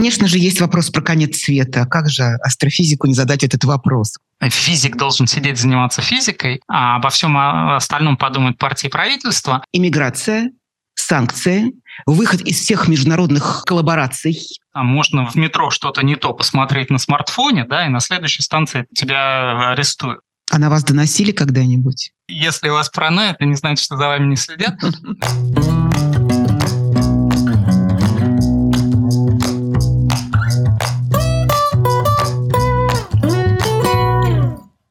Конечно 0.00 0.28
же, 0.28 0.38
есть 0.38 0.62
вопрос 0.62 0.88
про 0.88 1.02
конец 1.02 1.36
света. 1.36 1.84
Как 1.84 2.08
же 2.08 2.22
астрофизику 2.42 3.06
не 3.06 3.12
задать 3.12 3.44
этот 3.44 3.64
вопрос? 3.64 4.16
Физик 4.42 4.96
должен 4.96 5.26
сидеть 5.26 5.58
заниматься 5.58 6.00
физикой, 6.00 6.62
а 6.66 6.96
обо 6.96 7.10
всем 7.10 7.36
остальном 7.36 8.16
подумают 8.16 8.56
партии 8.56 8.86
и 8.86 8.90
правительство. 8.90 9.62
Иммиграция, 9.74 10.52
санкции, 10.94 11.74
выход 12.06 12.40
из 12.40 12.60
всех 12.60 12.88
международных 12.88 13.64
коллабораций. 13.66 14.40
А 14.72 14.84
можно 14.84 15.26
в 15.26 15.34
метро 15.34 15.70
что-то 15.70 16.02
не 16.02 16.16
то 16.16 16.32
посмотреть 16.32 16.88
на 16.88 16.96
смартфоне, 16.96 17.66
да, 17.66 17.84
и 17.84 17.90
на 17.90 18.00
следующей 18.00 18.40
станции 18.40 18.86
тебя 18.96 19.72
арестуют. 19.72 20.20
А 20.50 20.58
на 20.58 20.70
вас 20.70 20.82
доносили 20.82 21.32
когда-нибудь? 21.32 22.12
Если 22.26 22.70
у 22.70 22.72
вас 22.72 22.88
паранойя, 22.88 23.32
это 23.32 23.44
не 23.44 23.54
значит, 23.54 23.84
что 23.84 23.98
за 23.98 24.06
вами 24.06 24.28
не 24.28 24.36
следят. 24.36 24.80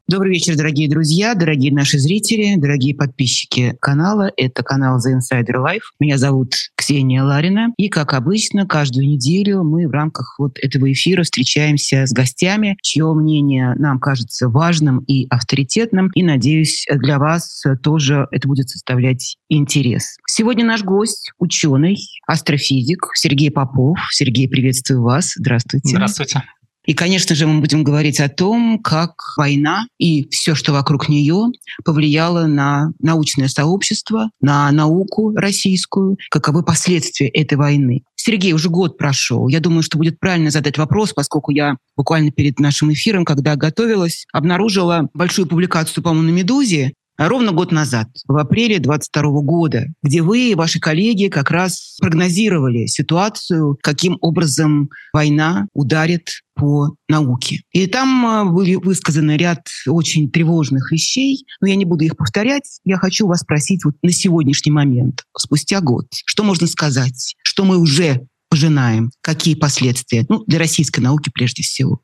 Добрый 0.10 0.32
вечер, 0.32 0.56
дорогие 0.56 0.90
друзья, 0.90 1.36
дорогие 1.36 1.72
наши 1.72 2.00
зрители, 2.00 2.56
дорогие 2.60 2.96
подписчики 2.96 3.78
канала. 3.80 4.32
Это 4.38 4.64
канал 4.64 4.98
The 4.98 5.20
Insider 5.20 5.64
Life. 5.64 5.84
Меня 6.00 6.18
зовут 6.18 6.56
Ксения 6.76 7.22
Ларина. 7.22 7.76
И, 7.78 7.90
как 7.90 8.16
обычно, 8.16 8.66
каждую 8.66 9.08
неделю 9.08 9.64
мы 9.64 9.88
в 9.88 9.92
рамках 9.92 10.40
вот 10.40 10.58
этого 10.58 10.92
эфира 10.92 11.22
встречаемся 11.22 12.08
с 12.08 12.12
гостями, 12.12 12.76
чье 12.82 13.14
мнение 13.14 13.76
нам 13.76 14.00
кажется 14.00 14.50
важным 14.50 15.04
и 15.06 15.28
авторитетным. 15.30 16.10
И, 16.16 16.24
надеюсь, 16.24 16.88
для 16.92 17.20
вас 17.20 17.64
тоже 17.84 18.28
это 18.32 18.48
будет 18.48 18.68
составлять 18.68 19.38
интерес. 19.48 20.18
Сегодня 20.26 20.66
наш 20.66 20.84
гость— 20.84 21.34
ученый, 21.38 21.98
астрофизик 22.26 23.12
Сергей 23.14 23.52
Попов. 23.52 24.00
Сергей, 24.10 24.50
приветствую 24.50 25.04
вас. 25.04 25.34
Здравствуйте. 25.36 25.90
Здравствуйте. 25.90 26.42
И, 26.86 26.94
конечно 26.94 27.36
же, 27.36 27.46
мы 27.46 27.60
будем 27.60 27.84
говорить 27.84 28.20
о 28.20 28.30
том, 28.30 28.80
как 28.80 29.12
война 29.38 29.86
и 29.98 30.28
все, 30.30 30.56
что 30.56 30.74
вокруг 30.74 31.10
нее, 31.10 31.48
повлияло 31.84 32.46
на 32.46 32.92
научное 33.00 33.48
сообщество, 33.48 34.32
на 34.42 34.72
науку 34.72 35.36
российскую, 35.36 36.18
каковы 36.32 36.64
последствия 36.64 37.28
этой 37.28 37.58
войны. 37.58 38.04
Сергей, 38.16 38.54
уже 38.54 38.70
год 38.70 38.98
прошел. 38.98 39.48
Я 39.48 39.60
думаю, 39.60 39.82
что 39.82 39.98
будет 39.98 40.20
правильно 40.20 40.52
задать 40.52 40.78
вопрос, 40.78 41.14
поскольку 41.14 41.52
я 41.52 41.78
буквально 41.96 42.32
перед 42.32 42.60
нашим 42.60 42.92
эфиром, 42.92 43.24
когда 43.24 43.56
готовилась, 43.56 44.26
обнаружила 44.34 45.10
большую 45.14 45.48
публикацию, 45.48 46.04
по-моему, 46.04 46.30
на 46.30 46.36
«Медузе», 46.36 46.94
ровно 47.28 47.52
год 47.52 47.72
назад, 47.72 48.08
в 48.28 48.38
апреле 48.38 48.80
22 48.80 49.42
года, 49.42 49.88
где 50.02 50.22
вы 50.22 50.52
и 50.52 50.56
ваши 50.56 50.80
коллеги 50.80 51.28
как 51.28 51.52
раз 51.52 51.98
прогнозировали 52.00 52.86
ситуацию, 52.86 53.78
каким 53.82 54.18
образом 54.22 54.90
война 55.12 55.68
ударит 55.74 56.30
по 56.56 56.96
науке. 57.08 57.62
И 57.72 57.88
там 57.88 58.26
а, 58.26 58.46
были 58.46 58.76
высказаны 58.76 59.38
ряд 59.38 59.68
очень 59.88 60.30
тревожных 60.30 60.92
вещей, 60.92 61.46
но 61.62 61.68
я 61.68 61.76
не 61.76 61.86
буду 61.86 62.04
их 62.04 62.18
повторять. 62.18 62.80
Я 62.84 62.98
хочу 62.98 63.28
вас 63.28 63.42
спросить 63.42 63.84
вот 63.86 63.96
на 64.02 64.12
сегодняшний 64.12 64.72
момент, 64.72 65.24
спустя 65.38 65.82
год, 65.82 66.08
что 66.26 66.44
можно 66.44 66.68
сказать, 66.68 67.36
что 67.44 67.64
мы 67.64 67.78
уже 67.78 68.28
пожинаем, 68.50 69.12
какие 69.22 69.56
последствия, 69.56 70.26
ну, 70.28 70.44
для 70.48 70.60
российской 70.60 71.00
науки 71.00 71.30
прежде 71.34 71.64
всего. 71.64 72.02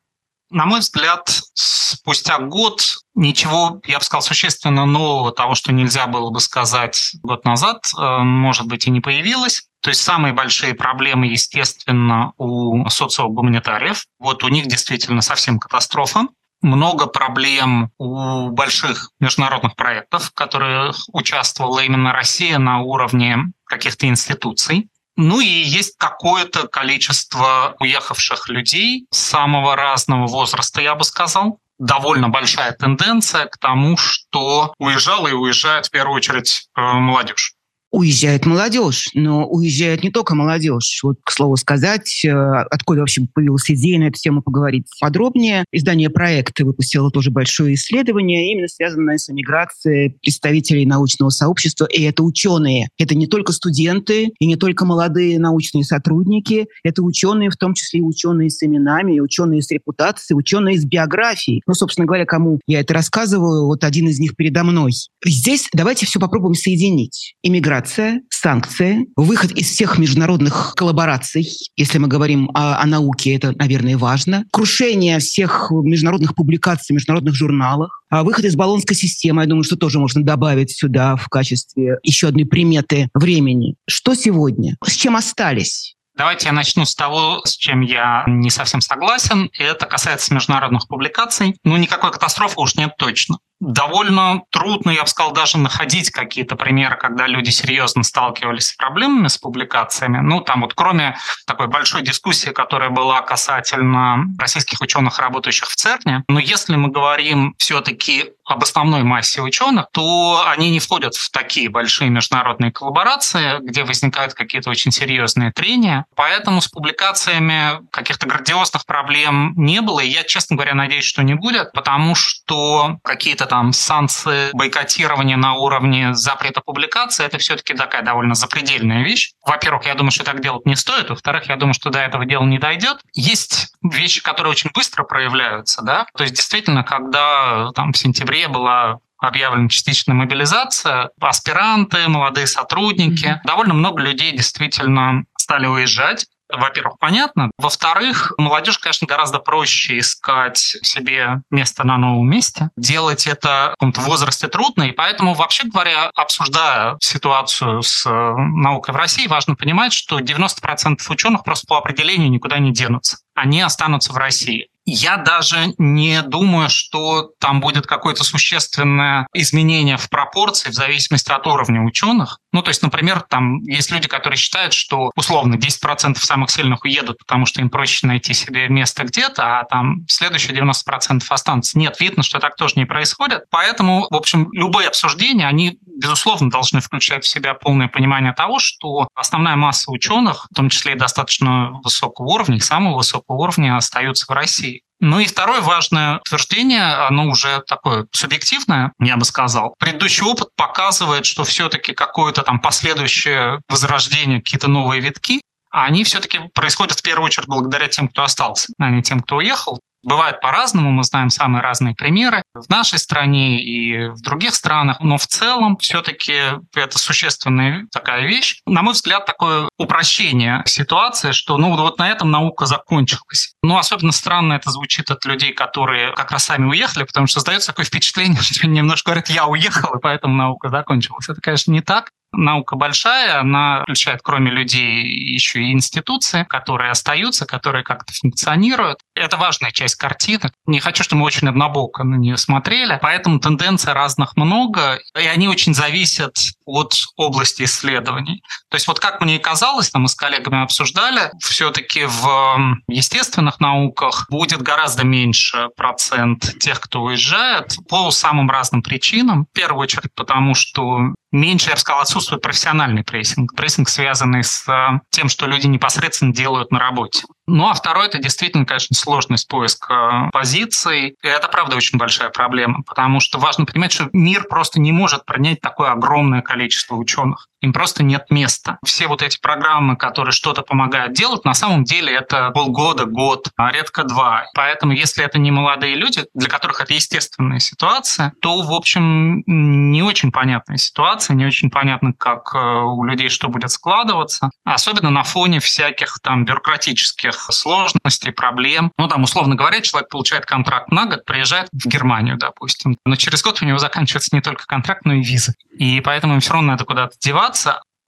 На 0.51 0.65
мой 0.65 0.79
взгляд, 0.79 1.27
спустя 1.53 2.37
год 2.39 2.81
ничего, 3.15 3.81
я 3.85 3.97
бы 3.97 4.03
сказал, 4.03 4.21
существенно 4.21 4.85
нового 4.85 5.31
того, 5.31 5.55
что 5.55 5.73
нельзя 5.73 6.05
было 6.07 6.29
бы 6.29 6.39
сказать 6.39 7.11
год 7.23 7.45
назад, 7.45 7.85
э, 7.97 8.17
может 8.19 8.67
быть, 8.67 8.85
и 8.87 8.91
не 8.91 9.01
появилось. 9.01 9.63
То 9.81 9.89
есть 9.89 10.03
самые 10.03 10.33
большие 10.33 10.75
проблемы, 10.75 11.27
естественно, 11.27 12.33
у 12.37 12.87
социогуманитариев. 12.89 14.05
Вот 14.19 14.43
у 14.43 14.49
них 14.49 14.67
действительно 14.67 15.21
совсем 15.21 15.59
катастрофа. 15.59 16.27
Много 16.61 17.05
проблем 17.05 17.91
у 17.97 18.49
больших 18.49 19.11
международных 19.19 19.75
проектов, 19.75 20.25
в 20.25 20.33
которых 20.33 20.97
участвовала 21.13 21.79
именно 21.81 22.13
Россия 22.13 22.57
на 22.57 22.81
уровне 22.81 23.51
каких-то 23.65 24.07
институций. 24.07 24.89
Ну 25.17 25.39
и 25.39 25.47
есть 25.47 25.95
какое-то 25.97 26.67
количество 26.67 27.75
уехавших 27.79 28.49
людей 28.49 29.07
самого 29.11 29.75
разного 29.75 30.27
возраста, 30.27 30.81
я 30.81 30.95
бы 30.95 31.03
сказал. 31.03 31.59
Довольно 31.77 32.29
большая 32.29 32.71
тенденция 32.71 33.45
к 33.47 33.57
тому, 33.57 33.97
что 33.97 34.73
уезжала 34.77 35.27
и 35.27 35.33
уезжает 35.33 35.87
в 35.87 35.91
первую 35.91 36.15
очередь 36.15 36.69
э, 36.75 36.81
молодежь 36.81 37.54
уезжает 37.95 38.45
молодежь, 38.45 39.09
но 39.13 39.47
уезжает 39.47 40.03
не 40.03 40.11
только 40.11 40.35
молодежь. 40.35 40.99
Вот, 41.01 41.17
к 41.23 41.31
слову 41.31 41.55
сказать, 41.55 42.25
э, 42.25 42.29
откуда 42.29 42.99
вообще 42.99 43.21
появилась 43.33 43.71
идея 43.71 43.99
на 43.99 44.03
эту 44.05 44.19
тему 44.19 44.41
поговорить 44.41 44.85
подробнее. 44.99 45.63
Издание 45.71 46.09
проекта 46.09 46.65
выпустило 46.65 47.09
тоже 47.09 47.31
большое 47.31 47.75
исследование, 47.75 48.51
именно 48.51 48.67
связанное 48.67 49.17
с 49.17 49.29
эмиграцией 49.29 50.17
представителей 50.21 50.85
научного 50.85 51.29
сообщества. 51.29 51.85
И 51.85 52.01
это 52.01 52.23
ученые. 52.23 52.89
Это 52.97 53.15
не 53.15 53.27
только 53.27 53.53
студенты 53.53 54.31
и 54.39 54.45
не 54.45 54.57
только 54.57 54.83
молодые 54.83 55.39
научные 55.39 55.85
сотрудники. 55.85 56.67
Это 56.83 57.01
ученые, 57.01 57.49
в 57.49 57.55
том 57.55 57.73
числе 57.75 58.01
и 58.01 58.03
ученые 58.03 58.49
с 58.49 58.61
именами, 58.61 59.15
и 59.15 59.21
ученые 59.21 59.61
с 59.61 59.71
репутацией, 59.71 60.37
ученые 60.37 60.77
с 60.77 60.83
биографией. 60.83 61.61
Ну, 61.65 61.73
собственно 61.73 62.05
говоря, 62.05 62.25
кому 62.25 62.59
я 62.67 62.81
это 62.81 62.93
рассказываю, 62.93 63.67
вот 63.67 63.85
один 63.85 64.09
из 64.09 64.19
них 64.19 64.35
передо 64.35 64.65
мной. 64.65 64.91
Здесь 65.23 65.69
давайте 65.71 66.05
все 66.05 66.19
попробуем 66.19 66.55
соединить. 66.55 67.35
Иммиграция 67.41 67.84
миграция, 67.85 68.21
санкции, 68.29 69.05
выход 69.15 69.51
из 69.51 69.69
всех 69.69 69.97
международных 69.97 70.73
коллабораций, 70.75 71.47
если 71.75 71.97
мы 71.97 72.07
говорим 72.07 72.49
о, 72.53 72.81
о 72.81 72.85
науке, 72.85 73.35
это, 73.35 73.53
наверное, 73.57 73.97
важно, 73.97 74.45
крушение 74.51 75.19
всех 75.19 75.71
международных 75.71 76.35
публикаций 76.35 76.93
международных 76.93 77.35
журналах, 77.35 78.03
а 78.09 78.23
выход 78.23 78.45
из 78.45 78.55
баллонской 78.55 78.95
системы, 78.95 79.43
я 79.43 79.47
думаю, 79.47 79.63
что 79.63 79.75
тоже 79.75 79.99
можно 79.99 80.23
добавить 80.23 80.71
сюда 80.71 81.15
в 81.15 81.27
качестве 81.29 81.97
еще 82.03 82.27
одной 82.27 82.45
приметы 82.45 83.09
времени. 83.13 83.75
Что 83.87 84.15
сегодня? 84.15 84.75
С 84.83 84.93
чем 84.93 85.15
остались? 85.15 85.95
Давайте 86.17 86.47
я 86.47 86.53
начну 86.53 86.85
с 86.85 86.95
того, 86.95 87.41
с 87.43 87.57
чем 87.57 87.81
я 87.81 88.23
не 88.25 88.49
совсем 88.49 88.79
согласен. 88.79 89.49
Это 89.59 89.85
касается 89.85 90.33
международных 90.33 90.87
публикаций. 90.87 91.57
Ну, 91.65 91.75
никакой 91.75 92.11
катастрофы 92.11 92.53
уж 92.57 92.75
нет 92.75 92.93
точно 92.97 93.37
довольно 93.59 94.41
трудно, 94.49 94.91
я 94.91 95.03
бы 95.03 95.07
сказал, 95.07 95.31
даже 95.33 95.57
находить 95.57 96.11
какие-то 96.11 96.55
примеры, 96.55 96.97
когда 96.97 97.27
люди 97.27 97.49
серьезно 97.49 98.03
сталкивались 98.03 98.67
с 98.67 98.73
проблемами 98.73 99.27
с 99.27 99.37
публикациями. 99.37 100.19
Ну, 100.19 100.41
там 100.41 100.61
вот 100.61 100.73
кроме 100.73 101.17
такой 101.47 101.67
большой 101.67 102.01
дискуссии, 102.01 102.49
которая 102.49 102.89
была 102.89 103.21
касательно 103.21 104.25
российских 104.37 104.81
ученых, 104.81 105.19
работающих 105.19 105.69
в 105.69 105.75
ЦЕРНе, 105.75 106.23
но 106.27 106.39
если 106.39 106.75
мы 106.75 106.89
говорим 106.89 107.55
все-таки 107.57 108.31
об 108.45 108.61
основной 108.61 109.03
массе 109.03 109.41
ученых, 109.41 109.87
то 109.91 110.43
они 110.47 110.69
не 110.69 110.79
входят 110.79 111.15
в 111.15 111.31
такие 111.31 111.69
большие 111.69 112.09
международные 112.09 112.71
коллаборации, 112.71 113.59
где 113.61 113.83
возникают 113.83 114.35
какие-то 114.35 114.69
очень 114.69 114.91
серьезные 114.91 115.51
трения. 115.51 116.05
Поэтому 116.15 116.61
с 116.61 116.67
публикациями 116.67 117.81
каких-то 117.89 118.27
грандиозных 118.27 118.85
проблем 118.85 119.53
не 119.57 119.81
было. 119.81 119.99
И 119.99 120.09
я, 120.09 120.23
честно 120.23 120.55
говоря, 120.55 120.75
надеюсь, 120.75 121.05
что 121.05 121.23
не 121.23 121.33
будет, 121.33 121.71
потому 121.71 122.13
что 122.13 122.99
какие-то 123.03 123.44
там 123.45 123.73
санкции, 123.73 124.49
бойкотирование 124.53 125.37
на 125.37 125.53
уровне 125.53 126.13
запрета 126.13 126.61
публикации, 126.61 127.25
это 127.25 127.37
все-таки 127.37 127.73
такая 127.73 128.03
довольно 128.03 128.35
запредельная 128.35 129.03
вещь. 129.03 129.31
Во-первых, 129.45 129.85
я 129.85 129.95
думаю, 129.95 130.11
что 130.11 130.23
так 130.23 130.41
делать 130.41 130.65
не 130.65 130.75
стоит. 130.75 131.09
Во-вторых, 131.09 131.49
я 131.49 131.55
думаю, 131.55 131.73
что 131.73 131.89
до 131.89 131.99
этого 131.99 132.25
дела 132.25 132.45
не 132.45 132.59
дойдет. 132.59 132.97
Есть 133.13 133.73
вещи, 133.83 134.21
которые 134.21 134.51
очень 134.51 134.71
быстро 134.73 135.03
проявляются, 135.03 135.81
да. 135.83 136.05
То 136.15 136.23
есть 136.23 136.35
действительно, 136.35 136.83
когда 136.83 137.71
там 137.75 137.93
в 137.93 137.97
сентябре 137.97 138.47
была 138.47 138.99
объявлена 139.17 139.69
частичная 139.69 140.15
мобилизация, 140.15 141.09
аспиранты, 141.19 142.07
молодые 142.07 142.47
сотрудники. 142.47 143.25
Mm-hmm. 143.25 143.47
Довольно 143.47 143.73
много 143.73 144.01
людей 144.01 144.31
действительно 144.31 145.23
стали 145.37 145.67
уезжать 145.67 146.27
во-первых, 146.49 146.97
понятно. 146.99 147.51
Во-вторых, 147.57 148.33
молодежь, 148.37 148.77
конечно, 148.77 149.07
гораздо 149.07 149.39
проще 149.39 149.99
искать 149.99 150.57
себе 150.57 151.41
место 151.49 151.85
на 151.85 151.97
новом 151.97 152.29
месте. 152.29 152.69
Делать 152.77 153.27
это 153.27 153.69
в 153.69 153.79
каком-то 153.79 154.01
возрасте 154.01 154.47
трудно, 154.47 154.83
и 154.83 154.91
поэтому, 154.91 155.33
вообще 155.33 155.67
говоря, 155.67 156.11
обсуждая 156.15 156.97
ситуацию 156.99 157.81
с 157.81 158.05
э, 158.05 158.35
наукой 158.37 158.93
в 158.93 158.97
России, 158.97 159.27
важно 159.27 159.55
понимать, 159.55 159.93
что 159.93 160.19
90% 160.19 160.97
ученых 161.09 161.43
просто 161.43 161.67
по 161.67 161.77
определению 161.77 162.29
никуда 162.29 162.59
не 162.59 162.71
денутся. 162.71 163.17
Они 163.33 163.61
останутся 163.61 164.13
в 164.13 164.17
России. 164.17 164.69
Я 164.85 165.17
даже 165.17 165.73
не 165.79 166.21
думаю, 166.21 166.69
что 166.69 167.31
там 167.39 167.59
будет 167.59 167.87
какое-то 167.87 168.23
существенное 168.23 169.27
изменение 169.33 169.97
в 169.97 170.09
пропорции 170.09 170.69
в 170.69 170.73
зависимости 170.73 171.31
от 171.31 171.47
уровня 171.47 171.81
ученых. 171.81 172.39
Ну, 172.55 172.61
то 172.61 172.69
есть, 172.69 172.81
например, 172.81 173.19
там 173.19 173.61
есть 173.63 173.91
люди, 173.91 174.07
которые 174.07 174.37
считают, 174.37 174.71
что 174.71 175.11
условно 175.17 175.55
10% 175.55 176.15
самых 176.19 176.49
сильных 176.49 176.85
уедут, 176.85 177.17
потому 177.17 177.45
что 177.45 177.59
им 177.59 177.69
проще 177.69 178.07
найти 178.07 178.33
себе 178.33 178.69
место 178.69 179.03
где-то, 179.03 179.59
а 179.59 179.65
там 179.65 180.05
следующие 180.07 180.55
90% 180.57 181.21
останутся. 181.27 181.77
Нет, 181.77 181.99
видно, 181.99 182.23
что 182.23 182.39
так 182.39 182.55
тоже 182.55 182.75
не 182.77 182.85
происходит. 182.85 183.41
Поэтому, 183.49 184.07
в 184.09 184.15
общем, 184.15 184.47
любые 184.53 184.87
обсуждения, 184.87 185.45
они, 185.45 185.79
безусловно, 185.85 186.49
должны 186.49 186.79
включать 186.79 187.25
в 187.25 187.27
себя 187.27 187.55
полное 187.55 187.89
понимание 187.89 188.31
того, 188.31 188.59
что 188.59 189.09
основная 189.13 189.57
масса 189.57 189.91
ученых, 189.91 190.47
в 190.49 190.55
том 190.55 190.69
числе 190.69 190.93
и 190.93 190.97
достаточно 190.97 191.71
высокого 191.83 192.27
уровня, 192.27 192.61
самого 192.61 192.95
высокого 192.95 193.35
уровня, 193.35 193.75
остаются 193.75 194.27
в 194.27 194.29
России. 194.33 194.84
Ну 194.99 195.19
и 195.19 195.25
второе 195.25 195.61
важное 195.61 196.19
утверждение, 196.19 196.83
оно 196.83 197.27
уже 197.27 197.61
такое 197.67 198.07
субъективное, 198.11 198.93
я 198.99 199.17
бы 199.17 199.25
сказал. 199.25 199.75
Предыдущий 199.77 200.25
опыт 200.25 200.49
показывает, 200.55 201.25
что 201.25 201.43
все-таки 201.43 201.93
какое-то 201.93 202.43
там 202.43 202.59
последующее 202.59 203.61
возрождение, 203.67 204.41
какие-то 204.41 204.69
новые 204.69 205.01
витки, 205.01 205.41
они 205.83 206.03
все-таки 206.05 206.39
происходят 206.53 206.99
в 206.99 207.03
первую 207.03 207.25
очередь 207.25 207.47
благодаря 207.47 207.87
тем, 207.87 208.07
кто 208.07 208.23
остался, 208.23 208.71
а 208.79 208.89
не 208.89 209.03
тем, 209.03 209.19
кто 209.19 209.37
уехал. 209.37 209.79
Бывает 210.05 210.39
по-разному, 210.39 210.91
мы 210.91 211.03
знаем 211.03 211.31
самые 211.31 211.63
разные 211.63 211.95
примеры 211.95 212.43
в 212.53 212.69
нашей 212.69 212.99
стране 212.99 213.59
и 213.59 214.09
в 214.09 214.21
других 214.21 214.53
странах, 214.53 214.99
но 214.99 215.17
в 215.17 215.25
целом 215.25 215.77
все-таки 215.77 216.35
это 216.75 216.99
существенная 216.99 217.87
такая 217.91 218.27
вещь. 218.27 218.61
На 218.67 218.83
мой 218.83 218.93
взгляд, 218.93 219.25
такое 219.25 219.67
упрощение 219.79 220.61
ситуации, 220.67 221.31
что 221.31 221.57
ну 221.57 221.75
вот 221.75 221.97
на 221.97 222.07
этом 222.07 222.29
наука 222.29 222.67
закончилась. 222.67 223.55
Но 223.63 223.79
особенно 223.79 224.11
странно 224.11 224.53
это 224.53 224.69
звучит 224.69 225.09
от 225.09 225.25
людей, 225.25 225.53
которые 225.53 226.13
как 226.13 226.29
раз 226.29 226.45
сами 226.45 226.65
уехали, 226.67 227.03
потому 227.03 227.25
что 227.25 227.39
создается 227.39 227.69
такое 227.69 227.85
впечатление, 227.85 228.39
что 228.41 228.67
немножко 228.67 229.09
говорят, 229.09 229.29
я 229.29 229.47
уехал, 229.47 229.95
и 229.95 229.99
поэтому 229.99 230.35
наука 230.35 230.69
закончилась. 230.69 231.27
Это, 231.27 231.41
конечно, 231.41 231.71
не 231.71 231.81
так 231.81 232.11
наука 232.37 232.75
большая, 232.75 233.39
она 233.39 233.81
включает 233.83 234.21
кроме 234.23 234.51
людей 234.51 235.03
еще 235.03 235.61
и 235.61 235.71
институции, 235.71 236.45
которые 236.47 236.91
остаются, 236.91 237.45
которые 237.45 237.83
как-то 237.83 238.13
функционируют. 238.13 238.99
Это 239.15 239.37
важная 239.37 239.71
часть 239.71 239.95
картины. 239.95 240.51
Не 240.65 240.81
хочу, 240.81 241.03
чтобы 241.03 241.21
мы 241.21 241.25
очень 241.25 241.47
однобоко 241.47 242.03
на 242.03 242.15
нее 242.15 242.35
смотрели, 242.35 242.99
поэтому 243.01 243.39
тенденций 243.39 243.93
разных 243.93 244.35
много, 244.35 244.99
и 245.17 245.25
они 245.25 245.47
очень 245.47 245.73
зависят 245.73 246.37
от 246.65 246.93
области 247.15 247.63
исследований. 247.63 248.43
То 248.69 248.75
есть 248.75 248.87
вот 248.87 248.99
как 248.99 249.21
мне 249.21 249.37
и 249.37 249.39
казалось, 249.39 249.91
мы 249.93 250.09
с 250.09 250.15
коллегами 250.15 250.61
обсуждали, 250.61 251.31
все-таки 251.39 252.05
в 252.05 252.77
естественных 252.89 253.61
науках 253.61 254.27
будет 254.29 254.61
гораздо 254.61 255.05
меньше 255.05 255.69
процент 255.77 256.59
тех, 256.59 256.81
кто 256.81 257.01
уезжает 257.03 257.77
по 257.87 258.11
самым 258.11 258.49
разным 258.49 258.83
причинам. 258.83 259.45
В 259.45 259.55
первую 259.55 259.83
очередь 259.83 260.13
потому, 260.13 260.55
что 260.55 261.13
меньше, 261.31 261.69
я 261.69 261.75
бы 261.75 261.79
сказал, 261.79 262.01
отсутствует 262.01 262.41
профессиональный 262.41 263.03
прессинг. 263.03 263.55
Прессинг, 263.55 263.89
связанный 263.89 264.43
с 264.43 264.67
э, 264.67 264.99
тем, 265.11 265.29
что 265.29 265.47
люди 265.47 265.67
непосредственно 265.67 266.33
делают 266.33 266.71
на 266.71 266.79
работе. 266.79 267.23
Ну, 267.47 267.69
а 267.69 267.73
второй– 267.75 268.07
это 268.07 268.17
действительно, 268.17 268.65
конечно, 268.65 268.95
сложность 268.95 269.47
поиска 269.47 270.29
позиций. 270.33 271.09
И 271.21 271.27
это, 271.27 271.47
правда, 271.47 271.75
очень 271.75 271.99
большая 271.99 272.29
проблема, 272.29 272.81
потому 272.83 273.19
что 273.19 273.37
важно 273.37 273.65
понимать, 273.65 273.91
что 273.91 274.09
мир 274.13 274.45
просто 274.49 274.79
не 274.79 274.91
может 274.91 275.25
принять 275.25 275.61
такое 275.61 275.91
огромное 275.91 276.41
количество 276.41 276.95
ученых. 276.95 277.49
Им 277.65 277.73
просто 277.73 278.03
нет 278.03 278.27
места. 278.29 278.77
Все 278.85 279.07
вот 279.07 279.23
эти 279.23 279.39
программы, 279.39 279.97
которые 279.97 280.31
что-то 280.31 280.61
помогают 280.61 281.13
делать, 281.13 281.45
на 281.45 281.55
самом 281.55 281.83
деле 281.83 282.13
это 282.13 282.51
полгода, 282.51 283.05
год, 283.05 283.47
а 283.57 283.71
редко 283.71 284.03
два. 284.03 284.45
Поэтому, 284.53 284.93
если 284.93 285.25
это 285.25 285.39
не 285.39 285.49
молодые 285.49 285.95
люди, 285.95 286.25
для 286.35 286.47
которых 286.47 286.79
это 286.79 286.93
естественная 286.93 287.57
ситуация, 287.57 288.33
то, 288.39 288.61
в 288.61 288.71
общем, 288.71 289.41
не 289.47 290.03
очень 290.03 290.31
понятная 290.31 290.77
ситуация, 290.77 291.33
не 291.33 291.47
очень 291.47 291.71
понятно, 291.71 292.13
как 292.13 292.53
э, 292.53 292.59
у 292.59 293.03
людей 293.03 293.29
что 293.29 293.47
будет 293.47 293.71
складываться. 293.71 294.51
Особенно 294.63 295.09
на 295.09 295.23
фоне 295.23 295.59
всяких 295.59 296.19
там 296.21 296.45
бюрократических 296.45 297.33
сложностей, 297.49 298.31
проблем. 298.31 298.91
Ну, 298.99 299.07
там, 299.07 299.23
условно 299.23 299.55
говоря, 299.55 299.81
человек 299.81 300.09
получает 300.09 300.45
контракт 300.45 300.91
на 300.91 301.07
год, 301.07 301.25
приезжает 301.25 301.67
в 301.71 301.87
Германию, 301.87 302.37
допустим. 302.37 302.95
Но 303.05 303.15
через 303.15 303.41
год 303.41 303.63
у 303.63 303.65
него 303.65 303.79
заканчивается 303.79 304.35
не 304.35 304.41
только 304.41 304.67
контракт, 304.67 305.03
но 305.03 305.13
и 305.13 305.23
виза. 305.23 305.53
И 305.75 305.99
поэтому 306.01 306.35
им 306.35 306.41
все 306.41 306.53
равно 306.53 306.73
надо 306.73 306.85
куда-то 306.85 307.15
деваться 307.19 307.54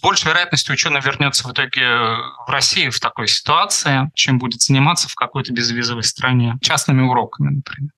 большей 0.02 0.28
вероятностью 0.28 0.74
ученый 0.74 1.02
вернется 1.02 1.48
в 1.48 1.52
итоге 1.52 1.88
в 1.88 2.50
Россию 2.50 2.92
в 2.92 3.00
такой 3.00 3.28
ситуации, 3.28 4.12
чем 4.14 4.40
будет 4.40 4.62
заниматься 4.62 5.10
в 5.10 5.16
какой-то 5.16 5.54
безвизовой 5.54 6.04
стране 6.04 6.56
частными 6.62 7.02
уроками, 7.02 7.56
например. 7.56 7.92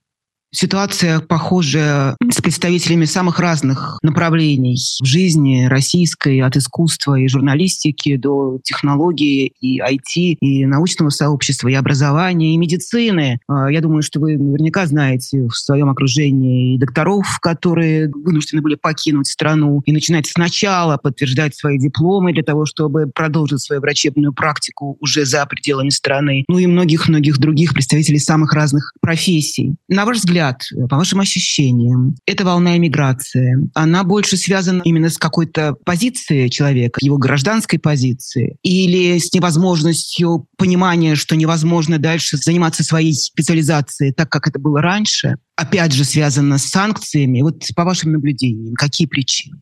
Ситуация 0.51 1.19
похожая 1.19 2.16
с 2.31 2.42
представителями 2.42 3.06
самых 3.06 3.40
разных 3.40 4.00
направлений 4.01 4.78
в 5.00 5.06
жизни 5.06 5.66
российской, 5.66 6.40
от 6.42 6.57
искусства 6.57 7.19
и 7.19 7.28
журналистики 7.28 8.16
до 8.16 8.60
технологии 8.63 9.54
и 9.62 9.80
IT, 9.80 10.38
и 10.42 10.66
научного 10.66 11.10
сообщества, 11.10 11.68
и 11.68 11.75
образования, 11.75 12.56
и 12.56 12.57
медицины. 12.57 13.40
А, 13.48 13.72
я 13.72 13.81
думаю, 13.81 14.01
что 14.01 14.19
вы 14.19 14.38
наверняка 14.38 14.88
знаете 14.88 15.46
в 15.46 15.56
своем 15.56 15.90
окружении 15.90 16.75
и 16.75 16.80
докторов, 16.80 17.40
которые 17.42 18.10
вынуждены 18.10 18.63
были 18.63 18.75
покинуть 18.75 19.28
страну 19.28 19.81
и 19.86 19.92
начинать 19.92 20.25
сначала 20.25 20.98
подтверждать 20.98 21.56
свои 21.56 21.78
дипломы 21.78 22.34
для 22.34 22.44
того, 22.44 22.66
чтобы 22.66 23.06
продолжить 23.06 23.62
свою 23.62 23.81
врачебную 23.81 24.34
практику 24.34 24.98
уже 25.00 25.25
за 25.25 25.45
пределами 25.45 25.90
страны. 25.90 26.44
Ну 26.48 26.57
и 26.57 26.66
многих-многих 26.66 27.38
других 27.38 27.75
представителей 27.75 28.19
самых 28.19 28.54
разных 28.54 28.94
профессий. 29.00 29.75
На 29.88 30.06
ваш 30.06 30.18
взгляд, 30.18 30.38
взгляд, 30.39 30.62
по 30.89 30.97
вашим 30.97 31.19
ощущениям, 31.19 32.15
эта 32.25 32.45
волна 32.45 32.77
эмиграции, 32.77 33.69
она 33.74 34.03
больше 34.03 34.38
связана 34.38 34.81
именно 34.83 35.09
с 35.09 35.18
какой-то 35.18 35.75
позицией 35.86 36.50
человека, 36.50 37.00
его 37.01 37.18
гражданской 37.18 37.80
позиции, 37.80 38.57
или 38.63 39.18
с 39.18 39.33
невозможностью 39.33 40.47
понимания, 40.57 41.15
что 41.15 41.36
невозможно 41.36 41.97
дальше 41.97 42.38
заниматься 42.38 42.83
своей 42.83 43.13
специализацией 43.13 44.13
так, 44.13 44.30
как 44.30 44.47
это 44.47 44.59
было 44.59 44.81
раньше, 44.81 45.36
опять 45.56 45.94
же 45.94 46.03
связано 46.06 46.57
с 46.57 46.65
санкциями. 46.65 47.42
Вот 47.42 47.63
по 47.75 47.83
вашим 47.83 48.13
наблюдениям, 48.13 48.75
какие 48.75 49.07
причины? 49.07 49.62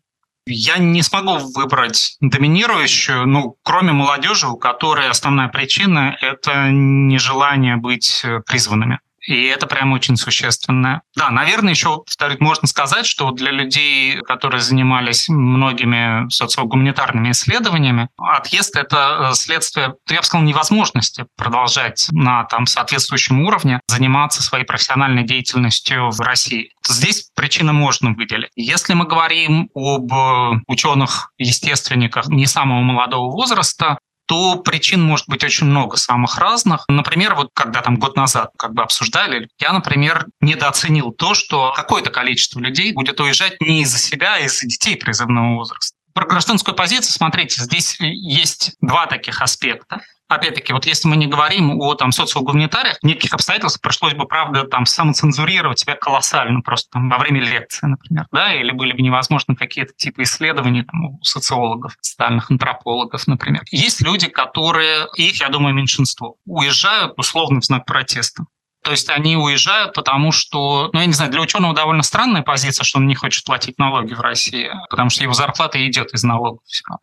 Я 0.49 0.77
не 0.77 1.01
смогу 1.01 1.39
выбрать 1.55 2.15
доминирующую, 2.21 3.27
ну, 3.27 3.57
кроме 3.63 3.91
молодежи, 3.91 4.47
у 4.47 4.55
которой 4.55 5.09
основная 5.09 5.49
причина– 5.49 6.15
это 6.21 6.69
нежелание 6.71 7.75
быть 7.75 8.23
призванными. 8.45 8.99
И 9.27 9.45
это 9.47 9.67
прям 9.67 9.91
очень 9.91 10.15
существенно. 10.15 11.01
Да, 11.15 11.29
наверное, 11.29 11.71
еще, 11.71 11.97
повторить, 11.97 12.39
можно 12.39 12.67
сказать, 12.67 13.05
что 13.05 13.31
для 13.31 13.51
людей, 13.51 14.21
которые 14.21 14.61
занимались 14.61 15.27
многими 15.27 16.29
социогуманитарными 16.29 17.31
исследованиями, 17.31 18.07
отъезд— 18.17 18.75
это 18.77 19.29
э, 19.31 19.35
следствие, 19.35 19.95
я 20.09 20.19
бы 20.19 20.23
сказал, 20.23 20.45
невозможности 20.45 21.25
продолжать 21.35 22.07
на 22.11 22.45
там, 22.45 22.65
соответствующем 22.65 23.41
уровне 23.41 23.81
заниматься 23.89 24.41
своей 24.41 24.63
профессиональной 24.63 25.23
деятельностью 25.23 26.09
в 26.09 26.21
России. 26.21 26.71
Здесь 26.87 27.29
причины 27.35 27.73
можно 27.73 28.13
выделить. 28.13 28.49
Если 28.55 28.93
мы 28.93 29.05
говорим 29.05 29.69
об 29.75 30.11
э, 30.13 30.61
ученых-естественниках 30.67 32.27
не 32.27 32.45
самого 32.45 32.79
молодого 32.79 33.29
возраста, 33.29 33.97
то 34.27 34.57
причин 34.57 35.01
может 35.01 35.27
быть 35.27 35.43
очень 35.43 35.67
много, 35.67 35.97
самых 35.97 36.37
разных. 36.37 36.85
Например, 36.87 37.35
вот 37.35 37.49
когда 37.53 37.81
там 37.81 37.97
год 37.97 38.15
назад 38.15 38.51
как 38.57 38.73
бы 38.73 38.83
обсуждали, 38.83 39.49
я, 39.59 39.73
например, 39.73 40.27
недооценил 40.41 41.11
то, 41.11 41.33
что 41.33 41.73
какое-то 41.75 42.09
количество 42.09 42.59
людей 42.59 42.93
будет 42.93 43.19
уезжать 43.19 43.59
не 43.61 43.81
из-за 43.81 43.97
себя, 43.97 44.35
а 44.35 44.39
из-за 44.39 44.67
детей 44.67 44.95
призывного 44.95 45.55
возраста. 45.55 45.96
Про 46.17 46.25
гражданскую 46.25 46.73
позицию, 46.73 47.13
смотрите, 47.13 47.61
здесь 47.61 47.95
есть 47.99 48.75
два 48.81 49.05
таких 49.05 49.39
аспекта. 49.39 50.01
Опять-таки, 50.27 50.73
вот 50.73 50.87
если 50.87 51.07
мы 51.07 51.15
не 51.15 51.27
говорим 51.27 51.79
о 51.79 51.93
там, 51.93 52.11
социогуманитариях, 52.11 52.97
неких 53.03 53.35
обстоятельств 53.35 53.79
пришлось 53.79 54.15
бы, 54.15 54.25
правда, 54.25 54.63
там 54.63 54.87
самоцензурировать 54.87 55.77
себя 55.77 55.95
колоссально 55.95 56.61
просто 56.61 56.89
там, 56.93 57.07
во 57.07 57.19
время 57.19 57.41
лекции, 57.41 57.85
например, 57.85 58.25
да, 58.31 58.51
или 58.51 58.71
были 58.71 58.93
бы 58.93 59.03
невозможны 59.03 59.55
какие-то 59.55 59.93
типы 59.93 60.23
исследований 60.23 60.81
там, 60.81 61.05
у 61.05 61.23
социологов, 61.23 61.95
социальных 62.01 62.49
антропологов, 62.49 63.27
например. 63.27 63.61
Есть 63.69 64.01
люди, 64.01 64.27
которые, 64.27 65.05
их, 65.17 65.39
я 65.39 65.49
думаю, 65.49 65.75
меньшинство, 65.75 66.37
уезжают 66.47 67.13
условно 67.19 67.61
в 67.61 67.65
знак 67.65 67.85
протеста. 67.85 68.45
То 68.87 68.91
есть 68.91 69.09
они 69.09 69.35
уезжают, 69.35 69.93
потому 69.93 70.31
что, 70.31 70.89
ну, 70.93 71.01
я 71.01 71.07
не 71.07 71.11
знаю, 71.11 71.29
для 71.29 71.41
ученого 71.41 71.75
довольно 71.75 72.03
странная 72.03 72.41
позиция, 72.41 72.85
что 72.85 72.99
он 72.99 73.07
не 73.07 73.15
хочет 73.15 73.43
платить 73.43 73.77
налоги 73.77 74.13
в 74.13 74.21
России, 74.21 74.71
потому 74.89 75.09
что 75.09 75.23
его 75.23 75.33
зарплата 75.33 75.85
идет 75.85 76.13
из 76.13 76.23
налогов. 76.23 76.61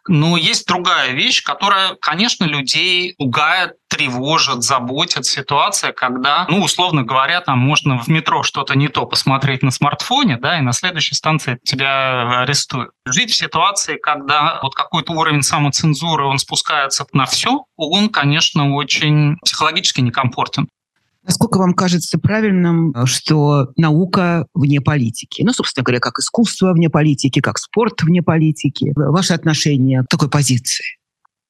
Но 0.09 0.39
есть 0.39 0.67
другая 0.67 1.11
вещь, 1.11 1.43
которая, 1.43 1.95
конечно, 2.01 2.45
людей 2.45 3.15
пугает, 3.19 3.73
тревожит, 3.89 4.63
заботит 4.63 5.27
ситуация, 5.27 5.93
когда, 5.93 6.47
ну, 6.49 6.63
условно 6.63 7.03
говоря, 7.03 7.43
там 7.43 7.59
можно 7.59 7.99
в 7.99 8.09
метро 8.09 8.43
что-то 8.43 8.79
не 8.79 8.89
то 8.89 9.05
посмотреть 9.05 9.63
на 9.63 9.71
смартфоне, 9.71 10.39
да, 10.39 10.59
и 10.59 10.63
на 10.63 10.73
следующей 10.73 11.15
станции 11.15 11.59
тебя 11.65 12.41
арестуют. 12.41 12.93
Жить 13.05 13.31
в 13.31 13.37
ситуации, 13.37 13.99
когда 13.99 14.59
вот 14.63 14.75
какой-то 14.75 15.13
уровень 15.13 15.43
самоцензуры, 15.43 16.25
он 16.25 16.39
спускается 16.39 17.05
на 17.13 17.27
все, 17.27 17.67
он, 17.77 18.09
конечно, 18.09 18.75
очень 18.75 19.37
психологически 19.45 20.01
некомфортен. 20.01 20.67
Насколько 21.25 21.59
вам 21.59 21.73
кажется 21.73 22.19
правильным, 22.19 22.95
что 23.07 23.69
наука 23.77 24.47
вне 24.55 24.81
политики? 24.81 25.43
Ну, 25.43 25.53
собственно 25.53 25.83
говоря, 25.83 26.01
как 26.01 26.19
искусство 26.19 26.73
вне 26.73 26.91
политики, 26.91 27.41
как 27.41 27.59
спорт 27.59 28.03
вне 28.03 28.23
политики. 28.23 28.93
Ваше 28.95 29.33
отношение 29.33 30.03
к 30.03 30.09
такой 30.09 30.29
позиции? 30.29 30.85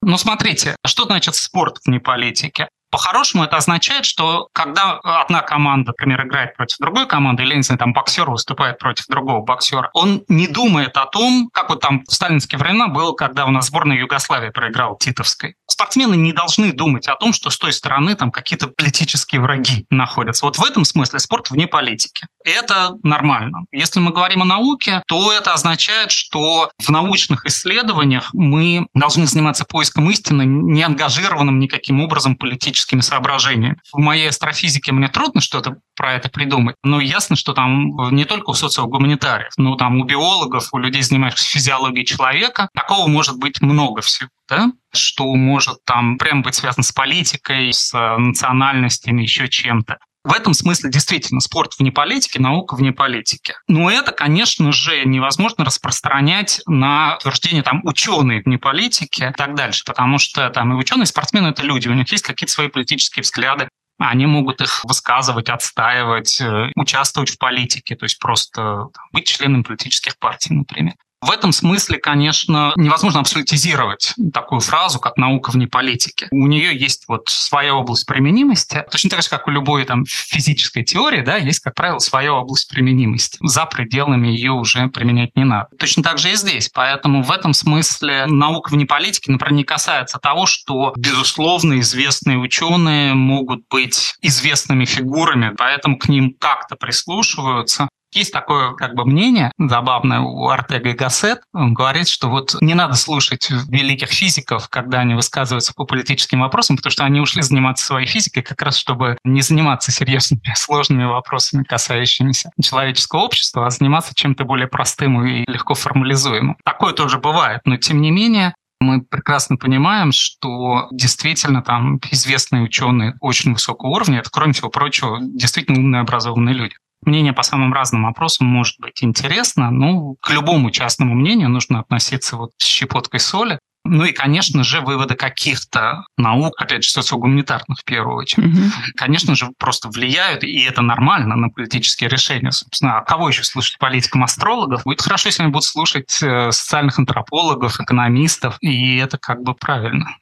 Ну, 0.00 0.16
смотрите, 0.16 0.76
что 0.87 1.04
значит 1.04 1.35
спорт 1.35 1.78
вне 1.87 1.99
политики? 1.99 2.69
По-хорошему 2.94 3.42
это 3.42 3.56
означает, 3.56 4.04
что 4.04 4.46
когда 4.52 5.00
одна 5.02 5.40
команда, 5.40 5.88
например, 5.88 6.28
играет 6.28 6.56
против 6.56 6.78
другой 6.78 7.08
команды, 7.08 7.42
или, 7.42 7.56
не 7.56 7.62
знаю, 7.62 7.76
там 7.76 7.92
боксер 7.92 8.30
выступает 8.30 8.78
против 8.78 9.06
другого 9.08 9.44
боксера, 9.44 9.90
он 9.94 10.22
не 10.28 10.46
думает 10.46 10.96
о 10.96 11.06
том, 11.06 11.50
как 11.52 11.70
вот 11.70 11.80
там 11.80 12.04
в 12.06 12.14
сталинские 12.14 12.56
времена 12.56 12.86
было, 12.86 13.12
когда 13.12 13.46
у 13.46 13.50
нас 13.50 13.66
сборная 13.66 13.96
Югославии 13.96 14.50
проиграла 14.50 14.96
Титовской. 14.96 15.56
Спортсмены 15.66 16.14
не 16.14 16.32
должны 16.32 16.72
думать 16.72 17.08
о 17.08 17.16
том, 17.16 17.32
что 17.32 17.50
с 17.50 17.58
той 17.58 17.72
стороны 17.72 18.14
там 18.14 18.30
какие-то 18.30 18.68
политические 18.68 19.40
враги 19.40 19.86
находятся. 19.90 20.46
Вот 20.46 20.58
в 20.58 20.64
этом 20.64 20.84
смысле 20.84 21.18
спорт 21.18 21.50
вне 21.50 21.66
политики. 21.66 22.28
Это 22.44 22.92
нормально. 23.02 23.64
Если 23.72 23.98
мы 23.98 24.12
говорим 24.12 24.42
о 24.42 24.44
науке, 24.44 25.02
то 25.08 25.32
это 25.32 25.52
означает, 25.52 26.12
что 26.12 26.70
в 26.80 26.90
научных 26.90 27.44
исследованиях 27.44 28.30
мы 28.34 28.86
должны 28.94 29.26
заниматься 29.26 29.64
поиском 29.64 30.08
истины, 30.10 30.44
не 30.44 30.84
ангажированным 30.84 31.58
никаким 31.58 32.00
образом 32.00 32.36
политическим 32.36 32.83
политическими 32.84 33.00
соображениями. 33.00 33.76
В 33.92 33.98
моей 33.98 34.28
астрофизике 34.28 34.92
мне 34.92 35.08
трудно 35.08 35.40
что-то 35.40 35.76
про 35.96 36.14
это 36.14 36.28
придумать, 36.28 36.76
но 36.82 37.00
ясно, 37.00 37.36
что 37.36 37.52
там 37.52 38.14
не 38.14 38.24
только 38.24 38.50
у 38.50 38.54
социогуманитариев, 38.54 39.52
но 39.56 39.76
там 39.76 40.00
у 40.00 40.04
биологов, 40.04 40.68
у 40.72 40.78
людей, 40.78 41.02
занимающихся 41.02 41.48
физиологией 41.48 42.04
человека, 42.04 42.68
такого 42.74 43.08
может 43.08 43.38
быть 43.38 43.60
много 43.60 44.00
всего. 44.02 44.28
Да? 44.48 44.70
что 44.92 45.34
может 45.34 45.78
там 45.84 46.18
прям 46.18 46.42
быть 46.42 46.54
связано 46.54 46.84
с 46.84 46.92
политикой, 46.92 47.72
с 47.72 47.92
национальностями, 47.92 49.22
еще 49.22 49.48
чем-то. 49.48 49.98
В 50.25 50.33
этом 50.33 50.54
смысле 50.54 50.90
действительно 50.90 51.40
спорт 51.40 51.75
вне 51.78 51.93
политики, 51.93 52.38
наука 52.38 52.76
вне 52.76 52.93
политики. 52.93 53.54
Но 53.69 53.90
это, 53.90 54.11
конечно 54.11 54.73
же, 54.73 55.04
невозможно 55.04 55.66
распространять 55.66 56.62
на 56.66 57.16
утверждение 57.16 57.62
там 57.62 57.83
ученые 57.85 58.43
вне 58.43 58.59
политики 58.59 59.28
и 59.31 59.37
так 59.37 59.54
дальше, 59.54 59.85
потому 59.85 60.19
что 60.19 60.49
там 60.49 60.73
и 60.73 60.76
ученые, 60.76 61.04
и 61.04 61.07
спортсмены— 61.07 61.49
это 61.49 61.62
люди, 61.62 61.88
у 61.88 61.95
них 61.95 62.11
есть 62.11 62.25
какие-то 62.25 62.52
свои 62.52 62.69
политические 62.69 63.23
взгляды, 63.23 63.69
они 63.99 64.26
могут 64.26 64.62
их 64.62 64.83
высказывать, 64.85 65.50
отстаивать, 65.50 66.40
э, 66.40 66.71
участвовать 66.75 67.31
в 67.31 67.38
политике, 67.38 67.95
то 67.95 68.04
есть 68.04 68.19
просто 68.19 68.87
быть 69.12 69.26
членом 69.26 69.62
политических 69.62 70.19
партий, 70.19 70.54
например. 70.54 70.95
В 71.25 71.31
этом 71.31 71.52
смысле, 71.52 71.99
конечно, 71.99 72.75
невозможно 72.76 73.21
абсолютизировать 73.21 74.14
такую 74.33 74.61
фразу, 74.61 74.99
как 75.00 75.16
наука 75.16 75.50
вне 75.50 75.66
политики. 75.66 76.28
У 76.31 76.47
нее 76.47 76.76
есть 76.76 77.04
вот 77.09 77.28
своя 77.28 77.75
область 77.75 78.07
применимости, 78.07 78.85
точно 78.90 79.09
так 79.09 79.23
же, 79.23 79.31
как 79.31 79.49
у 79.49 79.50
любой 79.50 79.87
там 79.87 80.04
физической 80.07 80.85
теории, 80.85 81.23
да, 81.23 81.37
есть, 81.37 81.61
как 81.61 81.75
правило, 81.75 81.99
своя 81.99 82.35
область 82.35 82.69
применимости. 82.69 83.38
За 83.40 83.64
пределами 83.64 84.28
ее 84.28 84.52
уже 84.52 84.88
применять 84.88 85.35
не 85.35 85.45
надо. 85.45 85.69
Точно 85.78 86.02
так 86.02 86.19
же 86.19 86.31
и 86.31 86.37
здесь. 86.37 86.69
Поэтому 86.69 87.23
в 87.23 87.31
этом 87.31 87.54
смысле 87.54 88.26
наука 88.26 88.71
вне 88.71 88.85
политики, 88.85 89.31
например, 89.31 89.54
не 89.54 89.64
касается 89.64 90.19
того, 90.19 90.45
что, 90.45 90.93
безусловно, 90.95 91.81
известные 91.81 92.37
ученые 92.37 93.14
могут 93.14 93.61
быть 93.71 94.14
известными 94.21 94.85
фигурами, 94.85 95.54
поэтому 95.57 95.97
к 95.97 96.09
ним 96.09 96.35
как-то 96.38 96.76
прислушиваются. 96.76 97.88
Есть 98.14 98.33
такое 98.33 98.75
как 98.75 98.94
бы 98.94 99.04
мнение 99.04 99.50
забавное 99.59 100.21
у 100.21 100.49
Артега 100.49 100.90
и 100.90 100.94
Гассет. 100.94 101.40
Он 101.52 101.75
говорит, 101.75 102.09
что 102.09 102.28
вот 102.28 102.56
не 102.61 102.75
надо 102.75 102.94
слушать 102.94 103.50
великих 103.68 104.11
физиков, 104.11 104.68
когда 104.68 105.00
они 105.00 105.14
высказываются 105.14 105.75
по 105.75 105.85
политическим 105.85 106.40
вопросам, 106.40 106.76
потому 106.76 106.92
что 106.92 107.04
они 107.04 107.21
ушли 107.21 107.42
заниматься 107.42 107.85
своей 107.85 108.06
физикой 108.06 108.42
как 108.42 108.62
раз, 108.62 108.76
чтобы 108.76 109.18
не 109.25 109.40
заниматься 109.40 109.90
серьезными, 109.90 110.42
сложными 110.54 111.04
вопросами, 111.04 111.64
касающимися 111.64 112.50
человеческого 112.62 113.21
общества, 113.21 113.66
а 113.66 113.71
заниматься 113.71 114.14
чем-то 114.14 114.44
более 114.44 114.68
простым 114.68 115.25
и 115.26 115.44
легко 115.50 115.75
формализуемым. 115.75 116.56
Такое 116.64 116.92
тоже 116.92 117.18
бывает, 117.18 117.62
но 117.64 117.76
тем 117.78 118.00
не 118.00 118.12
менее 118.12 118.54
мы 118.80 119.02
прекрасно 119.02 119.56
понимаем, 119.56 120.12
что 120.12 120.88
действительно 120.92 121.62
там 121.62 121.99
известные 122.11 122.62
ученые 122.62 123.14
очень 123.21 123.52
высокого 123.52 123.90
уровня, 123.90 124.18
это, 124.18 124.30
кроме 124.30 124.52
всего 124.52 124.68
прочего, 124.68 125.18
действительно 125.21 125.78
умные, 125.78 126.02
образованные 126.02 126.54
люди 126.54 126.76
мнение 127.06 127.32
по 127.32 127.42
самым 127.42 127.73
разным 127.73 128.04
вопросам 128.04 128.46
может 128.46 128.78
быть 128.80 129.02
интересно, 129.02 129.70
но 129.70 130.14
к 130.20 130.30
любому 130.30 130.70
частному 130.70 131.14
мнению 131.14 131.49
нужно 131.49 131.80
относиться 131.80 132.37
вот 132.37 132.50
с 132.58 132.66
щепоткой 132.66 133.20
соли. 133.20 133.58
Ну 133.87 134.04
и, 134.06 134.12
конечно 134.12 134.64
же, 134.64 134.80
выводы 134.80 135.14
каких-то 135.14 136.06
наук, 136.16 136.54
опять 136.58 136.84
же, 136.84 136.90
социогуманитарных 136.90 137.80
в 137.80 137.84
первую 137.84 138.16
очередь, 138.16 138.46
угу. 138.46 138.70
конечно 138.96 139.34
же, 139.34 139.50
просто 139.58 139.90
влияют, 139.90 140.42
и 140.42 140.62
это 140.62 140.80
нормально, 140.80 141.37
на 141.37 141.50
политические 141.50 142.08
решения. 142.08 142.50
Собственно, 142.50 142.96
а 142.96 143.04
кого 143.04 143.28
еще 143.28 143.44
слушать? 143.44 143.76
Политикам-астрологов? 143.78 144.84
Будет 144.84 145.02
хорошо, 145.02 145.28
если 145.28 145.42
они 145.42 145.52
будут 145.52 145.66
слушать 145.66 146.23
э, 146.23 146.50
социальных 146.50 146.99
антропологов, 146.99 147.78
экономистов, 147.78 148.56
и 148.62 148.96
это 148.96 149.18
как 149.18 149.42
бы 149.42 149.54
правильно. 149.54 150.16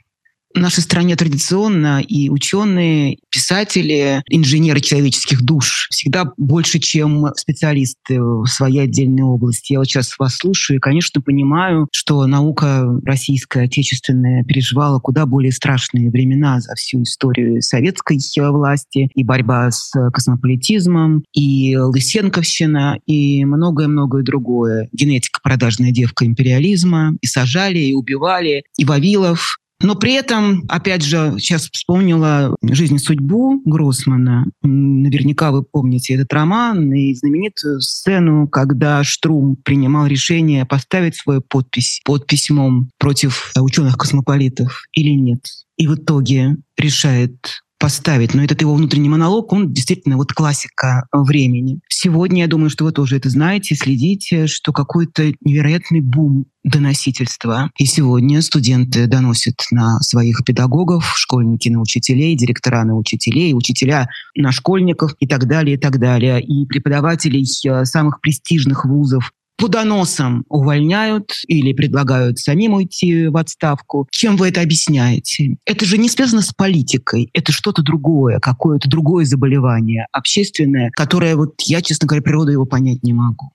В 0.55 0.59
нашей 0.59 0.83
стране 0.83 1.17
традиционно 1.17 2.01
и 2.01 2.29
ученые, 2.29 3.19
писатели, 3.31 4.23
инженеры 4.29 4.81
человеческих 4.81 5.43
душ 5.43 5.89
всегда 5.91 6.33
больше, 6.37 6.79
чем 6.79 7.29
специалисты 7.37 8.23
в 8.23 8.47
своей 8.47 8.81
отдельной 8.81 9.23
области. 9.23 9.73
Я 9.73 9.79
вот 9.79 9.87
сейчас 9.87 10.19
вас 10.19 10.37
слушаю 10.37 10.77
и, 10.77 10.81
конечно, 10.81 11.21
понимаю, 11.21 11.89
что 11.93 12.27
наука 12.27 12.87
российская, 13.05 13.65
отечественная 13.65 14.45
переживала 14.45 14.99
куда 15.01 15.27
более 15.27 15.53
страшные 15.53 16.11
времена 16.11 16.61
за 16.61 16.75
всю 16.75 17.03
историю 17.03 17.63
советской 17.63 18.19
власти, 18.51 19.09
и 19.15 19.25
борьба 19.25 19.71
с 19.71 19.93
космополитизмом, 20.13 21.25
и 21.33 21.77
Лысенковщина, 21.77 22.99
и 23.07 23.45
многое-многое 23.45 24.23
другое. 24.23 24.89
Генетика 24.93 25.41
продажная 25.43 25.91
девка 25.91 26.27
империализма. 26.27 27.17
И 27.21 27.27
сажали, 27.27 27.79
и 27.79 27.95
убивали, 27.95 28.65
и 28.77 28.85
Вавилов, 28.85 29.59
но 29.83 29.95
при 29.95 30.15
этом, 30.15 30.65
опять 30.69 31.03
же, 31.03 31.35
сейчас 31.39 31.69
вспомнила 31.71 32.57
«Жизнь 32.63 32.97
и 32.97 32.99
судьбу» 32.99 33.61
Гроссмана. 33.65 34.47
Наверняка 34.63 35.51
вы 35.51 35.63
помните 35.63 36.15
этот 36.15 36.33
роман 36.33 36.93
и 36.93 37.15
знаменитую 37.15 37.81
сцену, 37.81 38.49
когда 38.49 39.03
Штрум 39.05 39.57
принимал 39.57 40.07
решение 40.07 40.65
поставить 40.65 41.17
свою 41.17 41.41
подпись 41.41 42.01
под 42.05 42.27
письмом 42.27 42.91
против 42.99 43.53
ученых-космополитов 43.59 44.85
или 44.93 45.11
нет. 45.11 45.41
И 45.77 45.87
в 45.87 45.97
итоге 45.97 46.57
решает 46.77 47.63
поставить. 47.83 48.33
Но 48.33 48.45
этот 48.45 48.61
его 48.61 48.75
внутренний 48.75 49.09
монолог, 49.09 49.53
он 49.53 49.73
действительно 49.73 50.17
вот 50.17 50.33
классика 50.33 51.09
времени. 51.13 51.81
Сегодня, 51.89 52.43
я 52.43 52.47
думаю, 52.47 52.71
что 52.71 52.85
вы 52.85 52.93
тоже 52.93 53.17
это 53.17 53.29
знаете, 53.29 53.75
следите, 53.75 54.47
что 54.47 54.73
какой-то 54.73 55.33
невероятный 55.41 56.01
бум 56.01 56.47
доносительства. 56.63 57.73
И 57.77 57.87
сегодня 57.87 58.41
студенты 58.41 59.09
доносят 59.09 59.57
на 59.73 59.99
своих 59.99 60.45
педагогов, 60.45 61.13
школьники 61.17 61.69
на 61.71 61.81
учителей, 61.81 62.37
директора 62.37 62.85
на 62.85 62.95
учителей, 62.95 63.53
учителя 63.53 64.09
на 64.37 64.53
школьников 64.53 65.17
и 65.19 65.27
так 65.27 65.49
далее, 65.49 65.77
и 65.77 65.79
так 65.79 65.99
далее. 65.99 66.41
И 66.41 66.65
преподавателей 66.67 67.45
э, 67.67 67.85
самых 67.85 68.21
престижных 68.21 68.85
вузов 68.85 69.33
по 69.57 69.69
доносам 69.69 70.45
увольняют 70.49 71.33
или 71.47 71.73
предлагают 71.73 72.39
самим 72.39 72.75
уйти 72.75 73.29
в 73.29 73.37
отставку. 73.37 74.09
Чем 74.11 74.37
вы 74.37 74.49
это 74.49 74.61
объясняете? 74.61 75.57
Это 75.65 75.85
же 75.85 75.99
не 75.99 76.09
связано 76.09 76.43
с 76.43 76.53
политикой, 76.53 77.31
это 77.33 77.53
что-то 77.53 77.83
другое, 77.83 78.41
какое-то 78.41 78.89
другое 78.89 79.25
заболевание 79.25 80.07
общественное, 80.13 80.91
которое 80.91 81.37
вот 81.37 81.61
я, 81.61 81.81
честно 81.83 82.09
говоря, 82.09 82.23
природу 82.23 82.51
его 82.51 82.67
понять 82.67 83.03
не 83.03 83.13
могу. 83.13 83.53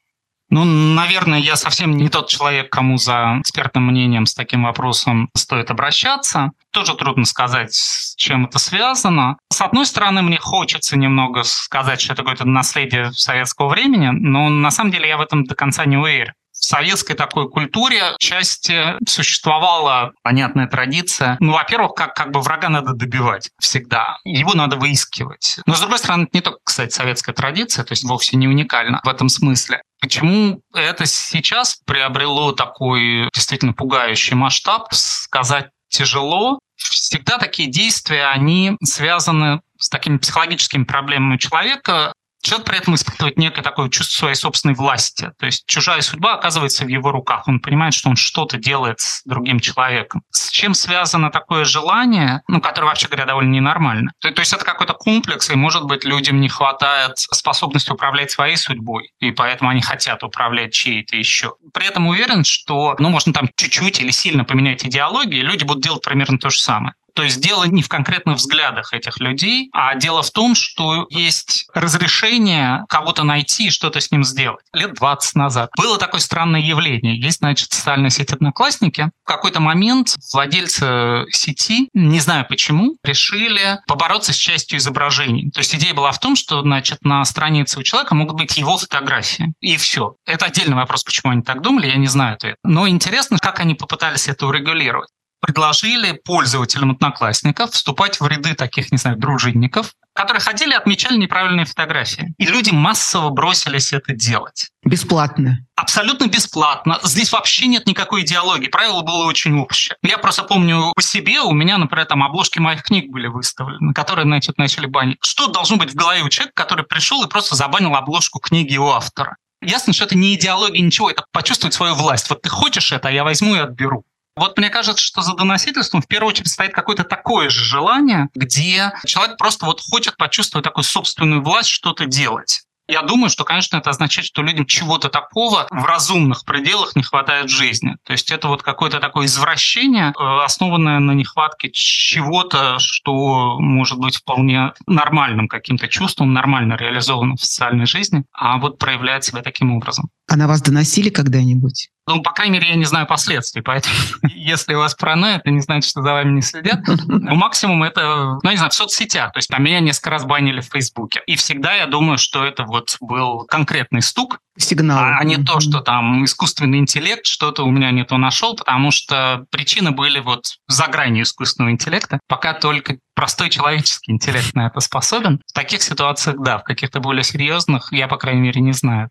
Ну, 0.49 0.63
наверное, 0.63 1.39
я 1.39 1.57
совсем 1.57 1.97
не 1.97 2.07
тот 2.09 2.29
человек, 2.29 2.71
кому 2.71 2.97
за 2.97 3.37
экспертным 3.41 3.87
мнением 3.87 4.25
с 4.25 4.33
таким 4.33 4.63
вопросом 4.63 5.29
стоит 5.35 5.71
обращаться. 5.71 6.51
Тоже 6.71 6.95
трудно 6.95 7.25
сказать, 7.25 7.73
с 7.73 8.15
чем 8.15 8.45
это 8.45 8.57
связано. 8.57 9.37
С 9.51 9.61
одной 9.61 9.85
стороны, 9.85 10.21
мне 10.21 10.37
хочется 10.37 10.97
немного 10.97 11.43
сказать, 11.43 11.99
что 11.99 12.13
это 12.13 12.21
какое-то 12.21 12.45
наследие 12.45 13.11
советского 13.11 13.67
времени, 13.67 14.09
но 14.11 14.47
на 14.47 14.71
самом 14.71 14.91
деле 14.91 15.09
я 15.09 15.17
в 15.17 15.21
этом 15.21 15.43
до 15.43 15.55
конца 15.55 15.85
не 15.85 15.97
уверен 15.97 16.33
в 16.59 16.65
советской 16.65 17.13
такой 17.13 17.49
культуре 17.49 18.15
части 18.19 18.95
существовала 19.07 20.13
понятная 20.23 20.67
традиция. 20.67 21.37
Ну, 21.39 21.53
во-первых, 21.53 21.93
как, 21.93 22.15
как 22.15 22.31
бы 22.31 22.41
врага 22.41 22.69
надо 22.69 22.93
добивать 22.93 23.49
всегда. 23.59 24.17
Его 24.23 24.53
надо 24.53 24.75
выискивать. 24.75 25.59
Но, 25.65 25.75
с 25.75 25.79
другой 25.79 25.99
стороны, 25.99 26.23
это 26.23 26.31
не 26.33 26.41
только, 26.41 26.59
кстати, 26.63 26.93
советская 26.93 27.35
традиция, 27.35 27.85
то 27.85 27.93
есть 27.93 28.03
вовсе 28.03 28.37
не 28.37 28.47
уникально 28.47 29.01
в 29.03 29.09
этом 29.09 29.29
смысле. 29.29 29.81
Почему 29.99 30.61
это 30.73 31.05
сейчас 31.05 31.79
приобрело 31.85 32.51
такой 32.51 33.29
действительно 33.33 33.73
пугающий 33.73 34.35
масштаб, 34.35 34.93
сказать 34.93 35.69
тяжело. 35.89 36.59
Всегда 36.75 37.37
такие 37.37 37.69
действия, 37.69 38.25
они 38.25 38.77
связаны 38.83 39.61
с 39.79 39.89
такими 39.89 40.17
психологическими 40.17 40.83
проблемами 40.83 41.37
человека, 41.37 42.13
Человек 42.47 42.65
при 42.65 42.77
этом 42.77 42.95
испытывает 42.95 43.37
некое 43.37 43.61
такое 43.61 43.89
чувство 43.89 44.19
своей 44.19 44.35
собственной 44.35 44.73
власти. 44.73 45.33
То 45.37 45.47
есть 45.47 45.65
чужая 45.65 45.99
судьба 45.99 46.35
оказывается 46.35 46.85
в 46.85 46.87
его 46.87 47.11
руках. 47.11 47.45
Он 47.45 47.59
понимает, 47.59 47.93
что 47.93 48.07
он 48.07 48.15
что-то 48.15 48.55
делает 48.55 49.01
с 49.01 49.21
другим 49.25 49.59
человеком. 49.59 50.23
С 50.31 50.49
чем 50.49 50.73
связано 50.73 51.29
такое 51.29 51.65
желание, 51.65 52.43
ну, 52.47 52.61
которое, 52.61 52.87
вообще 52.87 53.07
говоря, 53.09 53.25
довольно 53.25 53.51
ненормально? 53.51 54.13
То, 54.21 54.31
то 54.31 54.39
есть 54.39 54.53
это 54.53 54.63
какой-то 54.63 54.93
комплекс, 54.93 55.49
и, 55.49 55.55
может 55.55 55.83
быть, 55.83 56.05
людям 56.05 56.39
не 56.39 56.47
хватает 56.47 57.17
способности 57.17 57.91
управлять 57.91 58.31
своей 58.31 58.55
судьбой, 58.55 59.11
и 59.19 59.31
поэтому 59.31 59.69
они 59.69 59.81
хотят 59.81 60.23
управлять 60.23 60.71
чьей-то 60.71 61.17
еще. 61.17 61.55
При 61.73 61.85
этом 61.85 62.07
уверен, 62.07 62.45
что, 62.45 62.95
ну, 62.97 63.09
можно 63.09 63.33
там 63.33 63.49
чуть-чуть 63.57 63.99
или 63.99 64.11
сильно 64.11 64.45
поменять 64.45 64.85
идеологии, 64.85 65.41
люди 65.41 65.65
будут 65.65 65.83
делать 65.83 66.01
примерно 66.01 66.39
то 66.39 66.49
же 66.49 66.59
самое. 66.59 66.93
То 67.17 67.23
есть 67.23 67.41
дело 67.41 67.63
не 67.63 67.81
в 67.81 67.89
конкретных 67.89 68.37
взглядах 68.37 68.93
этих 68.93 69.19
людей, 69.19 69.71
а 69.73 69.95
дело 69.95 70.21
в 70.21 70.29
том, 70.29 70.53
что 70.53 71.07
есть 71.09 71.65
разрешение 71.73 72.85
кого-то 72.89 73.23
найти 73.23 73.67
и 73.67 73.69
что-то 73.71 73.99
с 73.99 74.11
ним 74.11 74.23
сделать. 74.23 74.63
Лет 74.71 74.93
20 74.93 75.33
назад 75.33 75.71
было 75.75 75.97
такое 75.97 76.21
странное 76.21 76.61
явление. 76.61 77.19
Есть, 77.19 77.39
значит, 77.39 77.73
социальная 77.73 78.11
сеть 78.11 78.33
«Одноклассники». 78.33 79.09
В 79.23 79.27
какой-то 79.27 79.59
момент 79.59 80.15
владельцы 80.31 81.25
сети, 81.31 81.89
не 81.95 82.19
знаю 82.19 82.45
почему, 82.47 82.97
решили 83.03 83.79
побороться 83.87 84.31
с 84.31 84.35
частью 84.35 84.77
изображений. 84.77 85.49
То 85.49 85.61
есть 85.61 85.73
идея 85.73 85.95
была 85.95 86.11
в 86.11 86.19
том, 86.19 86.35
что, 86.35 86.61
значит, 86.61 86.99
на 87.01 87.25
странице 87.25 87.79
у 87.79 87.83
человека 87.83 88.13
могут 88.13 88.37
быть 88.37 88.55
его 88.59 88.77
фотографии. 88.77 89.55
И 89.59 89.75
все. 89.77 90.13
Это 90.27 90.45
отдельный 90.45 90.75
вопрос, 90.75 91.03
почему 91.03 91.31
они 91.31 91.41
так 91.41 91.63
думали, 91.63 91.87
я 91.87 91.95
не 91.95 92.07
знаю 92.07 92.35
ответ. 92.35 92.57
Но 92.63 92.87
интересно, 92.87 93.39
как 93.39 93.59
они 93.59 93.73
попытались 93.73 94.27
это 94.27 94.45
урегулировать 94.45 95.09
предложили 95.39 96.13
пользователям 96.13 96.91
одноклассников 96.91 97.71
вступать 97.71 98.19
в 98.19 98.27
ряды 98.27 98.53
таких, 98.53 98.91
не 98.91 98.97
знаю, 98.97 99.17
дружинников, 99.17 99.93
которые 100.13 100.41
ходили 100.41 100.71
и 100.71 100.75
отмечали 100.75 101.17
неправильные 101.17 101.65
фотографии. 101.65 102.33
И 102.37 102.45
люди 102.45 102.71
массово 102.71 103.29
бросились 103.29 103.93
это 103.93 104.13
делать. 104.13 104.69
Бесплатно. 104.83 105.59
Абсолютно 105.75 106.27
бесплатно. 106.27 106.99
Здесь 107.03 107.31
вообще 107.31 107.67
нет 107.67 107.85
никакой 107.85 108.23
идеологии. 108.23 108.67
Правило 108.67 109.01
было 109.01 109.25
очень 109.25 109.57
общее. 109.59 109.95
Я 110.01 110.17
просто 110.17 110.43
помню 110.43 110.91
по 110.95 111.01
себе, 111.01 111.41
у 111.41 111.51
меня, 111.51 111.77
например, 111.77 112.05
там 112.05 112.23
обложки 112.23 112.59
моих 112.59 112.83
книг 112.83 113.11
были 113.11 113.27
выставлены, 113.27 113.93
которые, 113.93 114.25
значит, 114.25 114.57
начали 114.57 114.87
банить. 114.87 115.17
Что 115.21 115.47
должно 115.47 115.77
быть 115.77 115.91
в 115.91 115.95
голове 115.95 116.23
у 116.23 116.29
человека, 116.29 116.55
который 116.55 116.85
пришел 116.85 117.23
и 117.23 117.29
просто 117.29 117.55
забанил 117.55 117.95
обложку 117.95 118.39
книги 118.39 118.77
у 118.77 118.87
автора? 118.87 119.37
Ясно, 119.61 119.93
что 119.93 120.05
это 120.05 120.15
не 120.15 120.35
идеология, 120.35 120.81
ничего, 120.81 121.09
это 121.09 121.25
почувствовать 121.31 121.73
свою 121.73 121.95
власть. 121.95 122.29
Вот 122.29 122.41
ты 122.41 122.49
хочешь 122.49 122.91
это, 122.91 123.07
а 123.07 123.11
я 123.11 123.23
возьму 123.23 123.55
и 123.55 123.59
отберу. 123.59 124.03
Вот 124.37 124.57
мне 124.57 124.69
кажется, 124.69 125.03
что 125.03 125.21
за 125.21 125.33
доносительством 125.33 126.01
в 126.01 126.07
первую 126.07 126.29
очередь 126.29 126.49
стоит 126.49 126.71
какое-то 126.71 127.03
такое 127.03 127.49
же 127.49 127.63
желание, 127.63 128.29
где 128.35 128.93
человек 129.05 129.37
просто 129.37 129.65
вот 129.65 129.81
хочет 129.81 130.15
почувствовать 130.15 130.63
такую 130.63 130.83
собственную 130.83 131.43
власть, 131.43 131.69
что-то 131.69 132.05
делать. 132.05 132.61
Я 132.89 133.01
думаю, 133.01 133.29
что, 133.29 133.43
конечно, 133.43 133.77
это 133.77 133.89
означает, 133.89 134.25
что 134.25 134.41
людям 134.41 134.65
чего-то 134.65 135.09
такого 135.09 135.67
в 135.69 135.83
разумных 135.83 136.45
пределах 136.45 136.95
не 136.95 137.03
хватает 137.03 137.47
в 137.47 137.53
жизни. 137.53 137.97
То 138.03 138.13
есть 138.13 138.31
это 138.31 138.47
вот 138.47 138.63
какое-то 138.63 138.99
такое 138.99 139.25
извращение, 139.25 140.13
э, 140.17 140.45
основанное 140.45 140.99
на 140.99 141.11
нехватке 141.11 141.69
чего-то, 141.73 142.79
что 142.79 143.59
может 143.59 143.97
быть 143.97 144.15
вполне 144.15 144.71
нормальным 144.85 145.49
каким-то 145.49 145.89
чувством, 145.89 146.31
нормально 146.31 146.75
реализованным 146.75 147.35
в 147.35 147.43
социальной 147.43 147.87
жизни, 147.87 148.23
а 148.31 148.57
вот 148.57 148.77
проявляет 148.77 149.25
себя 149.25 149.41
таким 149.41 149.75
образом. 149.75 150.09
А 150.29 150.37
на 150.37 150.47
вас 150.47 150.61
доносили 150.61 151.09
когда-нибудь? 151.09 151.89
Ну, 152.07 152.21
по 152.21 152.31
крайней 152.31 152.53
мере, 152.53 152.69
я 152.69 152.75
не 152.75 152.85
знаю 152.85 153.05
последствий, 153.05 153.61
поэтому 153.61 153.93
если 154.33 154.73
у 154.73 154.79
вас 154.79 154.95
паранойя, 154.95 155.37
это 155.37 155.51
не 155.51 155.59
значит, 155.59 155.89
что 155.89 156.01
за 156.01 156.13
вами 156.13 156.31
не 156.31 156.41
следят. 156.41 156.79
Ну, 157.05 157.35
максимум 157.35 157.83
это, 157.83 158.39
ну, 158.41 158.49
не 158.49 158.55
знаю, 158.55 158.71
в 158.71 158.73
соцсетях. 158.73 159.33
То 159.33 159.39
есть 159.39 159.49
там 159.49 159.63
меня 159.63 159.81
несколько 159.81 160.11
раз 160.11 160.23
банили 160.25 160.61
в 160.61 160.65
Фейсбуке. 160.65 161.21
И 161.27 161.35
всегда 161.35 161.75
я 161.75 161.85
думаю, 161.85 162.17
что 162.17 162.45
это 162.45 162.63
вот 162.63 162.95
был 163.01 163.45
конкретный 163.45 164.01
стук, 164.01 164.39
сигнал. 164.57 164.99
А, 164.99 165.17
а 165.19 165.23
не 165.23 165.37
то, 165.37 165.59
что 165.59 165.81
там 165.81 166.23
искусственный 166.23 166.79
интеллект 166.79 167.25
что-то 167.25 167.63
у 167.63 167.71
меня 167.71 167.91
не 167.91 168.05
то 168.05 168.17
нашел, 168.17 168.55
потому 168.55 168.91
что 168.91 169.45
причины 169.51 169.91
были 169.91 170.19
вот 170.19 170.57
за 170.67 170.87
гранью 170.87 171.23
искусственного 171.23 171.71
интеллекта. 171.71 172.19
Пока 172.27 172.53
только 172.53 172.97
простой 173.15 173.49
человеческий 173.49 174.11
интеллект 174.11 174.53
на 174.53 174.67
это 174.67 174.79
способен. 174.79 175.41
В 175.45 175.53
таких 175.53 175.81
ситуациях, 175.81 176.37
да, 176.39 176.59
в 176.59 176.63
каких-то 176.63 176.99
более 176.99 177.23
серьезных, 177.23 177.91
я, 177.91 178.07
по 178.07 178.17
крайней 178.17 178.41
мере, 178.41 178.61
не 178.61 178.73
знаю. 178.73 179.09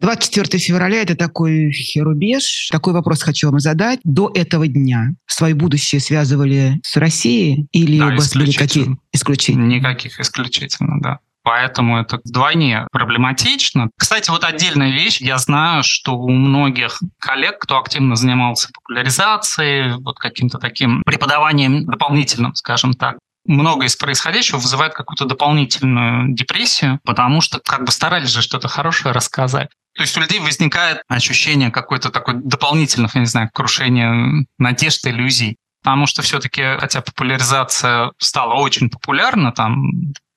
24 0.00 0.58
февраля– 0.58 1.02
это 1.02 1.16
такой 1.16 1.72
рубеж. 1.96 2.68
Такой 2.70 2.92
вопрос 2.92 3.22
хочу 3.22 3.50
вам 3.50 3.60
задать. 3.60 4.00
До 4.04 4.30
этого 4.34 4.66
дня 4.66 5.14
свое 5.26 5.54
будущее 5.54 6.00
связывали 6.00 6.80
с 6.82 6.96
Россией 6.96 7.66
или 7.72 7.98
да, 7.98 8.08
у 8.08 8.16
вас 8.16 8.34
были 8.34 8.52
какие 8.52 8.98
исключения? 9.12 9.78
Никаких 9.78 10.20
исключительно, 10.20 11.00
да. 11.00 11.20
Поэтому 11.46 11.98
это 11.98 12.18
вдвойне 12.24 12.88
проблематично. 12.90 13.88
Кстати, 13.96 14.30
вот 14.30 14.42
отдельная 14.42 14.90
вещь. 14.90 15.20
Я 15.20 15.38
знаю, 15.38 15.84
что 15.84 16.18
у 16.18 16.28
многих 16.28 17.00
коллег, 17.20 17.60
кто 17.60 17.78
активно 17.78 18.16
занимался 18.16 18.68
популяризацией, 18.74 19.96
вот 20.02 20.18
каким-то 20.18 20.58
таким 20.58 21.04
преподаванием 21.06 21.86
дополнительным, 21.86 22.56
скажем 22.56 22.94
так, 22.94 23.18
много 23.46 23.86
из 23.86 23.96
происходящего 23.96 24.58
вызывает 24.58 24.94
какую-то 24.94 25.24
дополнительную 25.24 26.34
депрессию, 26.34 27.00
потому 27.04 27.40
что 27.40 27.60
как 27.60 27.84
бы 27.84 27.92
старались 27.92 28.30
же 28.30 28.42
что-то 28.42 28.68
хорошее 28.68 29.14
рассказать. 29.14 29.70
То 29.94 30.02
есть 30.02 30.16
у 30.16 30.20
людей 30.20 30.40
возникает 30.40 31.02
ощущение 31.08 31.70
какой-то 31.70 32.10
такой 32.10 32.34
дополнительных, 32.34 33.14
я 33.14 33.22
не 33.22 33.26
знаю, 33.26 33.50
крушения 33.52 34.46
надежд, 34.58 35.06
иллюзий. 35.06 35.56
Потому 35.82 36.06
что 36.06 36.20
все-таки, 36.22 36.62
хотя 36.78 37.00
популяризация 37.00 38.10
стала 38.18 38.54
очень 38.54 38.90
популярна, 38.90 39.52
там 39.52 39.92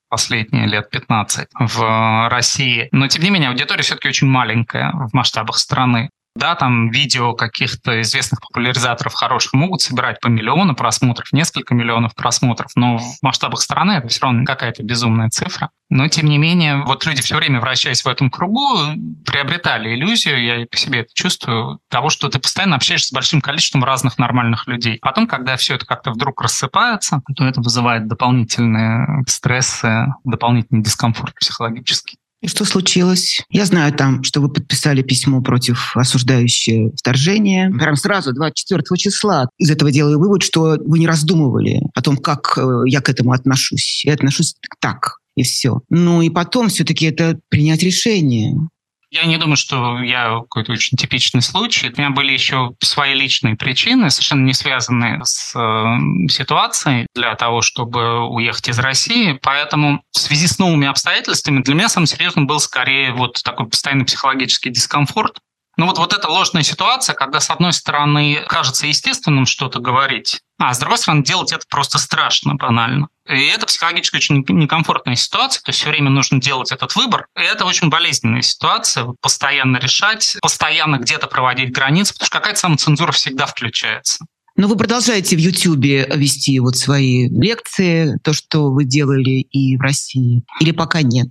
последние 0.08 0.66
лет 0.66 0.90
15 0.90 1.48
в 1.58 2.28
России. 2.28 2.88
Но, 2.92 3.06
тем 3.08 3.22
не 3.22 3.30
менее, 3.30 3.50
аудитория 3.50 3.82
все-таки 3.82 4.08
очень 4.08 4.26
маленькая 4.26 4.92
в 4.92 5.12
масштабах 5.12 5.58
страны. 5.58 6.10
Да, 6.36 6.54
там 6.54 6.90
видео 6.90 7.34
каких-то 7.34 8.00
известных 8.02 8.40
популяризаторов 8.40 9.14
хороших 9.14 9.52
могут 9.52 9.82
собирать 9.82 10.20
по 10.20 10.28
миллиону 10.28 10.76
просмотров, 10.76 11.32
несколько 11.32 11.74
миллионов 11.74 12.14
просмотров, 12.14 12.70
но 12.76 12.98
в 12.98 13.18
масштабах 13.20 13.60
страны 13.60 13.92
это 13.92 14.08
все 14.08 14.22
равно 14.22 14.44
какая-то 14.44 14.84
безумная 14.84 15.28
цифра. 15.28 15.70
Но, 15.88 16.06
тем 16.06 16.26
не 16.26 16.38
менее, 16.38 16.84
вот 16.84 17.04
люди 17.04 17.20
все 17.20 17.34
время, 17.34 17.60
вращаясь 17.60 18.04
в 18.04 18.08
этом 18.08 18.30
кругу, 18.30 18.78
приобретали 19.26 19.92
иллюзию, 19.92 20.40
я 20.40 20.64
по 20.70 20.76
себе 20.76 21.00
это 21.00 21.10
чувствую, 21.14 21.80
того, 21.88 22.10
что 22.10 22.28
ты 22.28 22.38
постоянно 22.38 22.76
общаешься 22.76 23.08
с 23.08 23.12
большим 23.12 23.40
количеством 23.40 23.82
разных 23.82 24.16
нормальных 24.16 24.68
людей. 24.68 25.00
Потом, 25.02 25.26
когда 25.26 25.56
все 25.56 25.74
это 25.74 25.84
как-то 25.84 26.12
вдруг 26.12 26.40
рассыпается, 26.42 27.22
то 27.34 27.44
это 27.44 27.60
вызывает 27.60 28.06
дополнительные 28.06 29.24
стрессы, 29.26 30.06
дополнительный 30.22 30.84
дискомфорт 30.84 31.34
психологический. 31.34 32.19
И 32.42 32.48
что 32.48 32.64
случилось? 32.64 33.42
Я 33.50 33.66
знаю 33.66 33.92
там, 33.92 34.22
что 34.22 34.40
вы 34.40 34.48
подписали 34.48 35.02
письмо 35.02 35.42
против 35.42 35.94
осуждающее 35.94 36.90
вторжение. 36.96 37.70
Прям 37.70 37.96
сразу, 37.96 38.32
24 38.32 38.82
числа. 38.96 39.48
Из 39.58 39.70
этого 39.70 39.92
делаю 39.92 40.18
вывод, 40.18 40.42
что 40.42 40.78
вы 40.80 40.98
не 40.98 41.06
раздумывали 41.06 41.82
о 41.94 42.00
том, 42.00 42.16
как 42.16 42.56
э, 42.56 42.82
я 42.86 43.02
к 43.02 43.10
этому 43.10 43.32
отношусь. 43.32 44.02
Я 44.06 44.14
отношусь 44.14 44.54
так, 44.80 45.18
и 45.36 45.42
все. 45.42 45.80
Ну 45.90 46.22
и 46.22 46.30
потом 46.30 46.68
все-таки 46.68 47.06
это 47.06 47.38
принять 47.50 47.82
решение. 47.82 48.56
Я 49.10 49.24
не 49.24 49.38
думаю, 49.38 49.56
что 49.56 50.00
я 50.00 50.38
какой-то 50.40 50.70
очень 50.70 50.96
типичный 50.96 51.42
случай. 51.42 51.88
У 51.88 52.00
меня 52.00 52.10
были 52.10 52.32
еще 52.32 52.72
свои 52.80 53.14
личные 53.14 53.56
причины, 53.56 54.08
совершенно 54.08 54.44
не 54.44 54.54
связанные 54.54 55.20
с 55.24 55.52
э, 55.56 56.28
ситуацией 56.28 57.08
для 57.14 57.34
того, 57.34 57.60
чтобы 57.60 58.20
уехать 58.28 58.68
из 58.68 58.78
России. 58.78 59.38
Поэтому 59.42 60.04
в 60.12 60.18
связи 60.18 60.46
с 60.46 60.60
новыми 60.60 60.86
обстоятельствами 60.86 61.60
для 61.60 61.74
меня 61.74 61.88
самым 61.88 62.06
серьезным 62.06 62.46
был 62.46 62.60
скорее 62.60 63.12
вот 63.12 63.42
такой 63.42 63.68
постоянный 63.68 64.04
психологический 64.04 64.70
дискомфорт. 64.70 65.40
Ну 65.80 65.86
вот, 65.86 65.96
вот 65.96 66.12
эта 66.12 66.28
ложная 66.28 66.62
ситуация, 66.62 67.14
когда, 67.14 67.40
с 67.40 67.48
одной 67.48 67.72
стороны, 67.72 68.44
кажется 68.46 68.86
естественным 68.86 69.46
что-то 69.46 69.80
говорить, 69.80 70.40
а 70.58 70.74
с 70.74 70.78
другой 70.78 70.98
стороны, 70.98 71.24
делать 71.24 71.52
это 71.52 71.64
просто 71.70 71.96
страшно, 71.96 72.54
банально. 72.56 73.08
И 73.26 73.46
это 73.46 73.64
психологически 73.64 74.16
очень 74.16 74.44
некомфортная 74.46 75.16
ситуация, 75.16 75.62
то 75.62 75.70
есть 75.70 75.80
все 75.80 75.88
время 75.88 76.10
нужно 76.10 76.38
делать 76.38 76.70
этот 76.70 76.94
выбор. 76.96 77.28
И 77.34 77.40
это 77.40 77.64
очень 77.64 77.88
болезненная 77.88 78.42
ситуация, 78.42 79.06
постоянно 79.22 79.78
решать, 79.78 80.36
постоянно 80.42 80.96
где-то 80.96 81.28
проводить 81.28 81.72
границы, 81.72 82.12
потому 82.12 82.26
что 82.26 82.38
какая-то 82.38 82.60
самоцензура 82.60 83.12
всегда 83.12 83.46
включается. 83.46 84.26
Но 84.56 84.68
вы 84.68 84.76
продолжаете 84.76 85.34
в 85.34 85.38
Ютьюбе 85.38 86.06
вести 86.14 86.60
вот 86.60 86.76
свои 86.76 87.30
лекции, 87.30 88.18
то, 88.22 88.34
что 88.34 88.70
вы 88.70 88.84
делали 88.84 89.40
и 89.50 89.78
в 89.78 89.80
России, 89.80 90.44
или 90.60 90.72
пока 90.72 91.00
нет? 91.00 91.30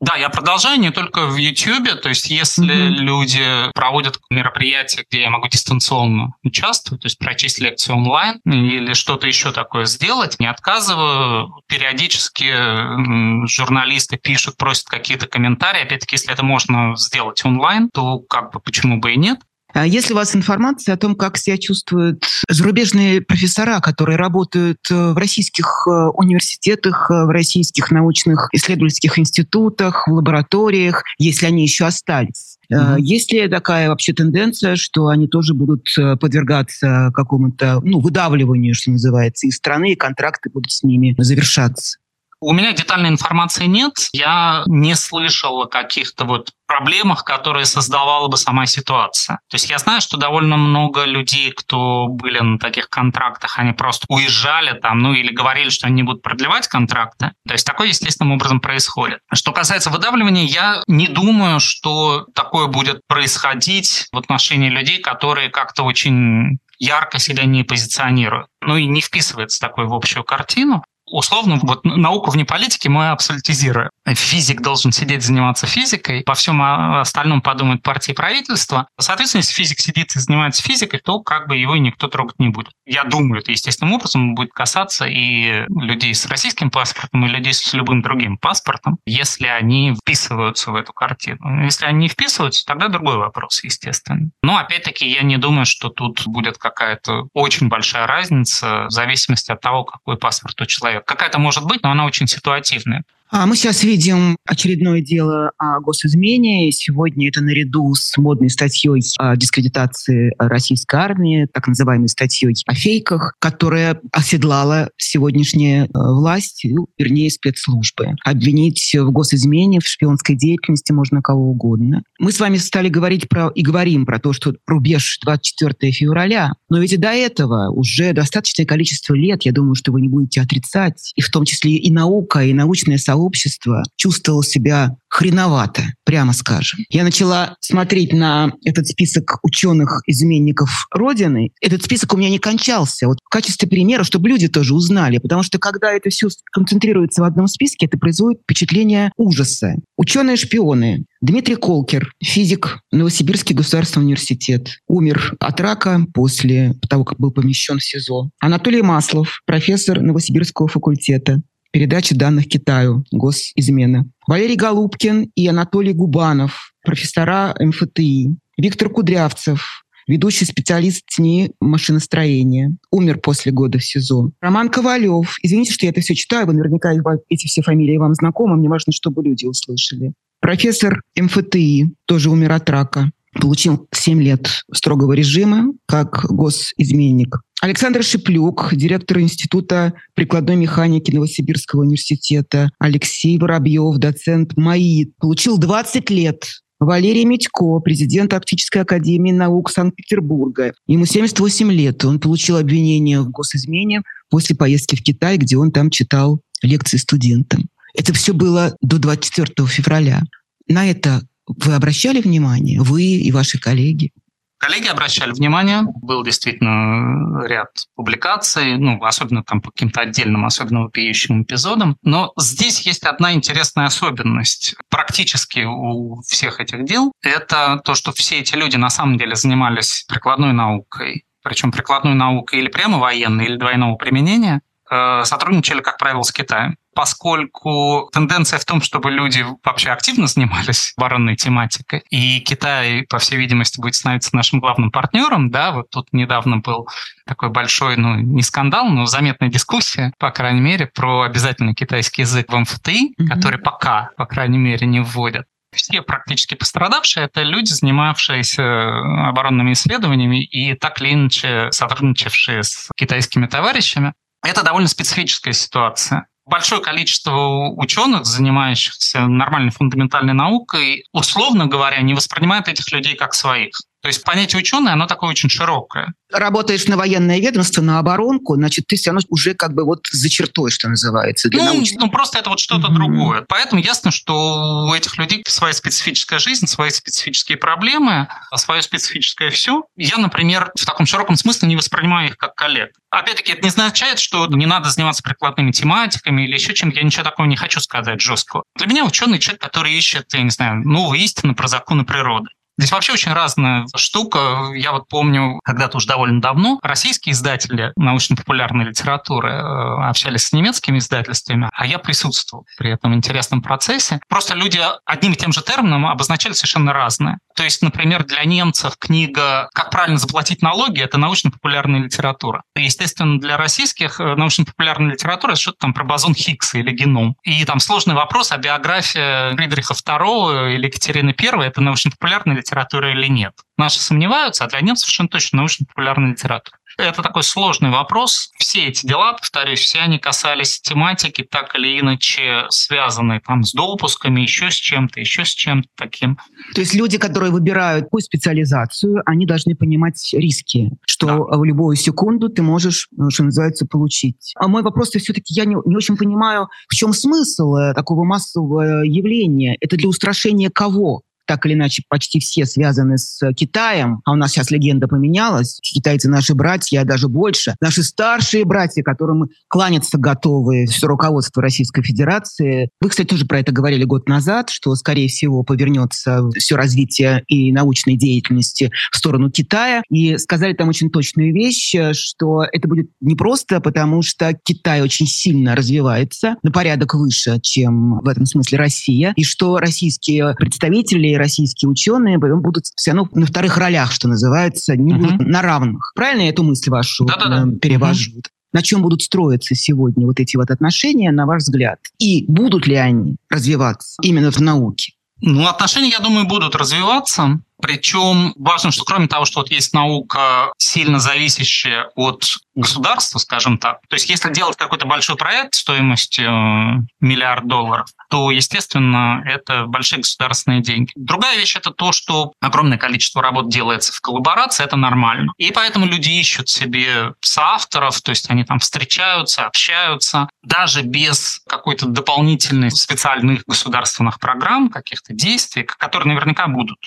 Да, 0.00 0.14
я 0.14 0.28
продолжаю 0.28 0.78
не 0.78 0.90
только 0.92 1.26
в 1.26 1.36
YouTube, 1.36 2.00
то 2.00 2.08
есть 2.08 2.30
если 2.30 2.72
mm-hmm. 2.72 2.88
люди 2.88 3.72
проводят 3.74 4.20
мероприятия, 4.30 5.04
где 5.10 5.22
я 5.22 5.30
могу 5.30 5.48
дистанционно 5.48 6.34
участвовать, 6.44 7.02
то 7.02 7.06
есть 7.06 7.18
прочесть 7.18 7.58
лекцию 7.58 7.96
онлайн 7.96 8.40
или 8.44 8.92
что-то 8.92 9.26
еще 9.26 9.50
такое 9.50 9.86
сделать, 9.86 10.38
не 10.38 10.46
отказываю. 10.46 11.52
Периодически 11.66 13.46
журналисты 13.48 14.18
пишут, 14.18 14.56
просят 14.56 14.86
какие-то 14.86 15.26
комментарии. 15.26 15.82
Опять-таки, 15.82 16.14
если 16.14 16.32
это 16.32 16.44
можно 16.44 16.94
сделать 16.96 17.44
онлайн, 17.44 17.90
то 17.92 18.20
как 18.20 18.52
бы 18.52 18.60
почему 18.60 19.00
бы 19.00 19.14
и 19.14 19.16
нет. 19.16 19.40
А 19.74 19.86
есть 19.86 20.08
ли 20.08 20.14
у 20.14 20.16
вас 20.16 20.34
информация 20.34 20.94
о 20.94 20.98
том, 20.98 21.14
как 21.14 21.36
себя 21.36 21.58
чувствуют 21.58 22.24
зарубежные 22.48 23.20
профессора, 23.20 23.80
которые 23.80 24.16
работают 24.16 24.78
э, 24.90 25.12
в 25.12 25.16
российских 25.18 25.86
э, 25.86 25.90
университетах, 26.14 27.10
э, 27.10 27.26
в 27.26 27.28
российских 27.28 27.90
научных 27.90 28.48
исследовательских 28.52 29.18
институтах, 29.18 30.08
в 30.08 30.12
лабораториях, 30.12 31.02
если 31.18 31.46
они 31.46 31.62
еще 31.62 31.84
остались? 31.84 32.56
Mm-hmm. 32.72 33.00
Есть 33.00 33.32
ли 33.32 33.48
такая 33.48 33.88
вообще 33.88 34.12
тенденция, 34.12 34.76
что 34.76 35.08
они 35.08 35.26
тоже 35.26 35.54
будут 35.54 35.86
подвергаться 36.20 37.10
какому-то 37.14 37.80
ну, 37.82 38.00
выдавливанию, 38.00 38.74
что 38.74 38.90
называется, 38.90 39.46
из 39.46 39.56
страны, 39.56 39.92
и 39.92 39.96
контракты 39.96 40.50
будут 40.50 40.70
с 40.70 40.82
ними 40.82 41.14
завершаться? 41.18 41.98
У 42.40 42.52
меня 42.52 42.72
детальной 42.72 43.08
информации 43.08 43.66
нет. 43.66 43.94
Я 44.12 44.62
не 44.66 44.94
слышал 44.94 45.62
о 45.62 45.66
каких-то 45.66 46.24
вот 46.24 46.52
проблемах, 46.68 47.24
которые 47.24 47.64
создавала 47.64 48.28
бы 48.28 48.36
сама 48.36 48.66
ситуация. 48.66 49.40
То 49.48 49.54
есть 49.56 49.68
я 49.70 49.78
знаю, 49.78 50.00
что 50.00 50.18
довольно 50.18 50.56
много 50.56 51.04
людей, 51.04 51.50
кто 51.50 52.06
были 52.06 52.38
на 52.38 52.58
таких 52.58 52.88
контрактах, 52.90 53.58
они 53.58 53.72
просто 53.72 54.06
уезжали 54.08 54.78
там, 54.78 55.00
ну 55.00 55.14
или 55.14 55.32
говорили, 55.32 55.70
что 55.70 55.86
они 55.86 55.96
не 55.96 56.02
будут 56.04 56.22
продлевать 56.22 56.68
контракты. 56.68 57.32
То 57.46 57.54
есть 57.54 57.66
такое 57.66 57.88
естественным 57.88 58.34
образом 58.34 58.60
происходит. 58.60 59.18
Что 59.32 59.52
касается 59.52 59.90
выдавливания, 59.90 60.44
я 60.44 60.82
не 60.86 61.08
думаю, 61.08 61.58
что 61.58 62.26
такое 62.34 62.68
будет 62.68 63.00
происходить 63.08 64.06
в 64.12 64.18
отношении 64.18 64.68
людей, 64.68 65.00
которые 65.00 65.48
как-то 65.48 65.82
очень 65.82 66.58
ярко 66.78 67.18
себя 67.18 67.44
не 67.44 67.64
позиционируют. 67.64 68.46
Ну 68.60 68.76
и 68.76 68.86
не 68.86 69.00
вписывается 69.00 69.58
такой 69.58 69.86
в 69.86 69.94
общую 69.94 70.22
картину 70.22 70.84
условно, 71.10 71.58
вот 71.62 71.84
науку 71.84 72.30
вне 72.30 72.44
политики 72.44 72.88
мы 72.88 73.10
абсолютизируем. 73.10 73.90
Физик 74.06 74.60
должен 74.60 74.92
сидеть, 74.92 75.22
заниматься 75.22 75.66
физикой, 75.66 76.22
по 76.22 76.34
всем 76.34 76.62
остальном 76.62 77.42
подумают 77.42 77.82
партии 77.82 78.12
и 78.12 78.14
правительство. 78.14 78.88
Соответственно, 78.98 79.40
если 79.40 79.54
физик 79.54 79.80
сидит 79.80 80.16
и 80.16 80.20
занимается 80.20 80.62
физикой, 80.62 81.00
то 81.00 81.20
как 81.20 81.48
бы 81.48 81.56
его 81.56 81.74
и 81.74 81.80
никто 81.80 82.08
трогать 82.08 82.38
не 82.38 82.48
будет. 82.48 82.72
Я 82.86 83.04
думаю, 83.04 83.40
это 83.40 83.50
естественным 83.50 83.94
образом 83.94 84.34
будет 84.34 84.52
касаться 84.52 85.06
и 85.06 85.64
людей 85.68 86.14
с 86.14 86.26
российским 86.26 86.70
паспортом, 86.70 87.26
и 87.26 87.28
людей 87.28 87.52
с 87.52 87.72
любым 87.72 88.02
другим 88.02 88.38
паспортом, 88.38 88.98
если 89.06 89.46
они 89.46 89.94
вписываются 89.94 90.70
в 90.70 90.74
эту 90.74 90.92
картину. 90.92 91.64
Если 91.64 91.86
они 91.86 91.98
не 91.98 92.08
вписываются, 92.08 92.64
тогда 92.64 92.88
другой 92.88 93.16
вопрос, 93.16 93.62
естественно. 93.62 94.30
Но 94.42 94.56
опять-таки 94.56 95.08
я 95.08 95.22
не 95.22 95.36
думаю, 95.36 95.66
что 95.66 95.88
тут 95.88 96.26
будет 96.26 96.58
какая-то 96.58 97.28
очень 97.34 97.68
большая 97.68 98.06
разница 98.06 98.86
в 98.86 98.90
зависимости 98.90 99.52
от 99.52 99.60
того, 99.60 99.84
какой 99.84 100.16
паспорт 100.16 100.60
у 100.60 100.66
человека 100.66 100.97
Какая-то 101.04 101.38
может 101.38 101.64
быть, 101.64 101.82
но 101.82 101.90
она 101.90 102.04
очень 102.06 102.26
ситуативная. 102.26 103.02
А 103.30 103.46
мы 103.46 103.56
сейчас 103.56 103.84
видим 103.84 104.38
очередное 104.46 105.02
дело 105.02 105.52
о 105.58 105.80
госизмене. 105.80 106.72
Сегодня 106.72 107.28
это 107.28 107.42
наряду 107.42 107.94
с 107.94 108.16
модной 108.16 108.48
статьей 108.48 109.02
о 109.18 109.36
дискредитации 109.36 110.32
российской 110.38 110.96
армии, 110.96 111.46
так 111.52 111.68
называемой 111.68 112.08
статьей 112.08 112.54
о 112.66 112.74
фейках, 112.74 113.34
которая 113.38 114.00
оседлала 114.12 114.88
сегодняшняя 114.96 115.84
э, 115.84 115.88
власть, 115.92 116.62
ну, 116.64 116.86
вернее, 116.96 117.30
спецслужбы. 117.30 118.14
Обвинить 118.24 118.94
в 118.94 119.10
госизмене, 119.10 119.80
в 119.80 119.86
шпионской 119.86 120.34
деятельности 120.34 120.92
можно 120.92 121.20
кого 121.20 121.50
угодно. 121.50 122.02
Мы 122.18 122.32
с 122.32 122.40
вами 122.40 122.56
стали 122.56 122.88
говорить 122.88 123.28
про 123.28 123.48
и 123.48 123.60
говорим 123.60 124.06
про 124.06 124.18
то, 124.18 124.32
что 124.32 124.54
рубеж 124.66 125.18
24 125.22 125.92
февраля. 125.92 126.52
Но 126.70 126.78
ведь 126.78 126.94
и 126.94 126.96
до 126.96 127.10
этого 127.10 127.70
уже 127.70 128.14
достаточное 128.14 128.64
количество 128.64 129.12
лет, 129.12 129.42
я 129.42 129.52
думаю, 129.52 129.74
что 129.74 129.92
вы 129.92 130.00
не 130.00 130.08
будете 130.08 130.40
отрицать, 130.40 131.12
и 131.14 131.20
в 131.20 131.28
том 131.30 131.44
числе 131.44 131.72
и 131.72 131.92
наука, 131.92 132.42
и 132.42 132.54
научное 132.54 132.96
сообщество 132.96 133.17
сообщество 133.18 133.82
чувствовало 133.96 134.44
себя 134.44 134.96
хреновато, 135.08 135.82
прямо 136.04 136.32
скажем. 136.32 136.80
Я 136.90 137.02
начала 137.02 137.56
смотреть 137.60 138.12
на 138.12 138.52
этот 138.64 138.86
список 138.86 139.38
ученых-изменников 139.42 140.86
Родины. 140.92 141.50
Этот 141.60 141.82
список 141.82 142.14
у 142.14 142.16
меня 142.16 142.30
не 142.30 142.38
кончался. 142.38 143.08
Вот 143.08 143.18
в 143.24 143.28
качестве 143.28 143.68
примера, 143.68 144.04
чтобы 144.04 144.28
люди 144.28 144.48
тоже 144.48 144.74
узнали. 144.74 145.18
Потому 145.18 145.42
что 145.42 145.58
когда 145.58 145.92
это 145.92 146.10
все 146.10 146.28
концентрируется 146.52 147.22
в 147.22 147.24
одном 147.24 147.48
списке, 147.48 147.86
это 147.86 147.98
производит 147.98 148.40
впечатление 148.42 149.10
ужаса. 149.16 149.74
Ученые-шпионы. 149.96 151.04
Дмитрий 151.20 151.56
Колкер, 151.56 152.12
физик, 152.22 152.78
Новосибирский 152.92 153.52
государственный 153.52 154.04
университет, 154.04 154.76
умер 154.86 155.34
от 155.40 155.60
рака 155.60 156.06
после 156.14 156.74
того, 156.88 157.04
как 157.04 157.18
был 157.18 157.32
помещен 157.32 157.78
в 157.78 157.84
СИЗО. 157.84 158.30
Анатолий 158.38 158.82
Маслов, 158.82 159.40
профессор 159.44 160.00
Новосибирского 160.00 160.68
факультета, 160.68 161.42
передачи 161.70 162.14
данных 162.14 162.48
Китаю, 162.48 163.04
госизмена. 163.10 164.06
Валерий 164.26 164.56
Голубкин 164.56 165.30
и 165.34 165.46
Анатолий 165.48 165.92
Губанов, 165.92 166.72
профессора 166.84 167.54
МФТИ. 167.58 168.36
Виктор 168.56 168.90
Кудрявцев, 168.90 169.84
ведущий 170.06 170.44
специалист 170.44 171.04
ТНИ 171.14 171.52
машиностроения. 171.60 172.76
Умер 172.90 173.20
после 173.20 173.52
года 173.52 173.78
в 173.78 173.84
СИЗО. 173.84 174.32
Роман 174.40 174.68
Ковалев. 174.68 175.36
Извините, 175.42 175.72
что 175.72 175.86
я 175.86 175.90
это 175.90 176.00
все 176.00 176.14
читаю, 176.14 176.46
вы 176.46 176.54
наверняка 176.54 176.92
эти 177.28 177.46
все 177.46 177.62
фамилии 177.62 177.96
вам 177.98 178.14
знакомы, 178.14 178.56
мне 178.56 178.68
важно, 178.68 178.92
чтобы 178.92 179.22
люди 179.22 179.44
услышали. 179.46 180.12
Профессор 180.40 181.02
МФТИ 181.16 181.90
тоже 182.06 182.30
умер 182.30 182.52
от 182.52 182.68
рака. 182.70 183.10
Получил 183.34 183.86
7 183.92 184.22
лет 184.22 184.48
строгого 184.72 185.12
режима 185.12 185.72
как 185.86 186.24
госизменник. 186.30 187.40
Александр 187.60 188.04
Шиплюк, 188.04 188.68
директор 188.72 189.18
Института 189.18 189.94
прикладной 190.14 190.54
механики 190.54 191.10
Новосибирского 191.10 191.80
университета. 191.80 192.70
Алексей 192.78 193.36
Воробьев, 193.36 193.96
доцент 193.96 194.56
МАИ, 194.56 195.06
получил 195.18 195.58
20 195.58 196.08
лет. 196.10 196.44
Валерий 196.78 197.24
Медько, 197.24 197.80
президент 197.80 198.32
Оптической 198.32 198.82
академии 198.82 199.32
наук 199.32 199.72
Санкт-Петербурга. 199.72 200.72
Ему 200.86 201.04
78 201.04 201.72
лет. 201.72 202.04
Он 202.04 202.20
получил 202.20 202.56
обвинение 202.58 203.20
в 203.20 203.30
госизмене 203.30 204.02
после 204.30 204.54
поездки 204.54 204.94
в 204.94 205.02
Китай, 205.02 205.36
где 205.36 205.56
он 205.56 205.72
там 205.72 205.90
читал 205.90 206.40
лекции 206.62 206.96
студентам. 206.96 207.66
Это 207.96 208.12
все 208.12 208.34
было 208.34 208.76
до 208.80 208.98
24 208.98 209.66
февраля. 209.66 210.22
На 210.68 210.88
это 210.88 211.22
вы 211.48 211.74
обращали 211.74 212.20
внимание, 212.20 212.80
вы 212.80 213.02
и 213.02 213.32
ваши 213.32 213.58
коллеги? 213.58 214.12
Коллеги 214.58 214.88
обращали 214.88 215.30
внимание, 215.30 215.82
был 216.02 216.24
действительно 216.24 217.46
ряд 217.46 217.68
публикаций, 217.94 218.76
ну, 218.76 219.02
особенно 219.04 219.44
там 219.44 219.60
по 219.60 219.70
каким-то 219.70 220.00
отдельным, 220.00 220.44
особенно 220.44 220.82
вопиющим 220.82 221.42
эпизодам. 221.44 221.96
Но 222.02 222.32
здесь 222.36 222.80
есть 222.80 223.04
одна 223.04 223.34
интересная 223.34 223.86
особенность. 223.86 224.74
Практически 224.90 225.60
у 225.60 226.20
всех 226.22 226.60
этих 226.60 226.84
дел 226.84 227.12
это 227.22 227.80
то, 227.84 227.94
что 227.94 228.12
все 228.12 228.40
эти 228.40 228.56
люди 228.56 228.76
на 228.76 228.90
самом 228.90 229.16
деле 229.16 229.36
занимались 229.36 230.04
прикладной 230.08 230.52
наукой, 230.52 231.24
причем 231.44 231.70
прикладной 231.70 232.14
наукой 232.14 232.58
или 232.58 232.68
прямо 232.68 232.98
военной, 232.98 233.46
или 233.46 233.56
двойного 233.56 233.94
применения, 233.94 234.60
э, 234.90 235.22
сотрудничали, 235.24 235.80
как 235.80 235.98
правило, 235.98 236.22
с 236.22 236.32
Китаем 236.32 236.76
поскольку 236.98 238.10
тенденция 238.12 238.58
в 238.58 238.64
том, 238.64 238.82
чтобы 238.82 239.12
люди 239.12 239.46
вообще 239.62 239.90
активно 239.90 240.26
занимались 240.26 240.94
оборонной 240.96 241.36
тематикой, 241.36 242.02
и 242.10 242.40
Китай, 242.40 243.06
по 243.08 243.20
всей 243.20 243.36
видимости, 243.36 243.80
будет 243.80 243.94
становиться 243.94 244.34
нашим 244.34 244.58
главным 244.58 244.90
партнером, 244.90 245.52
да, 245.52 245.70
вот 245.70 245.90
тут 245.90 246.08
недавно 246.10 246.56
был 246.56 246.88
такой 247.24 247.50
большой, 247.50 247.96
ну, 247.96 248.16
не 248.16 248.42
скандал, 248.42 248.88
но 248.88 249.06
заметная 249.06 249.48
дискуссия, 249.48 250.12
по 250.18 250.32
крайней 250.32 250.60
мере, 250.60 250.90
про 250.92 251.22
обязательный 251.22 251.72
китайский 251.72 252.22
язык 252.22 252.52
в 252.52 252.58
МФТИ, 252.58 253.12
mm-hmm. 253.12 253.26
который 253.28 253.60
пока, 253.60 254.10
по 254.16 254.26
крайней 254.26 254.58
мере, 254.58 254.84
не 254.84 254.98
вводят 254.98 255.46
все 255.72 256.02
практически 256.02 256.56
пострадавшие– 256.56 257.26
это 257.26 257.42
люди, 257.42 257.68
занимавшиеся 257.68 259.28
оборонными 259.28 259.74
исследованиями 259.74 260.42
и 260.42 260.74
так 260.74 261.00
или 261.00 261.12
иначе 261.12 261.68
сотрудничавшие 261.70 262.64
с 262.64 262.90
китайскими 262.96 263.46
товарищами. 263.46 264.14
Это 264.42 264.64
довольно 264.64 264.88
специфическая 264.88 265.52
ситуация 265.52 266.26
большое 266.48 266.80
количество 266.80 267.70
ученых, 267.76 268.24
занимающихся 268.24 269.26
нормальной 269.26 269.70
фундаментальной 269.70 270.34
наукой, 270.34 271.04
условно 271.12 271.66
говоря, 271.66 272.00
не 272.00 272.14
воспринимают 272.14 272.68
этих 272.68 272.90
людей 272.92 273.14
как 273.14 273.34
своих. 273.34 273.72
То 274.00 274.08
есть 274.08 274.22
понятие 274.22 274.60
ученый, 274.60 274.92
оно 274.92 275.06
такое 275.06 275.30
очень 275.30 275.48
широкое. 275.48 276.12
Работаешь 276.30 276.86
на 276.86 276.96
военное 276.96 277.40
ведомство, 277.40 277.82
на 277.82 277.98
оборонку, 277.98 278.54
значит, 278.54 278.86
ты 278.86 278.96
все 278.96 279.10
равно 279.10 279.22
уже 279.28 279.54
как 279.54 279.74
бы 279.74 279.84
вот 279.84 280.06
за 280.10 280.28
чертой, 280.28 280.70
что 280.70 280.88
называется. 280.88 281.48
Для 281.48 281.64
ну, 281.64 281.74
научных... 281.74 282.00
ну, 282.00 282.10
просто 282.10 282.38
это 282.38 282.50
вот 282.50 282.60
что-то 282.60 282.88
mm-hmm. 282.88 282.94
другое. 282.94 283.44
Поэтому 283.48 283.80
ясно, 283.80 284.10
что 284.10 284.88
у 284.88 284.94
этих 284.94 285.18
людей 285.18 285.42
своя 285.48 285.72
специфическая 285.72 286.38
жизнь, 286.38 286.66
свои 286.66 286.90
специфические 286.90 287.58
проблемы, 287.58 288.28
свое 288.54 288.82
специфическое 288.82 289.50
все. 289.50 289.84
Я, 289.96 290.18
например, 290.18 290.70
в 290.78 290.84
таком 290.84 291.06
широком 291.06 291.36
смысле 291.36 291.68
не 291.68 291.76
воспринимаю 291.76 292.28
их 292.28 292.36
как 292.36 292.54
коллег. 292.54 292.90
Опять-таки, 293.10 293.52
это 293.52 293.62
не 293.62 293.68
означает, 293.68 294.18
что 294.18 294.46
не 294.46 294.66
надо 294.66 294.90
заниматься 294.90 295.22
прикладными 295.22 295.72
тематиками 295.72 296.42
или 296.42 296.54
еще 296.54 296.74
чем-то. 296.74 296.98
Я 296.98 297.04
ничего 297.04 297.24
такого 297.24 297.46
не 297.46 297.56
хочу 297.56 297.80
сказать 297.80 298.20
жестко. 298.20 298.62
Для 298.76 298.86
меня 298.86 299.04
ученый 299.04 299.38
человек, 299.38 299.62
который 299.62 299.94
ищет, 299.94 300.26
я 300.34 300.42
не 300.42 300.50
знаю, 300.50 300.82
новые 300.86 301.24
истины 301.24 301.54
про 301.54 301.68
законы 301.68 302.04
природы. 302.04 302.50
Здесь 302.78 302.92
вообще 302.92 303.12
очень 303.12 303.32
разная 303.32 303.86
штука. 303.96 304.70
Я 304.76 304.92
вот 304.92 305.08
помню, 305.08 305.58
когда-то 305.64 305.96
уже 305.96 306.06
довольно 306.06 306.40
давно 306.40 306.78
российские 306.80 307.32
издатели 307.32 307.92
научно-популярной 307.96 308.84
литературы 308.84 309.50
э, 309.50 310.08
общались 310.08 310.44
с 310.44 310.52
немецкими 310.52 310.98
издательствами, 310.98 311.68
а 311.72 311.86
я 311.86 311.98
присутствовал 311.98 312.66
при 312.78 312.92
этом 312.92 313.14
интересном 313.14 313.62
процессе. 313.62 314.20
Просто 314.28 314.54
люди 314.54 314.80
одним 315.04 315.32
и 315.32 315.36
тем 315.36 315.52
же 315.52 315.60
термином 315.60 316.06
обозначали 316.06 316.52
совершенно 316.52 316.92
разное. 316.92 317.38
То 317.56 317.64
есть, 317.64 317.82
например, 317.82 318.22
для 318.22 318.44
немцев 318.44 318.94
книга 318.96 319.68
«Как 319.74 319.90
правильно 319.90 320.18
заплатить 320.18 320.62
налоги»— 320.62 321.00
это 321.02 321.18
научно-популярная 321.18 321.98
литература. 321.98 322.62
Естественно, 322.76 323.40
для 323.40 323.56
российских 323.56 324.20
э, 324.20 324.36
научно-популярная 324.36 325.14
литература— 325.14 325.50
это 325.52 325.60
что-то 325.60 325.78
там 325.80 325.94
про 325.94 326.04
бозон 326.04 326.36
Хиггса 326.36 326.78
или 326.78 326.92
геном. 326.92 327.34
И 327.42 327.64
там 327.64 327.80
сложный 327.80 328.14
вопрос, 328.14 328.52
а 328.52 328.56
биография 328.56 329.50
Фридриха 329.56 329.94
II 329.94 330.76
или 330.76 330.86
Екатерины 330.86 331.34
I— 331.36 331.66
это 331.66 331.80
научно-популярная 331.80 332.54
литература 332.54 332.67
или 333.12 333.28
нет. 333.28 333.52
Наши 333.76 334.00
сомневаются, 334.00 334.64
а 334.64 334.68
для 334.68 334.80
немцев 334.80 335.06
совершенно 335.06 335.28
точно 335.28 335.58
научно-популярная 335.58 336.32
литература. 336.32 336.78
Это 336.98 337.22
такой 337.22 337.44
сложный 337.44 337.90
вопрос. 337.90 338.50
Все 338.58 338.86
эти 338.86 339.06
дела, 339.06 339.32
повторюсь, 339.34 339.78
все 339.78 340.00
они 340.00 340.18
касались 340.18 340.80
тематики, 340.80 341.46
так 341.48 341.76
или 341.76 342.00
иначе 342.00 342.66
связанной 342.70 343.40
там 343.40 343.62
с 343.62 343.72
допусками, 343.72 344.40
еще 344.40 344.70
с 344.70 344.74
чем-то, 344.74 345.20
еще 345.20 345.44
с 345.44 345.50
чем-то 345.50 345.88
таким. 345.96 346.38
То 346.74 346.80
есть 346.80 346.94
люди, 346.94 347.16
которые 347.16 347.52
выбирают 347.52 348.06
какую 348.06 348.22
специализацию, 348.22 349.22
они 349.26 349.46
должны 349.46 349.76
понимать 349.76 350.16
риски, 350.32 350.90
что 351.06 351.26
да. 351.26 351.34
в 351.58 351.64
любую 351.64 351.96
секунду 351.96 352.48
ты 352.48 352.62
можешь, 352.62 353.08
что 353.28 353.44
называется, 353.44 353.86
получить. 353.86 354.52
А 354.56 354.66
мой 354.66 354.82
вопрос 354.82 355.10
все-таки 355.10 355.54
я 355.54 355.66
не, 355.66 355.76
не 355.84 355.96
очень 355.96 356.16
понимаю, 356.16 356.68
в 356.88 356.94
чем 356.94 357.12
смысл 357.12 357.76
э, 357.76 357.94
такого 357.94 358.24
массового 358.24 359.04
явления? 359.04 359.76
Это 359.80 359.96
для 359.96 360.08
устрашения 360.08 360.68
кого? 360.68 361.22
Так 361.48 361.64
или 361.64 361.72
иначе 361.72 362.02
почти 362.08 362.38
все 362.40 362.66
связаны 362.66 363.16
с 363.16 363.40
Китаем, 363.54 364.20
а 364.26 364.32
у 364.32 364.34
нас 364.36 364.52
сейчас 364.52 364.70
легенда 364.70 365.08
поменялась, 365.08 365.80
китайцы 365.82 366.28
наши 366.28 366.54
братья, 366.54 367.00
а 367.00 367.04
даже 367.04 367.28
больше, 367.28 367.74
наши 367.80 368.02
старшие 368.02 368.66
братья, 368.66 369.02
которым 369.02 369.48
кланяться 369.68 370.18
готовы 370.18 370.84
все 370.86 371.06
руководство 371.06 371.62
Российской 371.62 372.02
Федерации. 372.02 372.90
Вы, 373.00 373.08
кстати, 373.08 373.26
тоже 373.26 373.46
про 373.46 373.60
это 373.60 373.72
говорили 373.72 374.04
год 374.04 374.28
назад, 374.28 374.68
что, 374.68 374.94
скорее 374.94 375.28
всего, 375.28 375.62
повернется 375.62 376.48
все 376.58 376.76
развитие 376.76 377.42
и 377.46 377.72
научной 377.72 378.16
деятельности 378.16 378.90
в 379.10 379.16
сторону 379.16 379.50
Китая. 379.50 380.02
И 380.10 380.36
сказали 380.36 380.74
там 380.74 380.88
очень 380.88 381.10
точную 381.10 381.54
вещь, 381.54 381.94
что 382.12 382.64
это 382.70 382.88
будет 382.88 383.08
не 383.20 383.36
просто 383.36 383.80
потому, 383.80 384.20
что 384.20 384.52
Китай 384.64 385.00
очень 385.00 385.26
сильно 385.26 385.74
развивается, 385.74 386.56
на 386.62 386.70
порядок 386.70 387.14
выше, 387.14 387.58
чем 387.62 388.18
в 388.18 388.28
этом 388.28 388.44
смысле 388.44 388.78
Россия, 388.78 389.32
и 389.34 389.44
что 389.44 389.78
российские 389.78 390.54
представители 390.54 391.37
российские 391.38 391.88
ученые 391.88 392.38
будут 392.38 392.84
все 392.96 393.12
равно 393.12 393.28
на 393.32 393.46
вторых 393.46 393.76
ролях, 393.78 394.12
что 394.12 394.28
называется, 394.28 394.96
не 394.96 395.12
uh-huh. 395.12 395.18
будут 395.18 395.40
на 395.40 395.62
равных. 395.62 396.12
Правильно 396.14 396.42
я 396.42 396.50
эту 396.50 396.62
мысль 396.62 396.90
вашу 396.90 397.24
Да-да-да. 397.24 397.66
Э, 397.66 397.78
перевожу? 397.78 398.32
Uh-huh. 398.32 398.46
На 398.72 398.82
чем 398.82 399.00
будут 399.00 399.22
строиться 399.22 399.74
сегодня 399.74 400.26
вот 400.26 400.40
эти 400.40 400.56
вот 400.56 400.70
отношения, 400.70 401.30
на 401.32 401.46
ваш 401.46 401.62
взгляд? 401.62 402.00
И 402.18 402.44
будут 402.48 402.86
ли 402.86 402.96
они 402.96 403.36
развиваться 403.48 404.16
именно 404.22 404.50
в 404.50 404.60
науке? 404.60 405.14
Ну, 405.40 405.66
отношения, 405.66 406.10
я 406.10 406.18
думаю, 406.18 406.46
будут 406.46 406.74
развиваться. 406.74 407.60
Причем 407.80 408.52
важно, 408.56 408.90
что 408.90 409.04
кроме 409.04 409.28
того, 409.28 409.44
что 409.44 409.60
вот 409.60 409.70
есть 409.70 409.94
наука, 409.94 410.72
сильно 410.78 411.18
зависящая 411.20 412.10
от 412.14 412.44
государства, 412.74 413.38
скажем 413.38 413.78
так, 413.78 414.00
то 414.08 414.14
есть 414.14 414.28
если 414.30 414.52
делать 414.52 414.76
какой-то 414.76 415.06
большой 415.06 415.36
проект 415.36 415.74
стоимостью 415.74 416.48
э, 416.48 416.96
миллиард 417.20 417.66
долларов, 417.66 418.08
то, 418.30 418.50
естественно, 418.50 419.42
это 419.44 419.86
большие 419.86 420.20
государственные 420.20 420.82
деньги. 420.82 421.12
Другая 421.16 421.56
вещь– 421.56 421.76
это 421.76 421.90
то, 421.90 422.12
что 422.12 422.52
огромное 422.60 422.98
количество 422.98 423.42
работ 423.42 423.68
делается 423.68 424.12
в 424.12 424.20
коллаборации, 424.20 424.84
это 424.84 424.96
нормально. 424.96 425.52
И 425.56 425.72
поэтому 425.72 426.06
люди 426.06 426.30
ищут 426.30 426.68
себе 426.68 427.34
соавторов, 427.40 428.20
то 428.22 428.30
есть 428.30 428.50
они 428.50 428.64
там 428.64 428.78
встречаются, 428.78 429.66
общаются, 429.66 430.48
даже 430.62 431.02
без 431.02 431.60
какой-то 431.66 432.06
дополнительной 432.06 432.90
специальных 432.90 433.64
государственных 433.66 434.38
программ, 434.38 434.88
каких-то 434.88 435.32
действий, 435.32 435.82
которые 435.82 436.34
наверняка 436.34 436.68
будут 436.68 436.98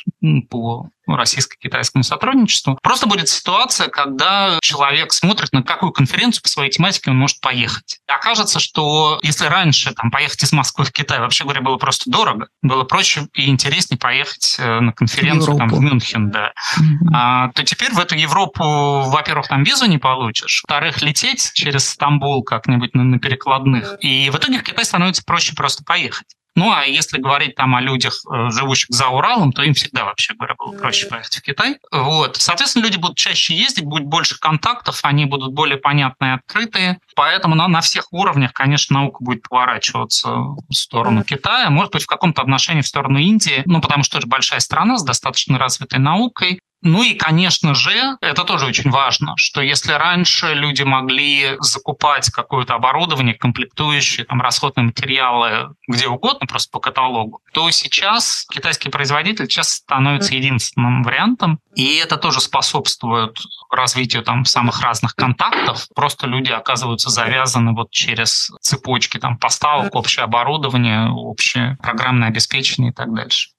по 0.50 0.61
российско-китайскому 1.08 2.04
сотрудничеству. 2.04 2.78
Просто 2.82 3.08
будет 3.08 3.30
ситуация, 3.30 3.88
когда 3.88 4.60
человек 4.62 5.14
смотрит, 5.14 5.52
на 5.52 5.64
какую 5.64 5.92
конференцию 5.92 6.44
по 6.44 6.50
своей 6.50 6.72
тематике 6.72 7.12
он 7.12 7.18
может 7.18 7.42
поехать. 7.42 8.00
И 8.08 8.12
окажется, 8.12 8.60
что 8.60 9.20
если 9.24 9.46
раньше 9.46 9.94
там, 9.94 10.12
поехать 10.12 10.44
из 10.44 10.52
Москвы 10.52 10.86
в 10.86 10.92
Китай, 10.92 11.20
вообще 11.20 11.44
говоря, 11.44 11.62
было 11.62 11.78
просто 11.78 12.10
дорого, 12.10 12.48
было 12.62 12.84
проще 12.84 13.28
и 13.34 13.50
интереснее 13.50 13.98
поехать 13.98 14.56
э, 14.60 14.80
на 14.80 14.94
конференцию 14.94 15.56
в, 15.56 15.58
там, 15.58 15.70
в 15.70 15.80
Мюнхен, 15.80 16.30
да, 16.30 16.52
mm-hmm. 16.80 17.10
а, 17.14 17.50
то 17.50 17.64
теперь 17.64 17.92
в 17.92 18.00
эту 18.00 18.16
Европу, 18.16 19.02
во-первых, 19.08 19.48
там 19.48 19.64
визу 19.64 19.86
не 19.86 19.98
получишь, 19.98 20.64
во-вторых, 20.64 21.02
лететь 21.02 21.52
через 21.54 21.90
Стамбул 21.90 22.44
как-нибудь 22.44 22.94
на, 22.96 23.04
на 23.04 23.20
перекладных. 23.20 23.96
И 24.00 24.30
в 24.30 24.38
итоге 24.38 24.60
в 24.60 24.64
Китай 24.64 24.86
становится 24.86 25.24
проще 25.24 25.54
просто 25.56 25.84
поехать. 25.84 26.28
Ну, 26.56 26.72
а 26.72 26.84
если 26.84 27.18
говорить 27.18 27.56
там 27.56 27.76
о 27.76 27.82
людях, 27.82 28.14
э, 28.30 28.50
живущих 28.52 28.90
за 28.90 29.08
Уралом, 29.08 29.54
то 29.54 29.64
им 29.64 29.74
всегда, 29.74 30.04
вообще 30.04 30.34
говоря, 30.34 30.56
было 30.56 30.74
проще 30.74 31.08
поехать 31.08 31.38
в 31.38 31.42
Китай. 31.42 31.78
Вот. 31.92 32.36
Соответственно, 32.38 32.84
люди 32.84 32.98
будут 32.98 33.18
чаще 33.18 33.56
ездить, 33.56 33.86
будет 33.86 34.06
больше 34.06 34.38
контактов, 34.38 35.00
они 35.04 35.26
будут 35.26 35.54
более 35.54 35.78
понятные 35.78 36.34
и 36.34 36.36
открытые. 36.36 37.00
Поэтому 37.16 37.56
на, 37.56 37.68
на 37.70 37.80
всех 37.80 38.12
уровнях, 38.12 38.52
конечно, 38.52 38.96
наука 38.96 39.24
будет 39.24 39.44
поворачиваться 39.44 40.30
в 40.30 40.74
сторону 40.74 41.24
Китая, 41.24 41.70
может 41.70 41.94
быть, 41.94 42.04
в 42.04 42.08
каком-то 42.08 42.42
отношении 42.42 42.82
в 42.82 42.88
сторону 42.88 43.20
Индии, 43.20 43.64
ну, 43.66 43.80
потому 43.80 44.04
что 44.04 44.18
это 44.18 44.28
большая 44.28 44.60
страна 44.60 44.98
с 44.98 45.04
достаточно 45.04 45.58
развитой 45.58 46.00
наукой. 46.00 46.60
Ну 46.82 47.04
и, 47.04 47.14
конечно 47.14 47.76
же, 47.76 48.18
это 48.22 48.44
тоже 48.44 48.66
очень 48.66 48.90
важно, 48.90 49.34
что 49.38 49.62
если 49.62 49.92
раньше 49.94 50.54
люди 50.54 50.82
могли 50.82 51.56
закупать 51.60 52.30
какое-то 52.32 52.74
оборудование, 52.74 53.36
комплектующие, 53.36 54.26
там, 54.26 54.42
расходные 54.42 54.86
материалы 54.86 55.76
где 55.88 56.08
угодно, 56.08 56.48
просто 56.48 56.72
по 56.72 56.80
каталогу, 56.80 57.42
то 57.54 57.70
сейчас 57.70 58.46
китайский 58.52 58.90
производитель 58.90 59.46
сейчас 59.46 59.70
становится 59.74 60.34
единственным 60.34 61.04
вариантом, 61.04 61.60
и 61.76 61.98
это 61.98 62.18
тоже 62.18 62.42
способствует 62.42 63.38
развитию 63.70 64.24
там 64.24 64.46
самых 64.46 64.82
разных 64.82 65.16
контактов. 65.16 65.88
Просто 65.96 66.28
люди 66.28 66.52
оказываются 66.52 67.10
завязаны 67.10 67.74
вот 67.74 67.92
через 67.92 68.50
цепочки 68.62 69.20
там 69.20 69.38
поставок, 69.38 69.96
общее 69.96 70.24
оборудование, 70.24 71.10
общее 71.10 71.78
программное 71.82 72.30
обеспечение 72.30 72.92
и 72.92 72.94
так 72.94 73.14
дальше. 73.14 73.50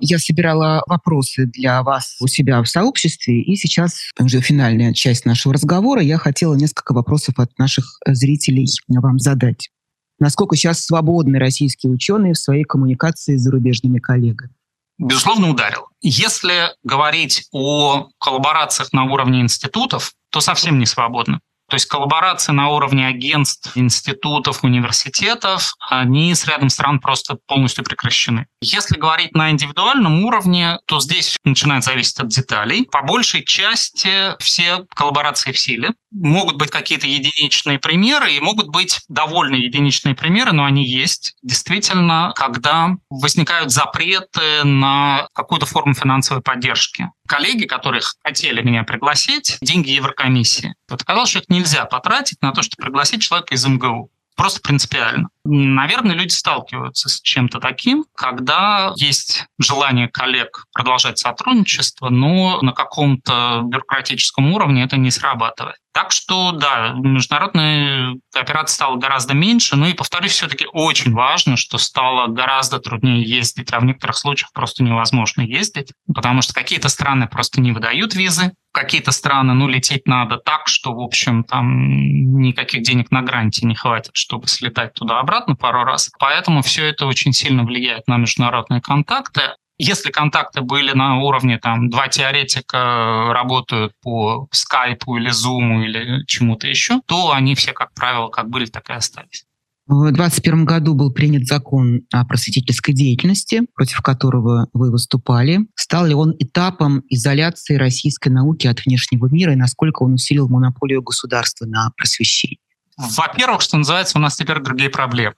Я 0.00 0.18
собирала 0.18 0.82
вопросы 0.86 1.46
для 1.46 1.82
вас 1.82 2.16
у 2.20 2.26
себя 2.26 2.62
в 2.62 2.68
сообществе, 2.68 3.40
и 3.40 3.56
сейчас 3.56 4.10
уже 4.18 4.40
финальная 4.40 4.92
часть 4.92 5.24
нашего 5.24 5.54
разговора. 5.54 6.02
Я 6.02 6.18
хотела 6.18 6.54
несколько 6.54 6.92
вопросов 6.92 7.38
от 7.38 7.56
наших 7.58 7.98
зрителей 8.06 8.66
вам 8.88 9.18
задать. 9.18 9.70
Насколько 10.18 10.56
сейчас 10.56 10.84
свободны 10.84 11.38
российские 11.38 11.92
ученые 11.92 12.34
в 12.34 12.38
своей 12.38 12.64
коммуникации 12.64 13.36
с 13.36 13.42
зарубежными 13.42 13.98
коллегами? 13.98 14.52
Безусловно, 14.98 15.50
ударил. 15.50 15.88
Если 16.00 16.68
говорить 16.84 17.48
о 17.52 18.08
коллаборациях 18.18 18.92
на 18.92 19.04
уровне 19.04 19.40
институтов, 19.40 20.12
то 20.30 20.40
совсем 20.40 20.78
не 20.78 20.86
свободны. 20.86 21.40
То 21.74 21.76
есть 21.76 21.86
коллаборации 21.86 22.52
на 22.52 22.68
уровне 22.68 23.04
агентств, 23.04 23.72
институтов, 23.76 24.62
университетов, 24.62 25.74
они 25.80 26.32
с 26.32 26.46
рядом 26.46 26.68
стран 26.68 27.00
просто 27.00 27.36
полностью 27.48 27.82
прекращены. 27.82 28.46
Если 28.60 28.96
говорить 28.96 29.34
на 29.34 29.50
индивидуальном 29.50 30.24
уровне, 30.24 30.78
то 30.86 31.00
здесь 31.00 31.36
начинает 31.42 31.82
зависеть 31.82 32.20
от 32.20 32.28
деталей. 32.28 32.84
По 32.84 33.02
большей 33.02 33.44
части 33.44 34.36
все 34.38 34.86
коллаборации 34.94 35.50
в 35.50 35.58
силе. 35.58 35.94
Могут 36.12 36.58
быть 36.58 36.70
какие-то 36.70 37.08
единичные 37.08 37.80
примеры, 37.80 38.32
и 38.32 38.40
могут 38.40 38.68
быть 38.68 39.00
довольно 39.08 39.56
единичные 39.56 40.14
примеры, 40.14 40.52
но 40.52 40.64
они 40.64 40.86
есть. 40.86 41.34
Действительно, 41.42 42.32
когда 42.36 42.90
возникают 43.10 43.72
запреты 43.72 44.62
на 44.62 45.26
какую-то 45.34 45.66
форму 45.66 45.92
финансовой 45.94 46.40
поддержки. 46.40 47.10
Коллеги, 47.26 47.64
которых 47.64 48.14
хотели 48.22 48.62
меня 48.62 48.84
пригласить, 48.84 49.56
деньги 49.62 49.90
Еврокомиссии. 49.90 50.74
Вот 50.88 51.02
оказалось, 51.02 51.30
что 51.30 51.38
их 51.40 51.48
нельзя 51.48 51.84
потратить 51.86 52.42
на 52.42 52.52
то, 52.52 52.62
чтобы 52.62 52.84
пригласить 52.84 53.22
человека 53.22 53.54
из 53.54 53.64
МГУ. 53.66 54.10
Просто 54.36 54.60
принципиально. 54.60 55.28
Наверное, 55.44 56.16
люди 56.16 56.32
сталкиваются 56.32 57.08
с 57.08 57.20
чем-то 57.20 57.60
таким, 57.60 58.04
когда 58.16 58.92
есть 58.96 59.46
желание 59.60 60.08
коллег 60.08 60.66
продолжать 60.72 61.18
сотрудничество, 61.18 62.08
но 62.08 62.60
на 62.60 62.72
каком-то 62.72 63.62
бюрократическом 63.64 64.52
уровне 64.52 64.82
это 64.82 64.96
не 64.96 65.10
срабатывает. 65.10 65.76
Так 65.94 66.10
что, 66.10 66.50
да, 66.50 66.92
международная 66.96 68.16
кооперация 68.32 68.74
стала 68.74 68.96
гораздо 68.96 69.32
меньше. 69.32 69.76
Ну 69.76 69.86
и, 69.86 69.94
повторюсь, 69.94 70.32
все-таки 70.32 70.66
очень 70.72 71.12
важно, 71.12 71.56
что 71.56 71.78
стало 71.78 72.26
гораздо 72.26 72.80
труднее 72.80 73.22
ездить, 73.22 73.72
а 73.72 73.78
в 73.78 73.84
некоторых 73.84 74.16
случаях 74.16 74.52
просто 74.52 74.82
невозможно 74.82 75.42
ездить, 75.42 75.92
потому 76.12 76.42
что 76.42 76.52
какие-то 76.52 76.88
страны 76.88 77.28
просто 77.28 77.60
не 77.60 77.70
выдают 77.70 78.16
визы, 78.16 78.54
какие-то 78.72 79.12
страны, 79.12 79.54
ну, 79.54 79.68
лететь 79.68 80.08
надо 80.08 80.38
так, 80.38 80.66
что, 80.66 80.92
в 80.92 81.00
общем, 81.00 81.44
там 81.44 82.40
никаких 82.40 82.82
денег 82.82 83.12
на 83.12 83.22
гранте 83.22 83.64
не 83.64 83.76
хватит, 83.76 84.10
чтобы 84.14 84.48
слетать 84.48 84.94
туда-обратно 84.94 85.54
пару 85.54 85.84
раз. 85.84 86.10
Поэтому 86.18 86.62
все 86.62 86.86
это 86.86 87.06
очень 87.06 87.32
сильно 87.32 87.62
влияет 87.62 88.08
на 88.08 88.16
международные 88.16 88.80
контакты. 88.80 89.42
Если 89.78 90.10
контакты 90.10 90.60
были 90.60 90.92
на 90.92 91.18
уровне, 91.18 91.58
там, 91.58 91.90
два 91.90 92.08
теоретика 92.08 93.32
работают 93.32 93.92
по 94.02 94.46
скайпу 94.52 95.16
или 95.16 95.30
зуму 95.30 95.82
или 95.82 96.24
чему-то 96.26 96.68
еще, 96.68 97.00
то 97.06 97.32
они 97.32 97.54
все, 97.54 97.72
как 97.72 97.92
правило, 97.92 98.28
как 98.28 98.48
были, 98.48 98.66
так 98.66 98.88
и 98.90 98.92
остались. 98.92 99.44
В 99.86 100.04
2021 100.04 100.64
году 100.64 100.94
был 100.94 101.12
принят 101.12 101.44
закон 101.44 102.02
о 102.10 102.24
просветительской 102.24 102.94
деятельности, 102.94 103.62
против 103.74 104.00
которого 104.00 104.68
вы 104.72 104.90
выступали. 104.90 105.66
Стал 105.74 106.06
ли 106.06 106.14
он 106.14 106.34
этапом 106.38 107.02
изоляции 107.10 107.74
российской 107.74 108.30
науки 108.30 108.66
от 108.66 108.86
внешнего 108.86 109.26
мира 109.26 109.52
и 109.52 109.56
насколько 109.56 110.04
он 110.04 110.14
усилил 110.14 110.48
монополию 110.48 111.02
государства 111.02 111.66
на 111.66 111.90
просвещение? 111.98 112.60
Во-первых, 112.96 113.60
что 113.60 113.76
называется, 113.76 114.16
у 114.16 114.22
нас 114.22 114.36
теперь 114.36 114.60
другие 114.60 114.88
проблемы. 114.88 115.34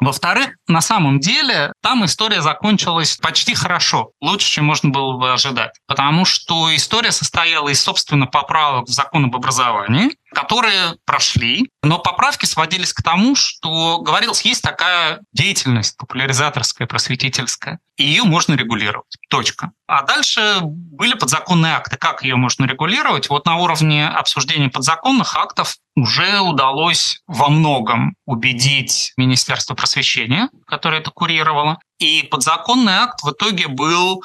Во-вторых, 0.00 0.56
на 0.66 0.80
самом 0.80 1.20
деле 1.20 1.72
там 1.82 2.04
история 2.04 2.42
закончилась 2.42 3.16
почти 3.16 3.54
хорошо, 3.54 4.10
лучше, 4.20 4.48
чем 4.48 4.64
можно 4.64 4.90
было 4.90 5.16
бы 5.16 5.32
ожидать. 5.32 5.72
Потому 5.86 6.24
что 6.24 6.74
история 6.74 7.12
состояла 7.12 7.68
из, 7.68 7.80
собственно, 7.80 8.26
поправок 8.26 8.88
в 8.88 8.92
закон 8.92 9.26
об 9.26 9.36
образовании, 9.36 10.16
которые 10.34 10.96
прошли, 11.06 11.70
но 11.82 11.98
поправки 11.98 12.44
сводились 12.44 12.92
к 12.92 13.02
тому, 13.02 13.34
что 13.34 13.98
говорилось, 13.98 14.42
есть 14.42 14.62
такая 14.62 15.20
деятельность 15.32 15.96
популяризаторская, 15.96 16.86
просветительская, 16.86 17.78
и 17.96 18.04
ее 18.04 18.24
можно 18.24 18.54
регулировать. 18.54 19.16
Точка. 19.30 19.70
А 19.86 20.02
дальше 20.02 20.58
были 20.62 21.14
подзаконные 21.14 21.74
акты. 21.74 21.96
Как 21.96 22.22
ее 22.22 22.36
можно 22.36 22.64
регулировать? 22.64 23.30
Вот 23.30 23.46
на 23.46 23.56
уровне 23.56 24.06
обсуждения 24.06 24.68
подзаконных 24.68 25.36
актов 25.36 25.76
уже 25.96 26.40
удалось 26.40 27.22
во 27.26 27.48
многом 27.48 28.16
убедить 28.26 29.12
Министерство 29.16 29.74
просвещения, 29.74 30.50
которое 30.66 31.00
это 31.00 31.10
курировало. 31.10 31.78
И 31.98 32.26
подзаконный 32.30 32.94
акт 32.94 33.22
в 33.22 33.30
итоге 33.30 33.68
был 33.68 34.22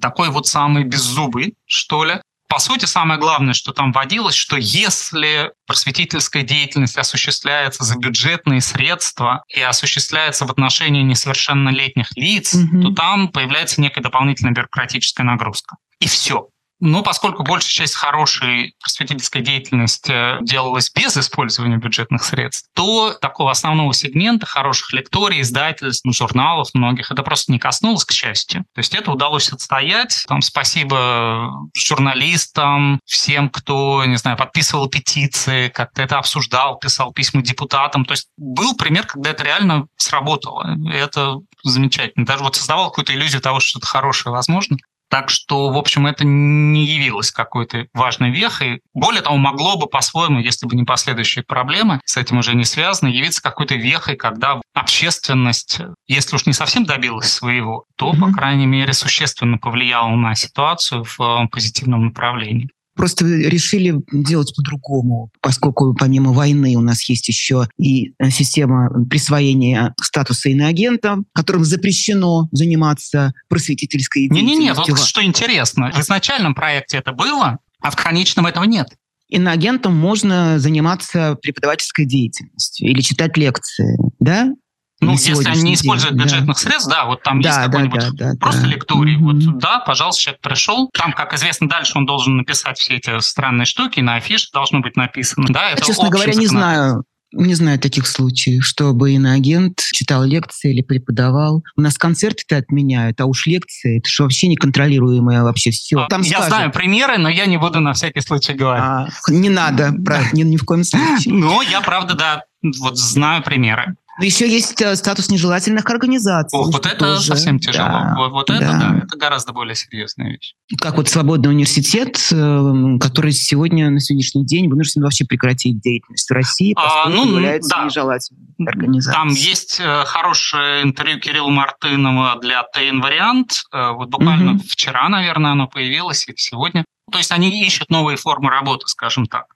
такой 0.00 0.28
вот 0.28 0.46
самый 0.46 0.84
беззубый, 0.84 1.54
что 1.66 2.04
ли, 2.04 2.20
по 2.50 2.58
сути, 2.58 2.84
самое 2.84 3.20
главное, 3.20 3.54
что 3.54 3.72
там 3.72 3.92
вводилось, 3.92 4.34
что 4.34 4.56
если 4.56 5.52
просветительская 5.68 6.42
деятельность 6.42 6.98
осуществляется 6.98 7.84
за 7.84 7.96
бюджетные 7.96 8.60
средства 8.60 9.44
и 9.46 9.60
осуществляется 9.62 10.46
в 10.46 10.50
отношении 10.50 11.02
несовершеннолетних 11.02 12.08
лиц, 12.16 12.56
mm-hmm. 12.56 12.82
то 12.82 12.90
там 12.90 13.28
появляется 13.28 13.80
некая 13.80 14.00
дополнительная 14.00 14.52
бюрократическая 14.52 15.24
нагрузка. 15.24 15.76
И 16.00 16.08
все. 16.08 16.48
Но 16.80 17.02
поскольку 17.02 17.42
большая 17.42 17.70
часть 17.70 17.94
хорошей 17.94 18.74
просветительской 18.80 19.42
деятельности 19.42 20.42
делалась 20.42 20.90
без 20.90 21.16
использования 21.16 21.76
бюджетных 21.76 22.24
средств, 22.24 22.68
то 22.74 23.12
такого 23.12 23.50
основного 23.50 23.92
сегмента 23.92 24.46
хороших 24.46 24.92
лекторий, 24.92 25.42
издательств, 25.42 26.06
журналов 26.12 26.68
многих 26.74 27.10
это 27.10 27.22
просто 27.22 27.52
не 27.52 27.58
коснулось, 27.58 28.04
к 28.04 28.12
счастью. 28.12 28.64
То 28.74 28.78
есть 28.80 28.94
это 28.94 29.12
удалось 29.12 29.52
отстоять. 29.52 30.24
Там 30.26 30.40
спасибо 30.40 31.52
журналистам, 31.74 33.00
всем, 33.04 33.50
кто, 33.50 34.04
не 34.06 34.16
знаю, 34.16 34.36
подписывал 34.36 34.88
петиции, 34.88 35.68
как-то 35.68 36.02
это 36.02 36.18
обсуждал, 36.18 36.78
писал 36.78 37.12
письма 37.12 37.42
депутатам. 37.42 38.04
То 38.04 38.12
есть 38.12 38.28
был 38.36 38.74
пример, 38.74 39.06
когда 39.06 39.30
это 39.30 39.44
реально 39.44 39.86
сработало. 39.96 40.76
И 40.90 40.92
это 40.92 41.36
замечательно. 41.62 42.24
Даже 42.24 42.42
вот 42.42 42.56
создавал 42.56 42.88
какую-то 42.88 43.14
иллюзию 43.14 43.42
того, 43.42 43.60
что 43.60 43.78
это 43.78 43.86
хорошее 43.86 44.32
возможно. 44.32 44.78
Так 45.10 45.28
что, 45.28 45.70
в 45.70 45.76
общем, 45.76 46.06
это 46.06 46.24
не 46.24 46.86
явилось 46.86 47.32
какой-то 47.32 47.88
важной 47.92 48.30
вехой. 48.30 48.80
Более 48.94 49.22
того, 49.22 49.36
могло 49.36 49.76
бы 49.76 49.88
по-своему, 49.88 50.38
если 50.38 50.66
бы 50.66 50.76
не 50.76 50.84
последующие 50.84 51.44
проблемы, 51.44 52.00
с 52.04 52.16
этим 52.16 52.38
уже 52.38 52.54
не 52.54 52.64
связаны, 52.64 53.08
явиться 53.08 53.42
какой-то 53.42 53.74
вехой, 53.74 54.16
когда 54.16 54.60
общественность, 54.72 55.80
если 56.06 56.36
уж 56.36 56.46
не 56.46 56.52
совсем 56.52 56.84
добилась 56.84 57.32
своего, 57.32 57.84
то, 57.96 58.12
mm-hmm. 58.12 58.20
по 58.20 58.32
крайней 58.32 58.66
мере, 58.66 58.92
существенно 58.92 59.58
повлияла 59.58 60.14
на 60.14 60.36
ситуацию 60.36 61.02
в 61.04 61.20
э, 61.20 61.48
позитивном 61.48 62.06
направлении 62.06 62.70
просто 63.00 63.24
решили 63.24 63.94
делать 64.12 64.54
по-другому, 64.54 65.30
поскольку 65.40 65.94
помимо 65.94 66.34
войны 66.34 66.76
у 66.76 66.82
нас 66.82 67.02
есть 67.08 67.26
еще 67.28 67.66
и 67.78 68.12
э, 68.18 68.28
система 68.28 68.90
присвоения 69.08 69.94
статуса 69.98 70.50
иноагента, 70.50 71.16
которым 71.32 71.64
запрещено 71.64 72.50
заниматься 72.52 73.32
просветительской 73.48 74.28
деятельностью. 74.28 74.58
Не-не-не, 74.58 74.74
вот 74.74 75.00
что 75.00 75.24
интересно, 75.24 75.90
в 75.94 75.98
изначальном 75.98 76.54
проекте 76.54 76.98
это 76.98 77.12
было, 77.12 77.56
а 77.80 77.90
в 77.90 77.96
конечном 77.96 78.44
этого 78.46 78.64
нет. 78.64 78.88
Иноагентом 79.30 79.96
можно 79.96 80.58
заниматься 80.58 81.38
преподавательской 81.40 82.04
деятельностью 82.04 82.86
или 82.86 83.00
читать 83.00 83.34
лекции, 83.38 83.96
да? 84.18 84.52
Ну, 85.00 85.12
если 85.12 85.48
они 85.48 85.62
не 85.62 85.74
используют 85.74 86.14
день, 86.14 86.24
бюджетных 86.24 86.56
да. 86.56 86.62
средств, 86.62 86.90
да, 86.90 87.06
вот 87.06 87.22
там 87.22 87.40
да, 87.40 87.48
есть 87.48 87.60
какой-нибудь 87.60 88.00
да, 88.00 88.32
да, 88.32 88.38
просто 88.38 88.62
да. 88.62 88.68
лекторий. 88.68 89.16
Mm-hmm. 89.16 89.50
Вот, 89.50 89.58
да, 89.58 89.80
пожалуйста, 89.80 90.22
человек 90.22 90.40
пришел. 90.42 90.90
Там, 90.92 91.12
как 91.12 91.32
известно, 91.34 91.68
дальше 91.68 91.92
он 91.96 92.04
должен 92.04 92.36
написать 92.36 92.78
все 92.78 92.96
эти 92.96 93.18
странные 93.20 93.64
штуки, 93.64 94.00
на 94.00 94.16
афише 94.16 94.48
должно 94.52 94.80
быть 94.80 94.96
написано. 94.96 95.46
Да, 95.48 95.70
это 95.70 95.84
Честно 95.84 96.10
говоря, 96.10 96.34
не 96.34 96.46
знаю. 96.46 97.04
Не 97.32 97.54
знаю 97.54 97.78
таких 97.78 98.08
случаев, 98.08 98.64
чтобы 98.64 99.12
иноагент 99.12 99.78
читал 99.92 100.24
лекции 100.24 100.72
или 100.72 100.82
преподавал. 100.82 101.62
У 101.76 101.80
нас 101.80 101.96
концерты-то 101.96 102.56
отменяют, 102.56 103.20
а 103.20 103.26
уж 103.26 103.46
лекции, 103.46 103.98
это 103.98 104.08
же 104.08 104.24
вообще 104.24 104.48
неконтролируемое 104.48 105.44
вообще 105.44 105.70
все. 105.70 106.00
А, 106.00 106.08
Там 106.08 106.22
я 106.22 106.38
скажут, 106.38 106.48
знаю 106.48 106.72
примеры, 106.72 107.18
но 107.18 107.28
я 107.28 107.46
не 107.46 107.56
буду 107.56 107.78
на 107.78 107.92
всякий 107.92 108.20
случай 108.20 108.54
говорить. 108.54 108.82
А, 108.84 109.08
не 109.28 109.48
надо, 109.48 109.92
брат, 109.92 110.32
ни, 110.32 110.42
ни 110.42 110.56
в 110.56 110.64
коем 110.64 110.82
случае. 110.82 111.32
Ну, 111.40 111.62
я 111.62 111.80
правда, 111.80 112.14
да, 112.14 112.42
вот 112.80 112.98
знаю 112.98 113.44
примеры. 113.44 113.94
Но 114.20 114.26
еще 114.26 114.46
есть 114.46 114.78
э, 114.82 114.96
статус 114.96 115.30
нежелательных 115.30 115.88
организаций. 115.88 116.58
Ох, 116.58 116.66
вот 116.66 116.84
это 116.84 117.14
тоже. 117.14 117.22
совсем 117.22 117.58
тяжело. 117.58 117.88
Да, 117.88 118.14
вот, 118.18 118.32
вот 118.32 118.50
это, 118.50 118.60
да. 118.60 118.78
да, 118.78 118.98
это 119.02 119.16
гораздо 119.16 119.54
более 119.54 119.74
серьезная 119.74 120.32
вещь. 120.32 120.52
Как 120.78 120.98
вот 120.98 121.08
свободный 121.08 121.48
университет, 121.48 122.18
э, 122.30 122.98
который 123.00 123.32
сегодня, 123.32 123.88
на 123.88 123.98
сегодняшний 123.98 124.44
день, 124.44 124.68
вынужден 124.68 125.02
вообще 125.02 125.24
прекратить 125.24 125.80
деятельность 125.80 126.28
в 126.28 126.34
России, 126.34 126.74
а, 126.76 126.82
поскольку 126.82 127.08
а, 127.08 127.24
ну, 127.24 127.32
является 127.32 127.70
да. 127.70 127.84
нежелательной 127.86 128.40
организацией. 128.66 129.14
Там 129.14 129.28
есть 129.30 129.80
э, 129.80 130.04
хорошее 130.04 130.82
интервью 130.82 131.18
Кирилла 131.18 131.48
Мартынова 131.48 132.38
для 132.42 132.62
ТН-вариант. 132.74 133.62
Вот 133.72 134.10
буквально 134.10 134.52
угу. 134.52 134.62
вчера, 134.68 135.08
наверное, 135.08 135.52
оно 135.52 135.66
появилось, 135.66 136.28
или 136.28 136.36
сегодня. 136.36 136.84
То 137.10 137.16
есть 137.16 137.30
они 137.30 137.64
ищут 137.64 137.88
новые 137.88 138.18
формы 138.18 138.50
работы, 138.50 138.86
скажем 138.86 139.24
так. 139.24 139.46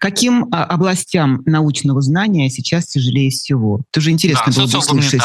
Каким 0.00 0.48
а, 0.50 0.64
областям 0.64 1.42
научного 1.44 2.00
знания 2.00 2.48
сейчас 2.48 2.86
тяжелее 2.86 3.28
всего? 3.28 3.82
Тоже 3.92 4.10
интересно 4.10 4.46
да, 4.46 4.62
было 4.62 4.66
бы 4.66 4.78
услышать. 4.78 5.22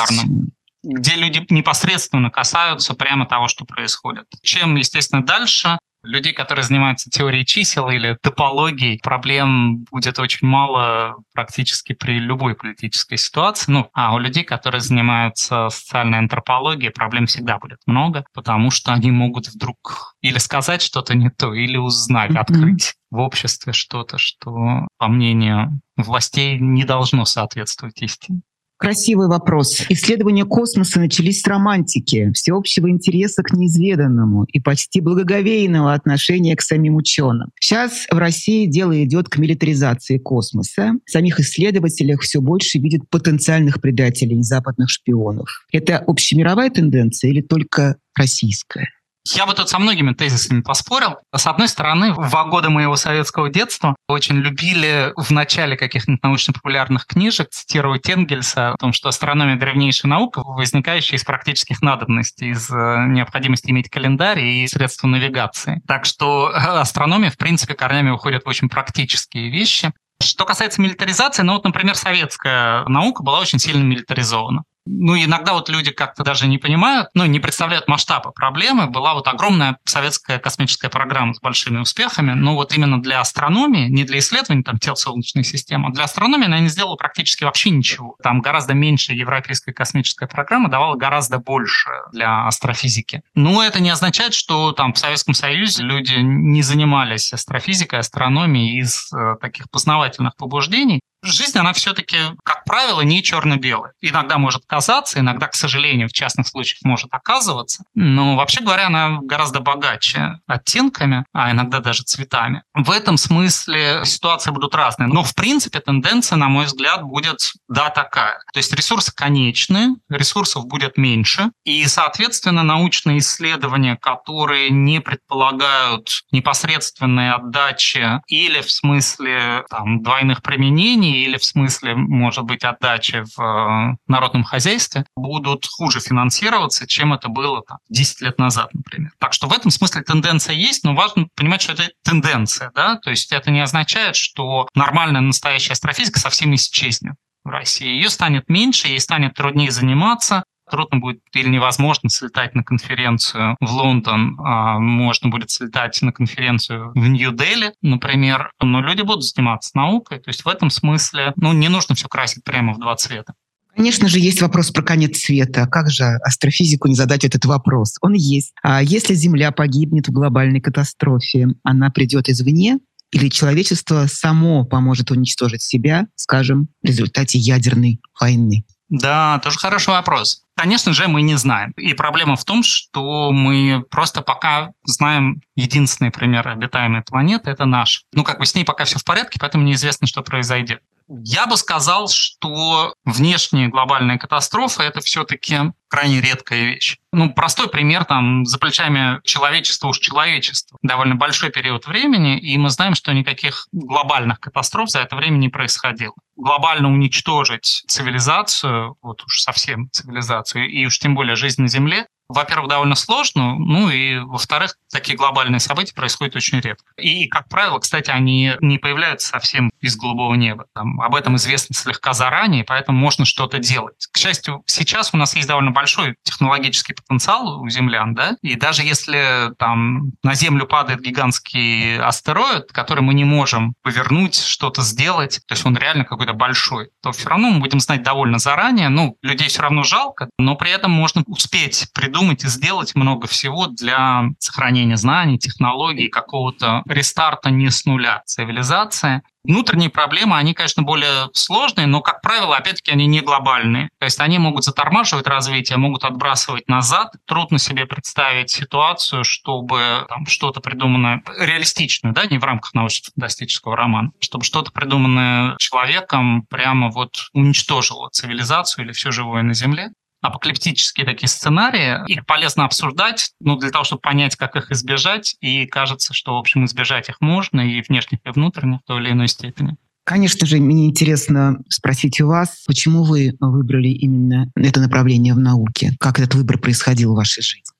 Где 0.83 1.15
люди 1.15 1.45
непосредственно 1.49 2.29
касаются 2.29 2.93
прямо 2.93 3.25
того, 3.25 3.47
что 3.47 3.63
происходит. 3.63 4.25
Чем, 4.43 4.75
естественно, 4.75 5.25
дальше, 5.25 5.79
людей, 6.03 6.33
которые 6.33 6.63
занимаются 6.63 7.09
теорией 7.09 7.45
чисел 7.45 7.89
или 7.89 8.17
топологией, 8.21 8.99
проблем 9.01 9.85
будет 9.91 10.19
очень 10.19 10.45
мало 10.45 11.15
практически 11.33 11.93
при 11.93 12.19
любой 12.19 12.53
политической 12.55 13.17
ситуации. 13.17 13.71
Ну, 13.71 13.89
а 13.93 14.13
у 14.13 14.19
людей, 14.19 14.43
которые 14.43 14.81
занимаются 14.81 15.69
социальной 15.69 16.19
антропологией, 16.19 16.91
проблем 16.91 17.27
всегда 17.27 17.57
будет 17.59 17.79
много, 17.85 18.25
потому 18.33 18.71
что 18.71 18.91
они 18.93 19.09
могут 19.09 19.47
вдруг 19.47 20.15
или 20.21 20.37
сказать 20.37 20.81
что-то 20.81 21.15
не 21.15 21.29
то, 21.29 21.53
или 21.53 21.77
узнать, 21.77 22.31
mm-hmm. 22.31 22.39
открыть 22.39 22.93
в 23.15 23.19
обществе 23.19 23.73
что-то, 23.73 24.17
что, 24.17 24.87
по 24.97 25.07
мнению 25.07 25.81
властей, 25.97 26.59
не 26.59 26.83
должно 26.83 27.25
соответствовать 27.25 28.01
истине. 28.01 28.41
Красивый 28.77 29.29
вопрос. 29.29 29.85
Исследования 29.87 30.43
космоса 30.43 30.99
начались 30.99 31.41
с 31.41 31.47
романтики, 31.47 32.31
всеобщего 32.33 32.89
интереса 32.89 33.41
к 33.41 33.53
неизведанному 33.53 34.43
и 34.43 34.59
почти 34.59 34.99
благоговейного 34.99 35.93
отношения 35.93 36.57
к 36.57 36.61
самим 36.61 36.97
ученым. 36.97 37.51
Сейчас 37.59 38.05
в 38.11 38.17
России 38.17 38.65
дело 38.65 39.01
идет 39.01 39.29
к 39.29 39.37
милитаризации 39.37 40.17
космоса. 40.17 40.91
В 41.05 41.09
самих 41.09 41.39
исследователях 41.39 42.21
все 42.21 42.41
больше 42.41 42.77
видят 42.79 43.09
потенциальных 43.09 43.79
предателей 43.79 44.41
западных 44.41 44.89
шпионов. 44.89 45.65
Это 45.71 45.99
общемировая 45.99 46.69
тенденция 46.69 47.31
или 47.31 47.41
только 47.41 47.95
российская? 48.13 48.89
Я 49.33 49.47
бы 49.47 49.53
тут 49.53 49.69
со 49.69 49.79
многими 49.79 50.13
тезисами 50.13 50.61
поспорил. 50.61 51.17
С 51.35 51.47
одной 51.47 51.67
стороны, 51.67 52.13
в 52.13 52.29
два 52.29 52.45
года 52.45 52.69
моего 52.69 52.95
советского 52.95 53.49
детства 53.49 53.95
очень 54.07 54.35
любили 54.35 55.13
в 55.15 55.31
начале 55.31 55.75
каких-нибудь 55.75 56.21
научно-популярных 56.21 57.07
книжек 57.07 57.49
цитировать 57.49 58.07
Энгельса 58.07 58.73
о 58.73 58.77
том, 58.77 58.93
что 58.93 59.09
астрономия— 59.09 59.55
древнейшая 59.57 60.09
наука, 60.11 60.43
возникающая 60.43 61.17
из 61.17 61.23
практических 61.23 61.81
надобностей, 61.81 62.51
из 62.51 62.69
э, 62.69 63.05
необходимости 63.07 63.71
иметь 63.71 63.89
календарь 63.89 64.39
и 64.39 64.67
средства 64.67 65.07
навигации. 65.07 65.81
Так 65.87 66.05
что 66.05 66.51
э, 66.51 66.57
астрономия, 66.57 67.31
в 67.31 67.37
принципе, 67.37 67.73
корнями 67.73 68.11
уходит 68.11 68.45
в 68.45 68.47
очень 68.47 68.69
практические 68.69 69.49
вещи. 69.49 69.91
Что 70.21 70.45
касается 70.45 70.81
милитаризации, 70.81 71.41
ну 71.41 71.53
вот, 71.53 71.63
например, 71.63 71.95
советская 71.95 72.85
наука 72.85 73.23
была 73.23 73.39
очень 73.39 73.59
сильно 73.59 73.83
милитаризована. 73.83 74.63
Ну, 74.85 75.15
иногда 75.17 75.53
вот 75.53 75.69
люди 75.69 75.91
как-то 75.91 76.23
даже 76.23 76.47
не 76.47 76.57
понимают, 76.57 77.09
ну, 77.13 77.25
не 77.25 77.39
представляют 77.39 77.87
масштаба 77.87 78.31
проблемы. 78.31 78.87
Была 78.87 79.13
вот 79.13 79.27
огромная 79.27 79.77
советская 79.85 80.39
космическая 80.39 80.89
программа 80.89 81.33
с 81.33 81.39
большими 81.39 81.79
успехами, 81.79 82.31
но 82.33 82.55
вот 82.55 82.73
именно 82.73 83.01
для 83.01 83.19
астрономии, 83.19 83.87
не 83.87 84.03
для 84.03 84.19
исследований 84.19 84.63
там 84.63 84.77
тел 84.77 84.95
Солнечной 84.95 85.43
системы, 85.43 85.89
а 85.89 85.91
для 85.91 86.03
астрономии 86.03 86.45
она 86.45 86.59
не 86.59 86.69
сделала 86.69 86.95
практически 86.95 87.43
вообще 87.43 87.69
ничего. 87.69 88.15
Там 88.21 88.41
гораздо 88.41 88.73
меньше 88.73 89.13
европейская 89.13 89.73
космическая 89.73 90.27
программа 90.27 90.69
давала 90.69 90.95
гораздо 90.95 91.39
больше 91.39 91.89
для 92.11 92.47
астрофизики. 92.47 93.23
Но 93.33 93.63
это 93.63 93.79
не 93.79 93.89
означает, 93.89 94.33
что 94.33 94.71
там 94.71 94.93
в 94.93 94.97
Советском 94.97 95.33
Союзе 95.33 95.83
люди 95.83 96.15
не 96.15 96.61
занимались 96.61 97.33
астрофизикой, 97.33 97.99
астрономией 97.99 98.79
из 98.79 99.11
э, 99.13 99.35
таких 99.41 99.69
познавательных 99.69 100.35
побуждений 100.35 101.01
жизнь, 101.27 101.57
она 101.57 101.73
все-таки, 101.73 102.17
как 102.43 102.63
правило, 102.65 103.01
не 103.01 103.23
черно-белая. 103.23 103.93
Иногда 104.01 104.37
может 104.37 104.63
казаться, 104.65 105.19
иногда, 105.19 105.47
к 105.47 105.55
сожалению, 105.55 106.09
в 106.09 106.13
частных 106.13 106.47
случаях 106.47 106.83
может 106.83 107.07
оказываться. 107.11 107.83
Но, 107.93 108.35
вообще 108.35 108.61
говоря, 108.61 108.87
она 108.87 109.19
гораздо 109.21 109.59
богаче 109.59 110.39
оттенками, 110.47 111.25
а 111.33 111.51
иногда 111.51 111.79
даже 111.79 112.03
цветами. 112.03 112.63
В 112.73 112.91
этом 112.91 113.17
смысле 113.17 114.03
ситуации 114.05 114.51
будут 114.51 114.75
разные. 114.75 115.07
Но, 115.07 115.23
в 115.23 115.33
принципе, 115.35 115.79
тенденция, 115.79 116.37
на 116.37 116.47
мой 116.47 116.65
взгляд, 116.65 117.03
будет, 117.03 117.39
да, 117.67 117.89
такая. 117.89 118.39
То 118.53 118.57
есть 118.57 118.73
ресурсы 118.73 119.13
конечны, 119.13 119.95
ресурсов 120.09 120.65
будет 120.65 120.97
меньше, 120.97 121.51
и, 121.63 121.85
соответственно, 121.87 122.63
научные 122.63 123.19
исследования, 123.19 123.97
которые 123.97 124.69
не 124.69 125.01
предполагают 125.01 126.09
непосредственной 126.31 127.31
отдачи 127.31 128.21
или 128.27 128.61
в 128.61 128.71
смысле 128.71 129.63
там, 129.69 130.01
двойных 130.03 130.41
применений, 130.41 131.14
или 131.23 131.37
в 131.37 131.45
смысле, 131.45 131.95
может 131.95 132.43
быть, 132.43 132.63
отдачи 132.63 133.23
в 133.35 133.41
э, 133.41 133.95
народном 134.07 134.43
хозяйстве 134.43 135.05
будут 135.15 135.65
хуже 135.65 135.99
финансироваться, 135.99 136.87
чем 136.87 137.13
это 137.13 137.29
было 137.29 137.61
там, 137.67 137.77
10 137.89 138.21
лет 138.21 138.39
назад, 138.39 138.73
например. 138.73 139.11
Так 139.19 139.33
что 139.33 139.47
в 139.47 139.53
этом 139.53 139.71
смысле 139.71 140.01
тенденция 140.01 140.55
есть, 140.55 140.83
но 140.83 140.95
важно 140.95 141.27
понимать, 141.35 141.61
что 141.61 141.73
это 141.73 141.89
тенденция. 142.03 142.71
Да? 142.75 142.97
То 142.97 143.09
есть 143.09 143.31
это 143.31 143.51
не 143.51 143.61
означает, 143.61 144.15
что 144.15 144.67
нормальная 144.75 145.21
настоящая 145.21 145.73
астрофизика 145.73 146.19
совсем 146.19 146.53
исчезнет 146.55 147.15
в 147.43 147.49
России. 147.49 147.87
Ее 147.87 148.09
станет 148.09 148.49
меньше, 148.49 148.87
ей 148.87 148.99
станет 148.99 149.35
труднее 149.35 149.71
заниматься, 149.71 150.43
трудно 150.69 150.99
будет 150.99 151.19
или 151.33 151.49
невозможно 151.49 152.09
слетать 152.09 152.55
на 152.55 152.63
конференцию 152.63 153.55
в 153.59 153.71
Лондон, 153.71 154.37
а 154.39 154.79
можно 154.79 155.29
будет 155.29 155.51
слетать 155.51 156.01
на 156.01 156.11
конференцию 156.11 156.91
в 156.93 157.07
Нью-Дели, 157.07 157.73
например, 157.81 158.51
но 158.61 158.81
люди 158.81 159.01
будут 159.01 159.23
заниматься 159.23 159.71
наукой. 159.75 160.19
То 160.19 160.29
есть 160.29 160.45
в 160.45 160.47
этом 160.47 160.69
смысле 160.69 161.33
ну, 161.35 161.53
не 161.53 161.69
нужно 161.69 161.95
все 161.95 162.07
красить 162.07 162.43
прямо 162.43 162.73
в 162.73 162.79
два 162.79 162.95
цвета. 162.95 163.33
Конечно 163.75 164.07
же, 164.07 164.19
есть 164.19 164.41
вопрос 164.41 164.71
про 164.71 164.83
конец 164.83 165.17
света. 165.17 165.67
Как 165.67 165.89
же 165.89 166.05
астрофизику 166.23 166.87
не 166.87 166.95
задать 166.95 167.25
этот 167.25 167.43
вопрос? 167.43 167.95
Он 168.01 168.13
есть. 168.13 168.53
А 168.63 168.81
если 168.81 169.13
Земля 169.13 169.51
погибнет 169.51 170.07
в 170.07 170.13
глобальной 170.13 170.61
катастрофе, 170.61 171.47
она 171.63 171.89
придет 171.89 172.29
извне, 172.29 172.79
или 173.11 173.29
человечество 173.29 174.05
само 174.07 174.65
поможет 174.65 175.11
уничтожить 175.11 175.61
себя, 175.61 176.07
скажем, 176.15 176.69
в 176.81 176.87
результате 176.87 177.37
ядерной 177.37 177.99
войны? 178.19 178.65
Да, 178.89 179.39
тоже 179.39 179.57
хороший 179.57 179.89
вопрос. 179.89 180.43
Конечно 180.55 180.93
же, 180.93 181.07
мы 181.07 181.21
не 181.21 181.35
знаем. 181.35 181.71
И 181.71 181.93
проблема 181.93 182.35
в 182.35 182.45
том, 182.45 182.63
что 182.63 183.31
мы 183.31 183.83
просто 183.89 184.21
пока 184.21 184.71
знаем 184.83 185.41
единственный 185.55 186.11
пример 186.11 186.47
обитаемой 186.47 187.01
планеты– 187.01 187.49
это 187.51 187.65
наш. 187.65 188.03
Ну, 188.13 188.23
как 188.23 188.39
бы 188.39 188.45
с 188.45 188.55
ней 188.55 188.63
пока 188.63 188.85
все 188.85 188.99
в 188.99 189.03
порядке, 189.03 189.39
поэтому 189.39 189.63
неизвестно, 189.63 190.07
что 190.07 190.21
произойдет. 190.21 190.81
Я 191.07 191.45
бы 191.45 191.57
сказал, 191.57 192.07
что 192.07 192.95
внешние 193.03 193.67
глобальные 193.67 194.17
катастрофы– 194.17 194.83
это 194.83 195.01
все-таки 195.01 195.59
крайне 195.89 196.21
редкая 196.21 196.63
вещь. 196.63 196.97
Ну, 197.11 197.31
простой 197.33 197.69
пример, 197.69 198.05
там, 198.05 198.45
за 198.45 198.57
плечами 198.57 199.21
человечества 199.23 199.87
уж 199.87 199.99
человечество. 199.99 200.77
Довольно 200.81 201.15
большой 201.15 201.49
период 201.49 201.87
времени, 201.87 202.37
и 202.37 202.57
мы 202.57 202.69
знаем, 202.69 202.95
что 202.95 203.13
никаких 203.13 203.67
глобальных 203.71 204.39
катастроф 204.39 204.89
за 204.89 204.99
это 204.99 205.15
время 205.15 205.37
не 205.37 205.49
происходило. 205.49 206.13
Глобально 206.35 206.91
уничтожить 206.91 207.83
цивилизацию, 207.87 208.97
вот 209.01 209.23
уж 209.23 209.41
совсем 209.41 209.89
цивилизацию, 209.91 210.69
и 210.69 210.85
уж 210.85 210.99
тем 210.99 211.15
более 211.15 211.35
жизнь 211.35 211.61
на 211.61 211.67
Земле, 211.67 212.07
во-первых, 212.27 212.69
довольно 212.69 212.95
сложно, 212.95 213.55
ну 213.55 213.89
и, 213.89 214.17
во-вторых, 214.17 214.77
такие 214.91 215.15
глобальные 215.15 215.59
события 215.59 215.93
происходят 215.93 216.35
очень 216.35 216.59
редко. 216.59 216.91
И, 216.97 217.27
как 217.27 217.47
правило, 217.49 217.77
кстати, 217.77 218.09
они 218.09 218.53
не 218.61 218.79
появляются 218.79 219.29
совсем 219.29 219.69
из 219.79 219.95
голубого 219.95 220.33
неба. 220.33 220.65
Там, 220.73 220.99
об 221.01 221.13
этом 221.13 221.35
известно 221.35 221.75
слегка 221.75 222.13
заранее, 222.13 222.63
поэтому 222.63 222.97
можно 222.97 223.25
что-то 223.25 223.59
делать. 223.59 224.07
К 224.11 224.17
счастью, 224.17 224.63
сейчас 224.65 225.13
у 225.13 225.17
нас 225.17 225.35
есть 225.35 225.47
довольно 225.47 225.71
большой 225.75 226.15
технологический 226.23 226.93
потенциал 226.93 227.61
у 227.61 227.69
землян, 227.69 228.15
да, 228.15 228.37
и 228.41 228.55
даже 228.55 228.81
если 228.81 229.51
там 229.59 230.13
на 230.23 230.33
Землю 230.33 230.65
падает 230.65 231.01
гигантский 231.01 231.99
астероид, 231.99 232.71
который 232.71 233.01
мы 233.01 233.13
не 233.13 233.25
можем 233.25 233.75
повернуть, 233.83 234.35
что-то 234.35 234.81
сделать, 234.81 235.41
то 235.47 235.53
есть 235.53 235.65
он 235.65 235.77
реально 235.77 236.05
какой-то 236.05 236.33
большой, 236.33 236.89
то 237.03 237.11
все 237.11 237.29
равно 237.29 237.51
мы 237.51 237.59
будем 237.59 237.79
знать 237.79 238.01
довольно 238.01 238.39
заранее, 238.39 238.89
ну, 238.89 239.17
людей 239.21 239.49
все 239.49 239.61
равно 239.61 239.83
жалко, 239.83 240.29
но 240.39 240.55
при 240.55 240.71
этом 240.71 240.91
можно 240.91 241.23
успеть 241.27 241.87
придумать 241.93 242.43
и 242.43 242.47
сделать 242.47 242.95
много 242.95 243.27
всего 243.27 243.67
для 243.67 244.23
сохранения 244.39 244.97
знаний, 244.97 245.37
технологий, 245.37 246.07
какого-то 246.07 246.83
рестарта 246.87 247.49
не 247.49 247.69
с 247.69 247.85
нуля 247.85 248.23
цивилизации. 248.25 249.21
Внутренние 249.45 249.89
проблемы, 249.89 250.37
они, 250.37 250.53
конечно, 250.53 250.83
более 250.83 251.29
сложные, 251.33 251.87
но, 251.87 252.01
как 252.01 252.21
правило, 252.21 252.57
опять-таки, 252.57 252.91
они 252.91 253.05
не 253.05 253.21
глобальные. 253.21 253.89
То 253.99 254.05
есть 254.05 254.19
они 254.19 254.39
могут 254.39 254.63
затормаживать 254.63 255.27
развитие, 255.27 255.77
могут 255.77 256.03
отбрасывать 256.03 256.67
назад. 256.67 257.13
Трудно 257.25 257.59
себе 257.59 257.85
представить 257.85 258.49
ситуацию, 258.49 259.23
чтобы 259.23 260.05
там, 260.09 260.25
что-то 260.25 260.61
придуманное, 260.61 261.23
реалистичное, 261.39 262.11
да, 262.11 262.25
не 262.25 262.37
в 262.37 262.43
рамках 262.43 262.73
научно-фантастического 262.73 263.75
романа, 263.75 264.11
чтобы 264.19 264.43
что-то 264.43 264.71
придуманное 264.71 265.55
человеком 265.59 266.45
прямо 266.49 266.89
вот 266.89 267.27
уничтожило 267.33 268.09
цивилизацию 268.09 268.85
или 268.85 268.91
все 268.91 269.11
живое 269.11 269.43
на 269.43 269.53
Земле 269.53 269.91
апокалиптические 270.27 271.05
такие 271.05 271.27
сценарии. 271.27 271.99
Их 272.07 272.25
полезно 272.25 272.65
обсуждать, 272.65 273.31
ну, 273.39 273.57
для 273.57 273.71
того, 273.71 273.83
чтобы 273.83 274.01
понять, 274.01 274.35
как 274.35 274.55
их 274.55 274.71
избежать. 274.71 275.35
И 275.41 275.65
кажется, 275.65 276.13
что, 276.13 276.35
в 276.35 276.37
общем, 276.37 276.65
избежать 276.65 277.09
их 277.09 277.21
можно 277.21 277.61
и 277.61 277.81
внешних, 277.81 278.19
и 278.23 278.29
внутренних 278.29 278.79
в 278.81 278.83
той 278.85 279.01
или 279.01 279.11
иной 279.11 279.27
степени. 279.27 279.77
Конечно 280.05 280.45
же, 280.45 280.57
мне 280.57 280.87
интересно 280.87 281.57
спросить 281.67 282.21
у 282.21 282.27
вас, 282.27 282.63
почему 282.67 283.03
вы 283.03 283.35
выбрали 283.39 283.87
именно 283.87 284.51
это 284.55 284.79
направление 284.79 285.33
в 285.33 285.39
науке? 285.39 285.95
Как 285.99 286.19
этот 286.19 286.35
выбор 286.35 286.59
происходил 286.59 287.13
в 287.13 287.15
вашей 287.15 287.41
жизни? 287.41 287.73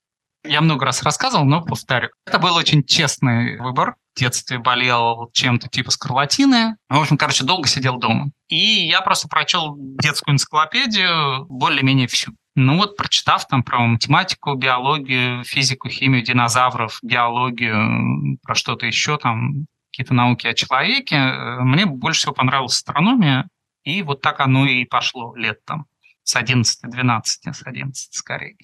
Я 0.44 0.62
много 0.62 0.86
раз 0.86 1.04
рассказывал, 1.04 1.46
но 1.46 1.62
повторю. 1.62 2.10
Это 2.26 2.40
был 2.40 2.56
очень 2.56 2.84
честный 2.84 3.60
выбор. 3.60 3.96
Детстве 4.16 4.60
болел 4.60 5.30
чем-то 5.34 5.68
типа 5.68 5.92
скарлатины. 5.92 6.78
В 6.90 7.00
общем, 7.00 7.18
короче, 7.18 7.44
долго 7.44 7.68
сидел 7.68 7.98
дома. 7.98 8.32
И 8.48 8.88
я 8.88 9.02
просто 9.02 9.28
прочел 9.28 9.76
детскую 9.78 10.34
энциклопедию, 10.34 11.46
более-менее 11.48 12.08
всю. 12.08 12.34
Ну 12.56 12.78
вот, 12.78 12.96
прочитав 12.96 13.48
там 13.48 13.64
про 13.64 13.80
математику, 13.80 14.56
биологию, 14.56 15.44
физику, 15.44 15.90
химию 15.90 16.24
динозавров, 16.24 17.00
биологию, 17.04 18.38
про 18.44 18.56
что-то 18.56 18.86
еще, 18.86 19.18
там 19.18 19.66
какие-то 19.92 20.14
науки 20.14 20.48
о 20.48 20.54
человеке, 20.54 21.18
мне 21.60 21.86
больше 21.86 22.20
всего 22.20 22.34
понравилась 22.34 22.76
астрономия, 22.76 23.50
и 23.84 24.02
вот 24.02 24.22
так 24.22 24.40
оно 24.40 24.66
и 24.66 24.86
пошло 24.86 25.36
лет 25.36 25.64
там 25.66 25.86
с 26.24 26.36
11-12, 26.36 27.24
с 27.24 27.62
11 27.66 28.14
скорее. 28.14 28.56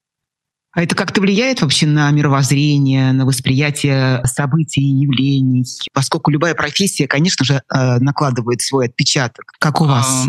А 0.74 0.84
это 0.84 0.96
как-то 0.96 1.20
влияет 1.20 1.62
вообще 1.62 1.86
на 1.86 2.10
мировоззрение, 2.12 3.12
на 3.12 3.26
восприятие 3.26 4.26
событий 4.26 4.82
и 4.82 5.02
явлений? 5.04 5.66
Поскольку 5.94 6.32
любая 6.32 6.56
профессия, 6.56 7.08
конечно 7.08 7.44
же, 7.44 7.56
э, 7.56 7.98
накладывает 7.98 8.62
свой 8.62 8.86
отпечаток. 8.86 9.52
Как 9.60 9.82
у 9.82 9.86
вас? 9.86 10.28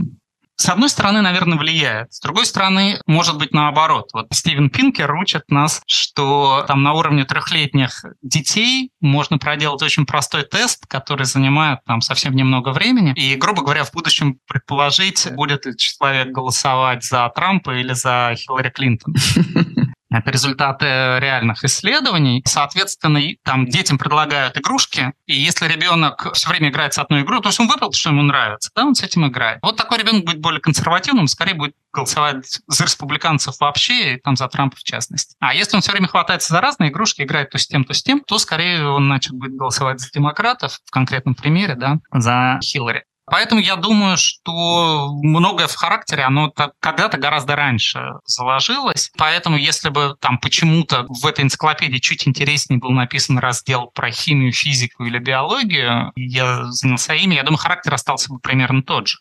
С 0.56 0.68
одной 0.68 0.90
стороны, 0.90 1.22
наверное, 1.22 1.58
влияет. 1.58 2.12
С 2.12 2.20
другой 2.20 2.46
стороны, 2.46 3.00
может 3.06 3.36
быть 3.36 3.52
наоборот. 3.52 4.10
Вот 4.12 4.28
Стивен 4.30 4.70
Пинкер 4.70 5.12
учит 5.14 5.42
нас, 5.48 5.82
что 5.86 6.64
там 6.68 6.84
на 6.84 6.92
уровне 6.92 7.24
трехлетних 7.24 8.04
детей 8.22 8.90
можно 9.00 9.38
проделать 9.38 9.82
очень 9.82 10.06
простой 10.06 10.44
тест, 10.44 10.86
который 10.86 11.26
занимает 11.26 11.80
там 11.84 12.00
совсем 12.00 12.36
немного 12.36 12.70
времени. 12.70 13.12
И, 13.16 13.34
грубо 13.34 13.62
говоря, 13.62 13.82
в 13.84 13.92
будущем 13.92 14.38
предположить, 14.46 15.26
будет 15.32 15.66
ли 15.66 15.76
человек 15.76 16.28
голосовать 16.28 17.02
за 17.02 17.28
Трампа 17.34 17.76
или 17.76 17.92
за 17.94 18.34
Хиллари 18.36 18.70
Клинтон. 18.70 19.16
Это 20.12 20.30
результаты 20.30 20.84
реальных 20.84 21.64
исследований. 21.64 22.42
Соответственно, 22.46 23.20
там 23.44 23.66
детям 23.66 23.98
предлагают 23.98 24.58
игрушки, 24.58 25.12
и 25.26 25.34
если 25.34 25.66
ребенок 25.66 26.32
все 26.34 26.48
время 26.48 26.68
играет 26.68 26.94
с 26.94 26.98
одной 26.98 27.22
игрой, 27.22 27.40
то 27.40 27.48
есть 27.48 27.60
он 27.60 27.68
выбрал, 27.68 27.92
что 27.92 28.10
ему 28.10 28.22
нравится, 28.22 28.70
да, 28.74 28.84
он 28.84 28.94
с 28.94 29.02
этим 29.02 29.26
играет. 29.26 29.58
Вот 29.62 29.76
такой 29.76 29.98
ребенок 29.98 30.24
будет 30.24 30.40
более 30.40 30.60
консервативным, 30.60 31.26
скорее 31.26 31.54
будет 31.54 31.74
голосовать 31.92 32.60
за 32.66 32.84
республиканцев 32.84 33.54
вообще, 33.60 34.14
и 34.14 34.20
там 34.20 34.36
за 34.36 34.48
Трампа 34.48 34.76
в 34.76 34.84
частности. 34.84 35.36
А 35.40 35.54
если 35.54 35.76
он 35.76 35.82
все 35.82 35.92
время 35.92 36.08
хватается 36.08 36.52
за 36.52 36.60
разные 36.60 36.90
игрушки, 36.90 37.22
играет 37.22 37.50
то 37.50 37.58
с 37.58 37.66
тем, 37.66 37.84
то 37.84 37.92
с 37.94 38.02
тем, 38.02 38.20
то 38.20 38.38
скорее 38.38 38.86
он, 38.86 39.06
значит, 39.06 39.32
будет 39.32 39.56
голосовать 39.56 40.00
за 40.00 40.10
демократов, 40.10 40.78
в 40.84 40.90
конкретном 40.90 41.34
примере, 41.34 41.74
да, 41.74 41.98
за 42.12 42.58
Хиллари. 42.62 43.04
Поэтому 43.26 43.60
я 43.60 43.76
думаю, 43.76 44.16
что 44.16 45.12
многое 45.22 45.68
в 45.68 45.74
характере, 45.74 46.24
оно 46.24 46.50
когда-то 46.80 47.18
гораздо 47.18 47.54
раньше 47.54 48.14
заложилось. 48.24 49.10
Поэтому 49.16 49.56
если 49.56 49.90
бы 49.90 50.16
там 50.20 50.38
почему-то 50.38 51.06
в 51.08 51.26
этой 51.26 51.44
энциклопедии 51.44 51.98
чуть 51.98 52.26
интереснее 52.26 52.80
был 52.80 52.90
написан 52.90 53.38
раздел 53.38 53.86
про 53.86 54.10
химию, 54.10 54.52
физику 54.52 55.04
или 55.04 55.18
биологию, 55.18 56.12
я 56.16 56.64
занялся 56.64 57.14
ими, 57.14 57.34
я 57.34 57.44
думаю, 57.44 57.58
характер 57.58 57.94
остался 57.94 58.32
бы 58.32 58.40
примерно 58.40 58.82
тот 58.82 59.08
же. 59.08 59.18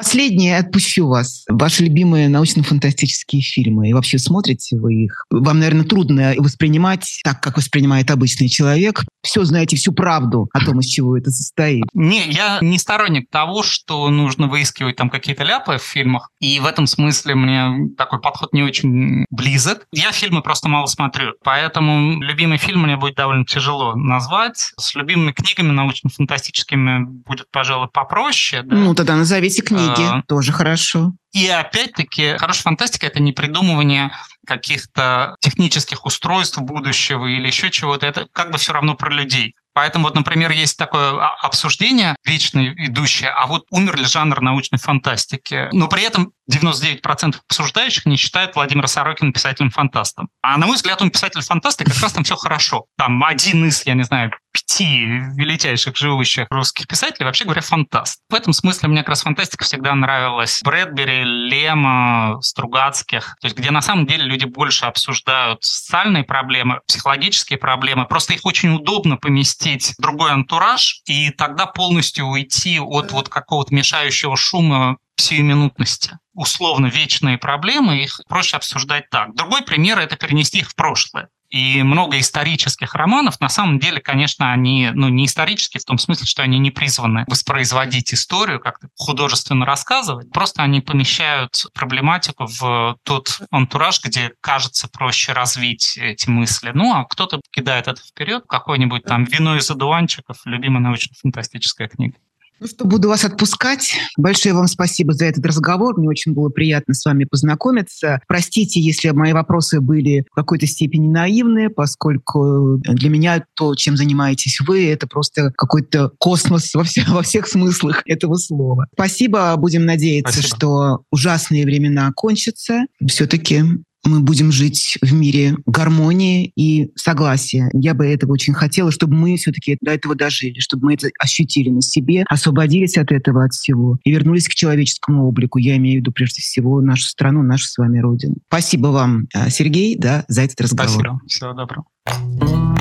Последнее, 0.00 0.56
отпущу 0.56 1.06
вас. 1.06 1.44
Ваши 1.46 1.84
любимые 1.84 2.30
научно-фантастические 2.30 3.42
фильмы. 3.42 3.90
И 3.90 3.92
вообще 3.92 4.18
смотрите 4.18 4.78
вы 4.78 4.94
их? 4.94 5.26
Вам, 5.30 5.58
наверное, 5.58 5.84
трудно 5.84 6.32
воспринимать 6.38 7.20
так, 7.22 7.42
как 7.42 7.58
воспринимает 7.58 8.10
обычный 8.10 8.48
человек. 8.48 9.04
Все 9.22 9.44
знаете, 9.44 9.76
всю 9.76 9.92
правду 9.92 10.48
о 10.54 10.64
том, 10.64 10.80
из 10.80 10.86
чего 10.86 11.18
это 11.18 11.30
состоит. 11.30 11.84
Не, 11.92 12.26
я 12.30 12.60
не 12.62 12.78
сторонник 12.78 13.28
того, 13.28 13.62
что 13.62 14.08
нужно 14.08 14.48
выискивать 14.48 14.96
там 14.96 15.10
какие-то 15.10 15.44
ляпы 15.44 15.76
в 15.76 15.82
фильмах. 15.82 16.30
И 16.40 16.58
в 16.60 16.64
этом 16.64 16.86
смысле 16.86 17.34
мне 17.34 17.90
такой 17.98 18.22
подход 18.22 18.54
не 18.54 18.62
очень 18.62 19.26
близок. 19.28 19.86
Я 19.92 20.12
фильмы 20.12 20.40
просто 20.40 20.70
мало 20.70 20.86
смотрю. 20.86 21.34
Поэтому 21.44 22.22
любимый 22.22 22.56
фильм 22.56 22.84
мне 22.84 22.96
будет 22.96 23.16
довольно 23.16 23.44
тяжело 23.44 23.94
назвать. 23.94 24.72
С 24.78 24.94
любимыми 24.94 25.32
книгами 25.32 25.72
научно-фантастическими 25.72 27.04
будет, 27.04 27.50
пожалуй, 27.50 27.88
попроще. 27.92 28.62
Да? 28.62 28.74
Ну, 28.74 28.94
тогда 28.94 29.14
назовите 29.14 29.60
книги 29.60 29.89
книги. 29.94 30.08
А, 30.10 30.22
Тоже 30.26 30.52
хорошо. 30.52 31.12
И 31.32 31.46
опять-таки, 31.48 32.36
хорошая 32.38 32.62
фантастика— 32.64 33.06
это 33.08 33.20
не 33.20 33.32
придумывание 33.32 34.10
каких-то 34.46 35.36
технических 35.40 36.04
устройств 36.04 36.58
будущего 36.58 37.26
или 37.26 37.46
еще 37.46 37.70
чего-то. 37.70 38.06
Это 38.06 38.26
как 38.32 38.50
бы 38.50 38.58
все 38.58 38.72
равно 38.72 38.94
про 38.94 39.10
людей. 39.10 39.54
Поэтому 39.72 40.06
вот, 40.06 40.16
например, 40.16 40.50
есть 40.50 40.76
такое 40.76 41.12
обсуждение 41.42 42.16
вечно 42.24 42.74
идущее, 42.76 43.30
а 43.30 43.46
вот 43.46 43.66
умер 43.70 43.96
ли 43.96 44.04
жанр 44.04 44.40
научной 44.40 44.78
фантастики? 44.78 45.68
Но 45.72 45.86
при 45.86 46.02
этом 46.02 46.32
99% 46.50 47.36
обсуждающих 47.48 48.04
не 48.06 48.16
считают 48.16 48.56
Владимира 48.56 48.88
Сорокина 48.88 49.32
писателем-фантастом. 49.32 50.28
А 50.42 50.58
на 50.58 50.66
мой 50.66 50.76
взгляд, 50.76 51.00
он 51.00 51.10
писатель-фантаст, 51.10 51.80
и 51.80 51.84
как 51.84 52.00
раз 52.00 52.12
там 52.12 52.24
все 52.24 52.34
хорошо. 52.34 52.86
Там 52.98 53.22
один 53.22 53.66
из, 53.66 53.86
я 53.86 53.94
не 53.94 54.02
знаю, 54.02 54.32
пяти 54.60 55.06
величайших 55.36 55.96
живущих 55.96 56.46
русских 56.50 56.86
писателей, 56.86 57.26
вообще 57.26 57.44
говоря, 57.44 57.60
фантаст. 57.60 58.20
В 58.28 58.34
этом 58.34 58.52
смысле 58.52 58.88
мне 58.88 59.00
как 59.00 59.10
раз 59.10 59.22
фантастика 59.22 59.64
всегда 59.64 59.94
нравилась. 59.94 60.60
Брэдбери, 60.64 61.22
Лема, 61.24 62.38
Стругацких, 62.40 63.36
то 63.40 63.46
есть 63.46 63.56
где 63.56 63.70
на 63.70 63.82
самом 63.82 64.06
деле 64.06 64.24
люди 64.24 64.44
больше 64.44 64.86
обсуждают 64.86 65.62
социальные 65.64 66.24
проблемы, 66.24 66.80
психологические 66.86 67.58
проблемы, 67.58 68.06
просто 68.06 68.34
их 68.34 68.40
очень 68.44 68.74
удобно 68.74 69.16
поместить 69.16 69.94
в 69.98 70.02
другой 70.02 70.32
антураж 70.32 71.02
и 71.06 71.30
тогда 71.30 71.66
полностью 71.66 72.26
уйти 72.26 72.78
от 72.80 73.12
вот 73.12 73.28
какого-то 73.28 73.74
мешающего 73.74 74.36
шума 74.36 74.96
сиюминутности. 75.20 76.18
Условно 76.34 76.86
вечные 76.86 77.38
проблемы, 77.38 78.02
их 78.02 78.20
проще 78.28 78.56
обсуждать 78.56 79.10
так. 79.10 79.34
Другой 79.34 79.62
пример– 79.62 79.98
это 80.00 80.16
перенести 80.16 80.58
их 80.58 80.70
в 80.70 80.74
прошлое. 80.74 81.28
И 81.50 81.82
много 81.82 82.18
исторических 82.20 82.94
романов, 82.94 83.40
на 83.40 83.48
самом 83.48 83.80
деле, 83.80 84.00
конечно, 84.00 84.52
они 84.52 84.90
ну, 84.94 85.08
не 85.08 85.26
исторические 85.26 85.80
в 85.80 85.84
том 85.84 85.98
смысле, 85.98 86.26
что 86.26 86.42
они 86.42 86.60
не 86.60 86.70
призваны 86.70 87.24
воспроизводить 87.26 88.14
историю, 88.14 88.60
как-то 88.60 88.88
художественно 88.94 89.66
рассказывать. 89.66 90.30
Просто 90.30 90.62
они 90.62 90.80
помещают 90.80 91.66
проблематику 91.74 92.46
в 92.46 92.96
тот 93.02 93.40
антураж, 93.50 94.00
где 94.04 94.32
кажется 94.40 94.88
проще 94.88 95.32
развить 95.32 95.98
эти 95.98 96.30
мысли. 96.30 96.70
Ну, 96.72 96.94
а 96.94 97.04
кто-то 97.04 97.40
кидает 97.50 97.88
это 97.88 98.00
вперед, 98.00 98.44
какой-нибудь 98.48 99.02
там 99.02 99.24
«Вино 99.24 99.56
из 99.56 99.68
одуванчиков», 99.68 100.38
любимая 100.44 100.82
научно-фантастическая 100.82 101.88
книга. 101.88 102.16
Ну 102.60 102.66
что, 102.66 102.84
буду 102.84 103.08
вас 103.08 103.24
отпускать. 103.24 103.94
Большое 104.18 104.54
вам 104.54 104.66
спасибо 104.66 105.14
за 105.14 105.24
этот 105.24 105.46
разговор. 105.46 105.98
Мне 105.98 106.08
очень 106.08 106.34
было 106.34 106.50
приятно 106.50 106.92
с 106.92 107.02
вами 107.06 107.24
познакомиться. 107.24 108.20
Простите, 108.28 108.80
если 108.80 109.08
мои 109.10 109.32
вопросы 109.32 109.80
были 109.80 110.26
в 110.30 110.34
какой-то 110.34 110.66
степени 110.66 111.08
наивные, 111.08 111.70
поскольку 111.70 112.76
для 112.82 113.08
меня 113.08 113.44
то, 113.54 113.74
чем 113.74 113.96
занимаетесь 113.96 114.60
вы, 114.60 114.88
это 114.88 115.06
просто 115.06 115.52
какой-то 115.56 116.12
космос 116.18 116.74
во, 116.74 116.84
все, 116.84 117.02
во 117.08 117.22
всех 117.22 117.48
смыслах 117.48 118.02
этого 118.04 118.36
слова. 118.36 118.86
Спасибо. 118.92 119.56
Будем 119.56 119.86
надеяться, 119.86 120.42
спасибо. 120.42 120.56
что 120.56 121.02
ужасные 121.10 121.64
времена 121.64 122.12
кончатся. 122.14 122.84
Все-таки 123.06 123.64
мы 124.04 124.20
будем 124.20 124.52
жить 124.52 124.96
в 125.02 125.12
мире 125.12 125.56
гармонии 125.66 126.52
и 126.56 126.90
согласия. 126.96 127.70
Я 127.72 127.94
бы 127.94 128.06
этого 128.06 128.32
очень 128.32 128.54
хотела, 128.54 128.90
чтобы 128.90 129.14
мы 129.14 129.36
все-таки 129.36 129.76
до 129.80 129.92
этого 129.92 130.14
дожили, 130.14 130.58
чтобы 130.58 130.86
мы 130.86 130.94
это 130.94 131.10
ощутили 131.18 131.70
на 131.70 131.82
себе, 131.82 132.24
освободились 132.28 132.96
от 132.96 133.12
этого, 133.12 133.44
от 133.44 133.52
всего 133.52 133.98
и 134.04 134.10
вернулись 134.10 134.48
к 134.48 134.54
человеческому 134.54 135.26
облику. 135.26 135.58
Я 135.58 135.76
имею 135.76 135.98
в 135.98 136.00
виду 136.02 136.12
прежде 136.12 136.40
всего 136.40 136.80
нашу 136.80 137.04
страну, 137.04 137.42
нашу 137.42 137.66
с 137.66 137.76
вами 137.78 137.98
Родину. 137.98 138.36
Спасибо 138.48 138.88
вам, 138.88 139.26
э, 139.34 139.50
Сергей, 139.50 139.96
да, 139.96 140.24
за 140.28 140.42
этот 140.42 140.60
разговор. 140.60 140.90
Спасибо. 140.92 141.20
Всего 141.26 141.52
доброго. 141.52 142.79